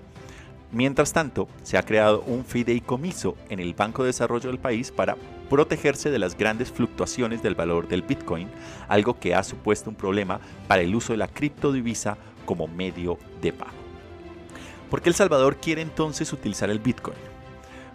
Mientras 0.72 1.12
tanto, 1.12 1.48
se 1.64 1.76
ha 1.76 1.82
creado 1.82 2.22
un 2.22 2.44
fideicomiso 2.44 3.36
en 3.48 3.58
el 3.58 3.74
Banco 3.74 4.04
de 4.04 4.08
Desarrollo 4.08 4.48
del 4.50 4.60
país 4.60 4.92
para 4.92 5.16
protegerse 5.48 6.10
de 6.10 6.20
las 6.20 6.38
grandes 6.38 6.70
fluctuaciones 6.70 7.42
del 7.42 7.56
valor 7.56 7.88
del 7.88 8.02
Bitcoin, 8.02 8.48
algo 8.86 9.18
que 9.18 9.34
ha 9.34 9.42
supuesto 9.42 9.90
un 9.90 9.96
problema 9.96 10.38
para 10.68 10.82
el 10.82 10.94
uso 10.94 11.12
de 11.12 11.16
la 11.16 11.26
criptodivisa 11.26 12.16
como 12.46 12.68
medio 12.68 13.18
de 13.42 13.52
pago. 13.52 13.72
¿Por 14.88 15.02
qué 15.02 15.08
El 15.08 15.16
Salvador 15.16 15.56
quiere 15.56 15.82
entonces 15.82 16.32
utilizar 16.32 16.70
el 16.70 16.78
Bitcoin? 16.78 17.29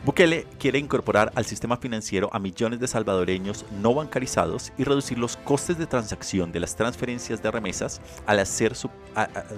Bukele 0.03 0.45
quiere 0.59 0.77
incorporar 0.77 1.31
al 1.35 1.45
sistema 1.45 1.77
financiero 1.77 2.29
a 2.33 2.39
millones 2.39 2.79
de 2.79 2.87
salvadoreños 2.87 3.65
no 3.81 3.93
bancarizados 3.93 4.71
y 4.77 4.83
reducir 4.83 5.17
los 5.17 5.37
costes 5.37 5.77
de 5.77 5.87
transacción 5.87 6.51
de 6.51 6.59
las 6.59 6.75
transferencias 6.75 7.41
de 7.41 7.51
remesas 7.51 8.01
al 8.25 8.39
hacer 8.39 8.75
su, 8.75 8.89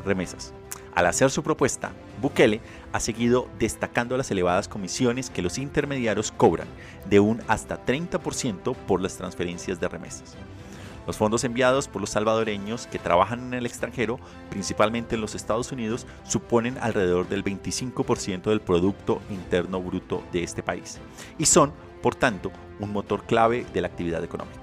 remesas. 0.05 0.53
Al 0.95 1.05
hacer 1.05 1.29
su 1.29 1.43
propuesta, 1.43 1.91
Bukele 2.21 2.59
ha 2.91 2.99
seguido 2.99 3.47
destacando 3.59 4.17
las 4.17 4.31
elevadas 4.31 4.67
comisiones 4.67 5.29
que 5.29 5.41
los 5.41 5.57
intermediarios 5.57 6.31
cobran, 6.31 6.67
de 7.09 7.19
un 7.19 7.41
hasta 7.47 7.85
30% 7.85 8.75
por 8.75 9.01
las 9.01 9.15
transferencias 9.15 9.79
de 9.79 9.87
remesas. 9.87 10.35
Los 11.07 11.15
fondos 11.15 11.45
enviados 11.45 11.87
por 11.87 12.01
los 12.01 12.09
salvadoreños 12.09 12.85
que 12.87 12.99
trabajan 12.99 13.39
en 13.39 13.53
el 13.53 13.65
extranjero, 13.65 14.19
principalmente 14.49 15.15
en 15.15 15.21
los 15.21 15.35
Estados 15.35 15.71
Unidos, 15.71 16.05
suponen 16.25 16.77
alrededor 16.81 17.29
del 17.29 17.45
25% 17.45 18.43
del 18.43 18.59
Producto 18.59 19.21
Interno 19.29 19.81
Bruto 19.81 20.21
de 20.33 20.43
este 20.43 20.61
país 20.61 20.99
y 21.37 21.45
son, 21.45 21.71
por 22.03 22.13
tanto, 22.13 22.51
un 22.81 22.91
motor 22.91 23.23
clave 23.23 23.65
de 23.73 23.79
la 23.79 23.87
actividad 23.87 24.21
económica. 24.21 24.59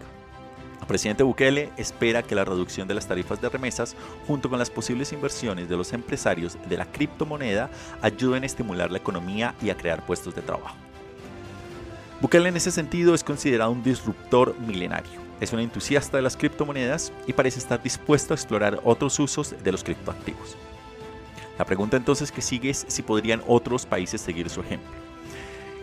El 0.83 0.87
presidente 0.87 1.23
Bukele 1.23 1.73
espera 1.79 2.23
que 2.23 2.35
la 2.35 2.45
reducción 2.45 2.87
de 2.87 2.93
las 2.93 3.09
tarifas 3.09 3.41
de 3.41 3.49
remesas, 3.49 3.97
junto 4.27 4.51
con 4.51 4.59
las 4.59 4.69
posibles 4.69 5.15
inversiones 5.15 5.71
de 5.71 5.79
los 5.79 5.95
empresarios 5.95 6.59
de 6.69 6.77
la 6.77 6.85
criptomoneda, 6.85 7.71
ayuden 8.03 8.43
a 8.43 8.47
estimular 8.47 8.91
la 8.91 8.99
economía 8.99 9.55
y 9.63 9.71
a 9.71 9.79
crear 9.79 10.05
puestos 10.05 10.35
de 10.35 10.43
trabajo. 10.43 10.77
Bukele 12.21 12.51
en 12.51 12.59
ese 12.59 12.71
sentido 12.71 13.15
es 13.15 13.25
considerado 13.25 13.71
un 13.71 13.83
disruptor 13.83 14.55
milenario. 14.61 15.24
Es 15.41 15.53
un 15.53 15.61
entusiasta 15.61 16.17
de 16.17 16.23
las 16.23 16.37
criptomonedas 16.37 17.13
y 17.27 17.33
parece 17.33 17.59
estar 17.59 17.83
dispuesto 17.83 18.33
a 18.33 18.37
explorar 18.37 18.81
otros 18.85 19.19
usos 19.19 19.55
de 19.63 19.73
los 19.73 19.85
criptoactivos. 19.85 20.57
La 21.59 21.65
pregunta 21.65 21.97
entonces 21.97 22.33
que 22.33 22.43
sigue 22.43 22.71
es 22.71 22.85
si 22.89 23.03
podrían 23.03 23.43
otros 23.47 23.87
países 23.87 24.21
seguir 24.21 24.51
su 24.51 24.61
ejemplo. 24.61 24.91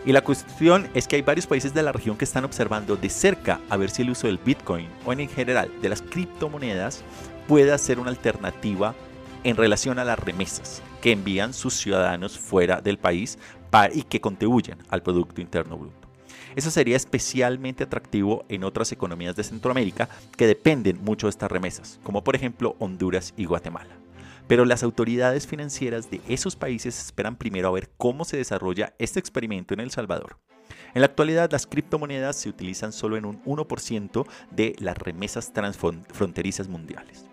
Y 0.04 0.12
la 0.12 0.22
cuestión 0.22 0.88
es 0.94 1.06
que 1.06 1.16
hay 1.16 1.22
varios 1.22 1.46
países 1.46 1.72
de 1.74 1.82
la 1.82 1.92
región 1.92 2.16
que 2.16 2.24
están 2.24 2.44
observando 2.44 2.96
de 2.96 3.08
cerca 3.08 3.60
a 3.70 3.76
ver 3.76 3.90
si 3.90 4.02
el 4.02 4.10
uso 4.10 4.26
del 4.26 4.38
Bitcoin 4.38 4.88
o 5.06 5.12
en 5.12 5.28
general 5.28 5.70
de 5.80 5.88
las 5.88 6.02
criptomonedas 6.02 7.04
puede 7.46 7.76
ser 7.78 8.00
una 8.00 8.10
alternativa 8.10 8.94
en 9.44 9.56
relación 9.56 9.98
a 9.98 10.04
las 10.04 10.18
remesas 10.18 10.82
que 11.00 11.12
envían 11.12 11.54
sus 11.54 11.74
ciudadanos 11.74 12.38
fuera 12.38 12.80
del 12.80 12.98
país 12.98 13.38
y 13.94 14.02
que 14.02 14.20
contribuyen 14.20 14.78
al 14.90 15.02
Producto 15.02 15.40
Interno 15.40 15.78
Bruto. 15.78 16.01
Eso 16.56 16.70
sería 16.70 16.96
especialmente 16.96 17.84
atractivo 17.84 18.44
en 18.48 18.64
otras 18.64 18.92
economías 18.92 19.36
de 19.36 19.44
Centroamérica 19.44 20.08
que 20.36 20.46
dependen 20.46 21.02
mucho 21.02 21.26
de 21.26 21.30
estas 21.30 21.50
remesas, 21.50 21.98
como 22.02 22.24
por 22.24 22.36
ejemplo 22.36 22.76
Honduras 22.78 23.34
y 23.36 23.44
Guatemala. 23.44 23.96
Pero 24.48 24.64
las 24.64 24.82
autoridades 24.82 25.46
financieras 25.46 26.10
de 26.10 26.20
esos 26.28 26.56
países 26.56 26.98
esperan 27.02 27.36
primero 27.36 27.68
a 27.68 27.72
ver 27.72 27.90
cómo 27.96 28.24
se 28.24 28.36
desarrolla 28.36 28.94
este 28.98 29.20
experimento 29.20 29.72
en 29.72 29.80
El 29.80 29.90
Salvador. 29.90 30.38
En 30.94 31.00
la 31.00 31.06
actualidad 31.06 31.50
las 31.50 31.66
criptomonedas 31.66 32.36
se 32.36 32.48
utilizan 32.48 32.92
solo 32.92 33.16
en 33.16 33.24
un 33.24 33.42
1% 33.44 34.26
de 34.50 34.74
las 34.78 34.98
remesas 34.98 35.52
transfronterizas 35.52 36.68
mundiales. 36.68 37.24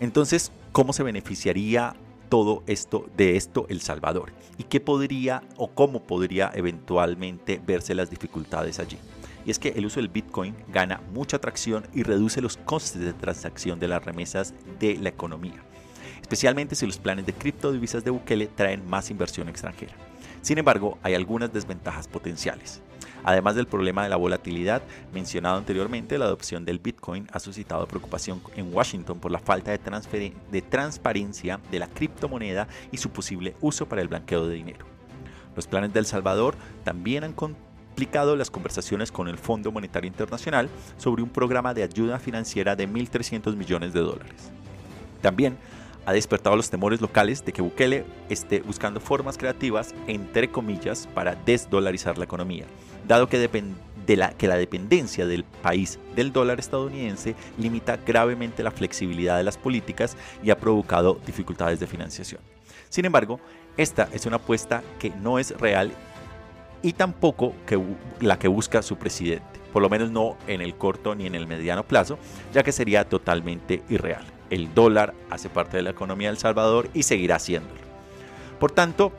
Entonces, 0.00 0.50
¿cómo 0.72 0.92
se 0.92 1.02
beneficiaría 1.02 1.94
todo 2.28 2.62
esto 2.66 3.06
de 3.16 3.36
esto 3.36 3.66
El 3.68 3.80
Salvador? 3.80 4.32
¿Y 4.58 4.64
qué 4.64 4.80
podría 4.80 5.42
o 5.56 5.70
cómo 5.70 6.02
podría 6.02 6.50
eventualmente 6.54 7.60
verse 7.64 7.94
las 7.94 8.10
dificultades 8.10 8.78
allí? 8.78 8.98
Y 9.44 9.50
es 9.50 9.58
que 9.58 9.70
el 9.70 9.86
uso 9.86 10.00
del 10.00 10.08
Bitcoin 10.08 10.54
gana 10.68 11.00
mucha 11.12 11.36
atracción 11.36 11.86
y 11.94 12.02
reduce 12.02 12.40
los 12.40 12.56
costes 12.56 13.02
de 13.02 13.12
transacción 13.12 13.78
de 13.78 13.88
las 13.88 14.04
remesas 14.04 14.54
de 14.80 14.96
la 14.96 15.08
economía, 15.08 15.62
especialmente 16.20 16.74
si 16.74 16.84
los 16.84 16.98
planes 16.98 17.26
de 17.26 17.32
criptodivisas 17.32 18.04
de 18.04 18.10
Bukele 18.10 18.48
traen 18.48 18.88
más 18.88 19.10
inversión 19.10 19.48
extranjera. 19.48 19.94
Sin 20.42 20.58
embargo, 20.58 20.98
hay 21.02 21.14
algunas 21.14 21.52
desventajas 21.52 22.08
potenciales. 22.08 22.80
Además 23.26 23.56
del 23.56 23.66
problema 23.66 24.04
de 24.04 24.08
la 24.08 24.14
volatilidad 24.14 24.82
mencionado 25.12 25.58
anteriormente, 25.58 26.16
la 26.16 26.26
adopción 26.26 26.64
del 26.64 26.78
Bitcoin 26.78 27.26
ha 27.32 27.40
suscitado 27.40 27.84
preocupación 27.88 28.40
en 28.54 28.72
Washington 28.72 29.18
por 29.18 29.32
la 29.32 29.40
falta 29.40 29.72
de, 29.72 30.32
de 30.52 30.62
transparencia 30.62 31.58
de 31.68 31.80
la 31.80 31.88
criptomoneda 31.88 32.68
y 32.92 32.98
su 32.98 33.10
posible 33.10 33.56
uso 33.60 33.86
para 33.88 34.00
el 34.00 34.06
blanqueo 34.06 34.46
de 34.46 34.54
dinero. 34.54 34.86
Los 35.56 35.66
planes 35.66 35.92
de 35.92 35.98
El 35.98 36.06
Salvador 36.06 36.54
también 36.84 37.24
han 37.24 37.32
complicado 37.32 38.36
las 38.36 38.48
conversaciones 38.48 39.10
con 39.10 39.26
el 39.26 39.38
Fondo 39.38 39.72
Monetario 39.72 40.06
Internacional 40.06 40.68
sobre 40.96 41.24
un 41.24 41.30
programa 41.30 41.74
de 41.74 41.82
ayuda 41.82 42.20
financiera 42.20 42.76
de 42.76 42.88
1.300 42.88 43.56
millones 43.56 43.92
de 43.92 44.00
dólares. 44.00 44.52
También 45.20 45.56
ha 46.04 46.12
despertado 46.12 46.54
los 46.54 46.70
temores 46.70 47.00
locales 47.00 47.44
de 47.44 47.52
que 47.52 47.60
Bukele 47.60 48.04
esté 48.28 48.60
buscando 48.60 49.00
formas 49.00 49.36
creativas, 49.36 49.96
entre 50.06 50.48
comillas, 50.48 51.08
para 51.12 51.34
desdolarizar 51.34 52.16
la 52.16 52.24
economía, 52.24 52.66
dado 53.06 53.28
que, 53.28 53.38
de 53.38 54.16
la, 54.16 54.30
que 54.30 54.48
la 54.48 54.56
dependencia 54.56 55.26
del 55.26 55.44
país 55.44 55.98
del 56.14 56.32
dólar 56.32 56.58
estadounidense 56.58 57.34
limita 57.58 57.98
gravemente 57.98 58.62
la 58.62 58.70
flexibilidad 58.70 59.36
de 59.36 59.44
las 59.44 59.58
políticas 59.58 60.16
y 60.42 60.50
ha 60.50 60.58
provocado 60.58 61.20
dificultades 61.26 61.80
de 61.80 61.86
financiación. 61.86 62.40
Sin 62.88 63.04
embargo, 63.04 63.40
esta 63.76 64.08
es 64.12 64.26
una 64.26 64.36
apuesta 64.36 64.82
que 64.98 65.10
no 65.10 65.38
es 65.38 65.58
real 65.58 65.92
y 66.82 66.92
tampoco 66.92 67.54
que 67.66 67.80
la 68.20 68.38
que 68.38 68.48
busca 68.48 68.82
su 68.82 68.96
presidente, 68.96 69.60
por 69.72 69.82
lo 69.82 69.90
menos 69.90 70.10
no 70.10 70.36
en 70.46 70.60
el 70.60 70.76
corto 70.76 71.14
ni 71.14 71.26
en 71.26 71.34
el 71.34 71.46
mediano 71.46 71.82
plazo, 71.82 72.18
ya 72.52 72.62
que 72.62 72.72
sería 72.72 73.08
totalmente 73.08 73.82
irreal. 73.88 74.24
El 74.50 74.72
dólar 74.72 75.12
hace 75.28 75.48
parte 75.48 75.76
de 75.76 75.82
la 75.82 75.90
economía 75.90 76.30
de 76.30 76.36
Salvador 76.36 76.88
y 76.94 77.02
seguirá 77.02 77.36
haciéndolo. 77.36 77.80
Por 78.60 78.70
tanto, 78.70 79.12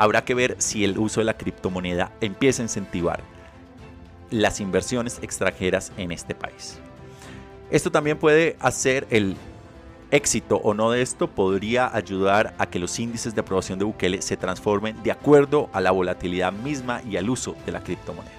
habrá 0.00 0.24
que 0.24 0.34
ver 0.34 0.56
si 0.58 0.82
el 0.82 0.96
uso 0.96 1.20
de 1.20 1.26
la 1.26 1.36
criptomoneda 1.36 2.10
empieza 2.22 2.62
a 2.62 2.64
incentivar 2.64 3.20
las 4.30 4.58
inversiones 4.58 5.18
extranjeras 5.20 5.92
en 5.98 6.10
este 6.10 6.34
país. 6.34 6.78
Esto 7.70 7.92
también 7.92 8.16
puede 8.16 8.56
hacer 8.60 9.06
el 9.10 9.36
éxito 10.10 10.56
o 10.56 10.72
no 10.72 10.90
de 10.90 11.02
esto 11.02 11.28
podría 11.28 11.94
ayudar 11.94 12.54
a 12.56 12.64
que 12.70 12.78
los 12.78 12.98
índices 12.98 13.34
de 13.34 13.42
aprobación 13.42 13.78
de 13.78 13.84
Bukele 13.84 14.22
se 14.22 14.38
transformen 14.38 14.96
de 15.02 15.12
acuerdo 15.12 15.68
a 15.74 15.82
la 15.82 15.90
volatilidad 15.90 16.50
misma 16.50 17.02
y 17.02 17.18
al 17.18 17.28
uso 17.28 17.54
de 17.66 17.72
la 17.72 17.82
criptomoneda. 17.82 18.32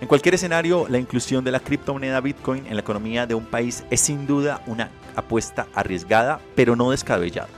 En 0.00 0.08
cualquier 0.08 0.36
escenario, 0.36 0.86
la 0.88 0.98
inclusión 0.98 1.44
de 1.44 1.52
la 1.52 1.60
criptomoneda 1.60 2.22
Bitcoin 2.22 2.66
en 2.66 2.74
la 2.74 2.80
economía 2.80 3.26
de 3.26 3.34
un 3.34 3.44
país 3.44 3.84
es 3.90 4.00
sin 4.00 4.26
duda 4.26 4.62
una 4.66 4.88
apuesta 5.14 5.66
arriesgada, 5.74 6.40
pero 6.54 6.74
no 6.74 6.90
descabellada. 6.90 7.48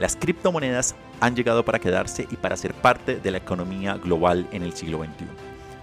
Las 0.00 0.16
criptomonedas 0.16 0.96
han 1.20 1.36
llegado 1.36 1.64
para 1.64 1.78
quedarse 1.78 2.26
y 2.30 2.36
para 2.36 2.56
ser 2.56 2.74
parte 2.74 3.16
de 3.16 3.30
la 3.30 3.38
economía 3.38 3.94
global 3.94 4.46
en 4.52 4.62
el 4.62 4.74
siglo 4.74 4.98
XXI. 4.98 5.26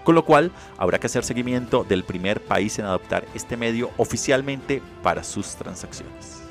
Con 0.03 0.15
lo 0.15 0.25
cual, 0.25 0.51
habrá 0.77 0.99
que 0.99 1.07
hacer 1.07 1.23
seguimiento 1.23 1.83
del 1.83 2.03
primer 2.03 2.41
país 2.43 2.77
en 2.77 2.85
adoptar 2.85 3.25
este 3.33 3.55
medio 3.55 3.91
oficialmente 3.97 4.81
para 5.01 5.23
sus 5.23 5.55
transacciones. 5.55 6.42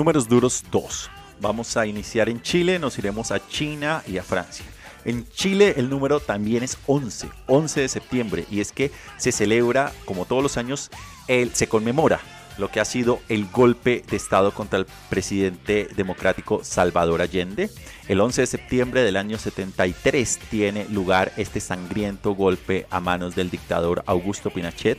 Números 0.00 0.30
duros 0.30 0.64
2. 0.70 1.10
Vamos 1.42 1.76
a 1.76 1.84
iniciar 1.84 2.30
en 2.30 2.40
Chile, 2.40 2.78
nos 2.78 2.96
iremos 2.96 3.30
a 3.32 3.46
China 3.48 4.02
y 4.06 4.16
a 4.16 4.22
Francia. 4.22 4.64
En 5.04 5.28
Chile 5.28 5.74
el 5.76 5.90
número 5.90 6.20
también 6.20 6.62
es 6.62 6.78
11, 6.86 7.28
11 7.46 7.80
de 7.82 7.88
septiembre, 7.88 8.46
y 8.50 8.60
es 8.60 8.72
que 8.72 8.90
se 9.18 9.30
celebra, 9.30 9.92
como 10.06 10.24
todos 10.24 10.42
los 10.42 10.56
años, 10.56 10.90
el, 11.28 11.54
se 11.54 11.68
conmemora 11.68 12.18
lo 12.56 12.70
que 12.70 12.80
ha 12.80 12.86
sido 12.86 13.20
el 13.28 13.46
golpe 13.50 14.02
de 14.08 14.16
Estado 14.16 14.54
contra 14.54 14.78
el 14.78 14.86
presidente 15.10 15.86
democrático 15.94 16.60
Salvador 16.64 17.20
Allende. 17.20 17.68
El 18.08 18.22
11 18.22 18.40
de 18.40 18.46
septiembre 18.46 19.02
del 19.02 19.18
año 19.18 19.36
73 19.36 20.38
tiene 20.50 20.86
lugar 20.88 21.30
este 21.36 21.60
sangriento 21.60 22.34
golpe 22.34 22.86
a 22.88 23.00
manos 23.00 23.34
del 23.34 23.50
dictador 23.50 24.02
Augusto 24.06 24.48
Pinochet, 24.48 24.98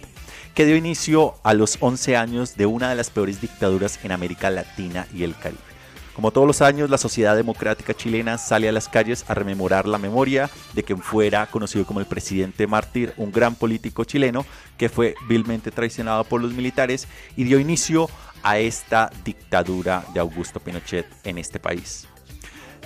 que 0.53 0.65
dio 0.65 0.75
inicio 0.75 1.35
a 1.43 1.53
los 1.53 1.77
11 1.79 2.17
años 2.17 2.55
de 2.57 2.65
una 2.65 2.89
de 2.89 2.95
las 2.95 3.09
peores 3.09 3.41
dictaduras 3.41 3.99
en 4.03 4.11
América 4.11 4.49
Latina 4.49 5.07
y 5.13 5.23
el 5.23 5.35
Caribe. 5.35 5.71
Como 6.15 6.31
todos 6.31 6.45
los 6.45 6.61
años, 6.61 6.89
la 6.89 6.97
sociedad 6.97 7.37
democrática 7.37 7.93
chilena 7.93 8.37
sale 8.37 8.67
a 8.67 8.73
las 8.73 8.89
calles 8.89 9.23
a 9.29 9.33
rememorar 9.33 9.87
la 9.87 9.97
memoria 9.97 10.49
de 10.73 10.83
quien 10.83 11.01
fuera 11.01 11.47
conocido 11.47 11.85
como 11.85 12.01
el 12.01 12.05
presidente 12.05 12.67
mártir, 12.67 13.13
un 13.15 13.31
gran 13.31 13.55
político 13.55 14.03
chileno 14.03 14.45
que 14.77 14.89
fue 14.89 15.15
vilmente 15.29 15.71
traicionado 15.71 16.25
por 16.25 16.41
los 16.41 16.53
militares 16.53 17.07
y 17.37 17.45
dio 17.45 17.59
inicio 17.59 18.09
a 18.43 18.59
esta 18.59 19.09
dictadura 19.23 20.03
de 20.13 20.19
Augusto 20.19 20.59
Pinochet 20.59 21.07
en 21.23 21.37
este 21.37 21.59
país. 21.59 22.07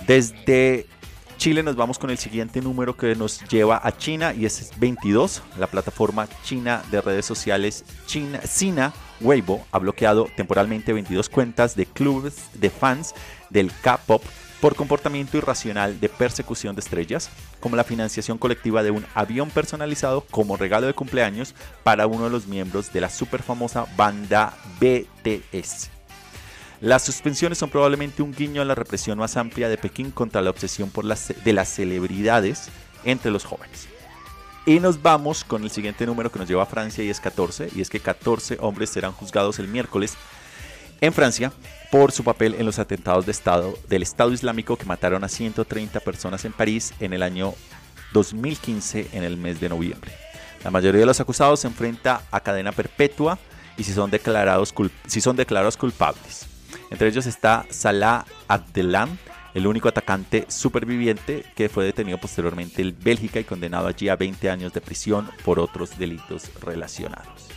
Desde 0.06 0.86
Chile 1.36 1.62
nos 1.62 1.76
vamos 1.76 1.98
con 1.98 2.10
el 2.10 2.18
siguiente 2.18 2.62
número 2.62 2.96
que 2.96 3.14
nos 3.14 3.40
lleva 3.48 3.80
a 3.82 3.96
China 3.96 4.32
y 4.32 4.46
es 4.46 4.72
22. 4.78 5.42
La 5.58 5.66
plataforma 5.66 6.28
china 6.42 6.82
de 6.90 7.00
redes 7.00 7.26
sociales 7.26 7.84
China, 8.06 8.92
Weibo 9.20 9.64
ha 9.70 9.78
bloqueado 9.78 10.28
temporalmente 10.34 10.92
22 10.92 11.28
cuentas 11.28 11.76
de 11.76 11.86
clubes 11.86 12.46
de 12.54 12.70
fans 12.70 13.14
del 13.50 13.70
K-pop 13.82 14.22
por 14.60 14.74
comportamiento 14.74 15.36
irracional 15.36 16.00
de 16.00 16.08
persecución 16.08 16.74
de 16.74 16.80
estrellas, 16.80 17.30
como 17.60 17.76
la 17.76 17.84
financiación 17.84 18.38
colectiva 18.38 18.82
de 18.82 18.90
un 18.90 19.04
avión 19.14 19.50
personalizado 19.50 20.22
como 20.30 20.56
regalo 20.56 20.86
de 20.86 20.94
cumpleaños 20.94 21.54
para 21.84 22.06
uno 22.06 22.24
de 22.24 22.30
los 22.30 22.46
miembros 22.46 22.92
de 22.92 23.02
la 23.02 23.10
super 23.10 23.42
famosa 23.42 23.86
banda 23.96 24.54
BTS. 24.80 25.95
Las 26.80 27.04
suspensiones 27.04 27.58
son 27.58 27.70
probablemente 27.70 28.22
un 28.22 28.32
guiño 28.32 28.60
a 28.60 28.64
la 28.66 28.74
represión 28.74 29.18
más 29.18 29.36
amplia 29.36 29.68
de 29.68 29.78
Pekín 29.78 30.10
contra 30.10 30.42
la 30.42 30.50
obsesión 30.50 30.90
por 30.90 31.04
las, 31.04 31.32
de 31.42 31.52
las 31.52 31.68
celebridades 31.68 32.68
entre 33.04 33.30
los 33.30 33.44
jóvenes. 33.44 33.88
Y 34.66 34.80
nos 34.80 35.00
vamos 35.00 35.44
con 35.44 35.62
el 35.62 35.70
siguiente 35.70 36.04
número 36.06 36.30
que 36.30 36.38
nos 36.38 36.48
lleva 36.48 36.64
a 36.64 36.66
Francia 36.66 37.02
y 37.02 37.08
es 37.08 37.20
14, 37.20 37.70
y 37.74 37.80
es 37.80 37.88
que 37.88 38.00
14 38.00 38.58
hombres 38.60 38.90
serán 38.90 39.12
juzgados 39.12 39.58
el 39.58 39.68
miércoles 39.68 40.14
en 41.00 41.12
Francia 41.12 41.52
por 41.90 42.12
su 42.12 42.24
papel 42.24 42.56
en 42.58 42.66
los 42.66 42.78
atentados 42.78 43.24
de 43.24 43.32
estado, 43.32 43.78
del 43.88 44.02
Estado 44.02 44.32
Islámico 44.32 44.76
que 44.76 44.84
mataron 44.84 45.24
a 45.24 45.28
130 45.28 46.00
personas 46.00 46.44
en 46.44 46.52
París 46.52 46.92
en 47.00 47.12
el 47.12 47.22
año 47.22 47.54
2015 48.12 49.08
en 49.12 49.24
el 49.24 49.36
mes 49.36 49.60
de 49.60 49.68
noviembre. 49.68 50.12
La 50.64 50.70
mayoría 50.70 51.00
de 51.00 51.06
los 51.06 51.20
acusados 51.20 51.60
se 51.60 51.68
enfrenta 51.68 52.22
a 52.30 52.40
cadena 52.40 52.72
perpetua 52.72 53.38
y 53.76 53.84
si 53.84 53.92
son 53.92 54.10
declarados, 54.10 54.74
si 55.06 55.20
son 55.20 55.36
declarados 55.36 55.76
culpables. 55.76 56.55
Entre 56.90 57.08
ellos 57.08 57.26
está 57.26 57.66
Salah 57.70 58.24
Abdelam, 58.48 59.16
el 59.54 59.66
único 59.66 59.88
atacante 59.88 60.44
superviviente 60.48 61.44
que 61.54 61.68
fue 61.68 61.84
detenido 61.84 62.18
posteriormente 62.18 62.82
en 62.82 62.96
Bélgica 63.02 63.40
y 63.40 63.44
condenado 63.44 63.88
allí 63.88 64.08
a 64.08 64.16
20 64.16 64.50
años 64.50 64.72
de 64.72 64.80
prisión 64.80 65.28
por 65.44 65.58
otros 65.58 65.98
delitos 65.98 66.50
relacionados. 66.60 67.48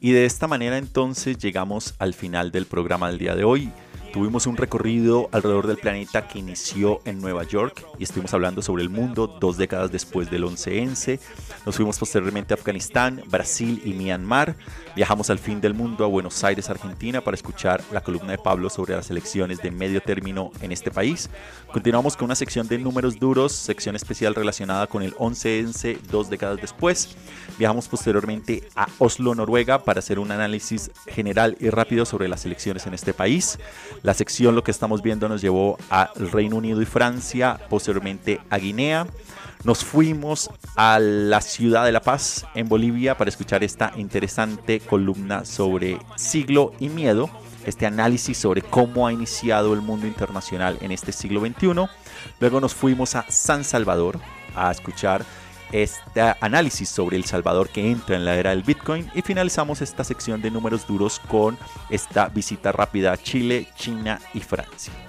Y 0.00 0.12
de 0.12 0.26
esta 0.26 0.46
manera 0.46 0.78
entonces 0.78 1.38
llegamos 1.38 1.94
al 1.98 2.14
final 2.14 2.52
del 2.52 2.66
programa 2.66 3.08
del 3.08 3.18
día 3.18 3.34
de 3.34 3.42
hoy. 3.42 3.72
Tuvimos 4.12 4.46
un 4.46 4.56
recorrido 4.56 5.28
alrededor 5.32 5.66
del 5.66 5.76
planeta 5.76 6.28
que 6.28 6.38
inició 6.38 7.00
en 7.04 7.20
Nueva 7.20 7.42
York 7.42 7.84
y 7.98 8.04
estuvimos 8.04 8.32
hablando 8.32 8.62
sobre 8.62 8.82
el 8.82 8.88
mundo 8.88 9.26
dos 9.26 9.56
décadas 9.58 9.92
después 9.92 10.30
del 10.30 10.44
11-11. 10.44 11.20
Nos 11.66 11.76
fuimos 11.76 11.98
posteriormente 11.98 12.54
a 12.54 12.56
Afganistán, 12.56 13.22
Brasil 13.26 13.82
y 13.84 13.92
Myanmar. 13.92 14.56
Viajamos 14.98 15.30
al 15.30 15.38
fin 15.38 15.60
del 15.60 15.74
mundo 15.74 16.04
a 16.04 16.08
Buenos 16.08 16.42
Aires, 16.42 16.68
Argentina, 16.70 17.20
para 17.20 17.36
escuchar 17.36 17.84
la 17.92 18.00
columna 18.00 18.32
de 18.32 18.38
Pablo 18.38 18.68
sobre 18.68 18.96
las 18.96 19.08
elecciones 19.12 19.62
de 19.62 19.70
medio 19.70 20.00
término 20.00 20.50
en 20.60 20.72
este 20.72 20.90
país. 20.90 21.30
Continuamos 21.72 22.16
con 22.16 22.24
una 22.24 22.34
sección 22.34 22.66
de 22.66 22.78
números 22.78 23.16
duros, 23.16 23.52
sección 23.52 23.94
especial 23.94 24.34
relacionada 24.34 24.88
con 24.88 25.04
el 25.04 25.14
11-11 25.14 26.00
dos 26.10 26.28
décadas 26.28 26.60
después. 26.60 27.16
Viajamos 27.60 27.86
posteriormente 27.86 28.68
a 28.74 28.88
Oslo, 28.98 29.36
Noruega, 29.36 29.84
para 29.84 30.00
hacer 30.00 30.18
un 30.18 30.32
análisis 30.32 30.90
general 31.06 31.56
y 31.60 31.70
rápido 31.70 32.04
sobre 32.04 32.26
las 32.26 32.44
elecciones 32.44 32.84
en 32.88 32.94
este 32.94 33.14
país. 33.14 33.60
La 34.02 34.14
sección 34.14 34.56
Lo 34.56 34.64
que 34.64 34.72
estamos 34.72 35.00
viendo 35.00 35.28
nos 35.28 35.40
llevó 35.40 35.78
al 35.90 36.10
Reino 36.32 36.56
Unido 36.56 36.82
y 36.82 36.86
Francia, 36.86 37.60
posteriormente 37.70 38.40
a 38.50 38.58
Guinea. 38.58 39.06
Nos 39.64 39.84
fuimos 39.84 40.50
a 40.76 40.98
la 41.00 41.40
ciudad 41.40 41.84
de 41.84 41.92
La 41.92 42.00
Paz, 42.00 42.46
en 42.54 42.68
Bolivia, 42.68 43.16
para 43.18 43.28
escuchar 43.28 43.64
esta 43.64 43.92
interesante 43.96 44.78
columna 44.78 45.44
sobre 45.44 45.98
siglo 46.16 46.72
y 46.78 46.88
miedo, 46.88 47.28
este 47.66 47.84
análisis 47.84 48.38
sobre 48.38 48.62
cómo 48.62 49.06
ha 49.06 49.12
iniciado 49.12 49.74
el 49.74 49.80
mundo 49.80 50.06
internacional 50.06 50.78
en 50.80 50.92
este 50.92 51.10
siglo 51.10 51.40
XXI. 51.40 51.88
Luego 52.38 52.60
nos 52.60 52.74
fuimos 52.74 53.16
a 53.16 53.28
San 53.30 53.64
Salvador 53.64 54.20
a 54.54 54.70
escuchar 54.70 55.24
este 55.72 56.20
análisis 56.40 56.88
sobre 56.88 57.16
El 57.16 57.24
Salvador 57.24 57.68
que 57.68 57.90
entra 57.90 58.16
en 58.16 58.24
la 58.24 58.36
era 58.36 58.50
del 58.50 58.62
Bitcoin 58.62 59.10
y 59.14 59.22
finalizamos 59.22 59.82
esta 59.82 60.04
sección 60.04 60.40
de 60.40 60.52
números 60.52 60.86
duros 60.86 61.20
con 61.28 61.58
esta 61.90 62.28
visita 62.28 62.70
rápida 62.70 63.12
a 63.12 63.16
Chile, 63.18 63.68
China 63.76 64.20
y 64.32 64.40
Francia. 64.40 65.07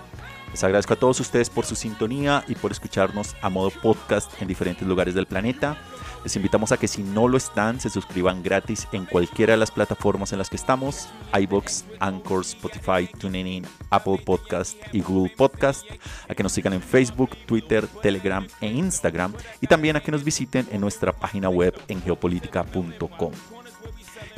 Les 0.60 0.66
agradezco 0.66 0.93
a 0.93 0.99
todos 0.99 1.22
ustedes 1.22 1.49
por 1.49 1.66
su 1.66 1.74
sintonía 1.74 2.43
y 2.49 2.53
por 2.53 2.74
escucharnos 2.74 3.34
a 3.41 3.49
modo 3.49 3.70
podcast 3.70 4.30
en 4.41 4.49
diferentes 4.49 4.86
lugares 4.86 5.16
del 5.16 5.26
planeta. 5.26 5.78
Les 6.26 6.36
invitamos 6.36 6.74
a 6.74 6.78
que 6.78 6.89
si 6.89 7.01
no 7.01 7.30
lo 7.30 7.38
están, 7.38 7.80
se 7.80 7.89
suscriban 7.89 8.43
gratis 8.43 8.86
en 8.91 9.05
cualquiera 9.05 9.53
de 9.53 9.57
las 9.57 9.72
plataformas 9.72 10.34
en 10.34 10.38
las 10.38 10.49
que 10.49 10.57
estamos, 10.57 11.07
iBox, 11.34 11.86
Anchor, 12.01 12.41
Spotify, 12.41 13.07
TuneIn, 13.07 13.66
Apple 13.89 14.22
Podcast 14.26 14.76
y 14.91 14.99
Google 14.99 15.34
Podcast, 15.34 15.86
a 16.28 16.36
que 16.36 16.43
nos 16.43 16.51
sigan 16.51 16.74
en 16.74 16.82
Facebook, 16.82 17.38
Twitter, 17.45 17.88
Telegram 18.01 18.45
e 18.60 18.68
Instagram 18.68 19.32
y 19.62 19.68
también 19.68 19.95
a 19.95 20.01
que 20.01 20.12
nos 20.12 20.26
visiten 20.26 20.68
en 20.74 20.82
nuestra 20.82 21.14
página 21.14 21.47
web 21.47 21.74
en 21.88 22.01
geopolítica.com. 22.01 23.32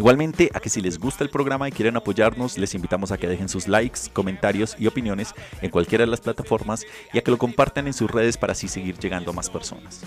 Igualmente, 0.02 0.50
a 0.56 0.60
que 0.60 0.72
si 0.72 0.82
les 0.82 0.98
gusta 0.98 1.24
el 1.24 1.30
programa 1.30 1.68
y 1.70 1.72
quieren 1.72 1.96
apoyarnos, 1.96 2.58
les 2.58 2.74
invitamos 2.74 3.12
a 3.12 3.20
que 3.20 3.28
dejen 3.28 3.48
sus 3.48 3.68
likes, 3.68 4.00
comentarios 4.12 4.76
y 4.80 4.88
opiniones 4.88 5.36
en 5.62 5.70
cualquiera 5.70 6.06
de 6.06 6.10
las 6.10 6.22
plataformas 6.22 6.88
y 7.14 7.20
a 7.20 7.22
que 7.22 7.30
lo 7.30 7.38
compartan 7.38 7.86
en 7.86 7.94
sus 7.94 8.10
redes 8.10 8.36
para 8.36 8.54
así 8.54 8.68
seguir 8.68 8.98
llegando 8.98 9.30
a 9.30 9.36
más 9.36 9.52
personas. 9.52 10.02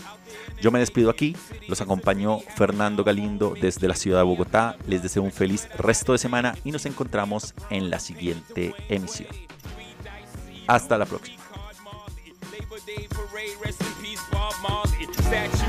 Yo 0.61 0.73
me 0.73 0.81
despido 0.81 1.11
aquí, 1.11 1.37
los 1.69 1.81
acompañó 1.81 2.41
Fernando 2.57 3.05
Galindo 3.05 3.55
desde 3.61 3.87
la 3.87 3.95
ciudad 3.95 4.19
de 4.19 4.25
Bogotá, 4.25 4.77
les 4.89 5.01
deseo 5.01 5.23
un 5.23 5.31
feliz 5.31 5.69
resto 5.79 6.11
de 6.11 6.19
semana 6.19 6.57
y 6.65 6.73
nos 6.73 6.87
encontramos 6.87 7.55
en 7.71 7.89
la 7.89 8.01
siguiente 8.01 8.75
emisión. 8.89 9.29
Hasta 10.67 10.99
la 10.99 11.07
próxima. 11.07 11.41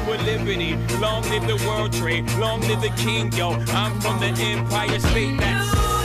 Of 0.07 0.23
Liberty, 0.23 0.75
long 0.99 1.23
live 1.31 1.47
the 1.47 1.55
World 1.67 1.91
Trade, 1.91 2.29
long 2.33 2.61
live 2.61 2.79
the 2.79 2.93
King, 2.95 3.31
yo. 3.33 3.53
I'm 3.69 3.99
from 3.99 4.19
the 4.19 4.27
Empire 4.27 4.99
State. 4.99 5.39
That's 5.39 6.04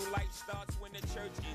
new 0.05 0.11
life 0.11 0.31
starts 0.31 0.80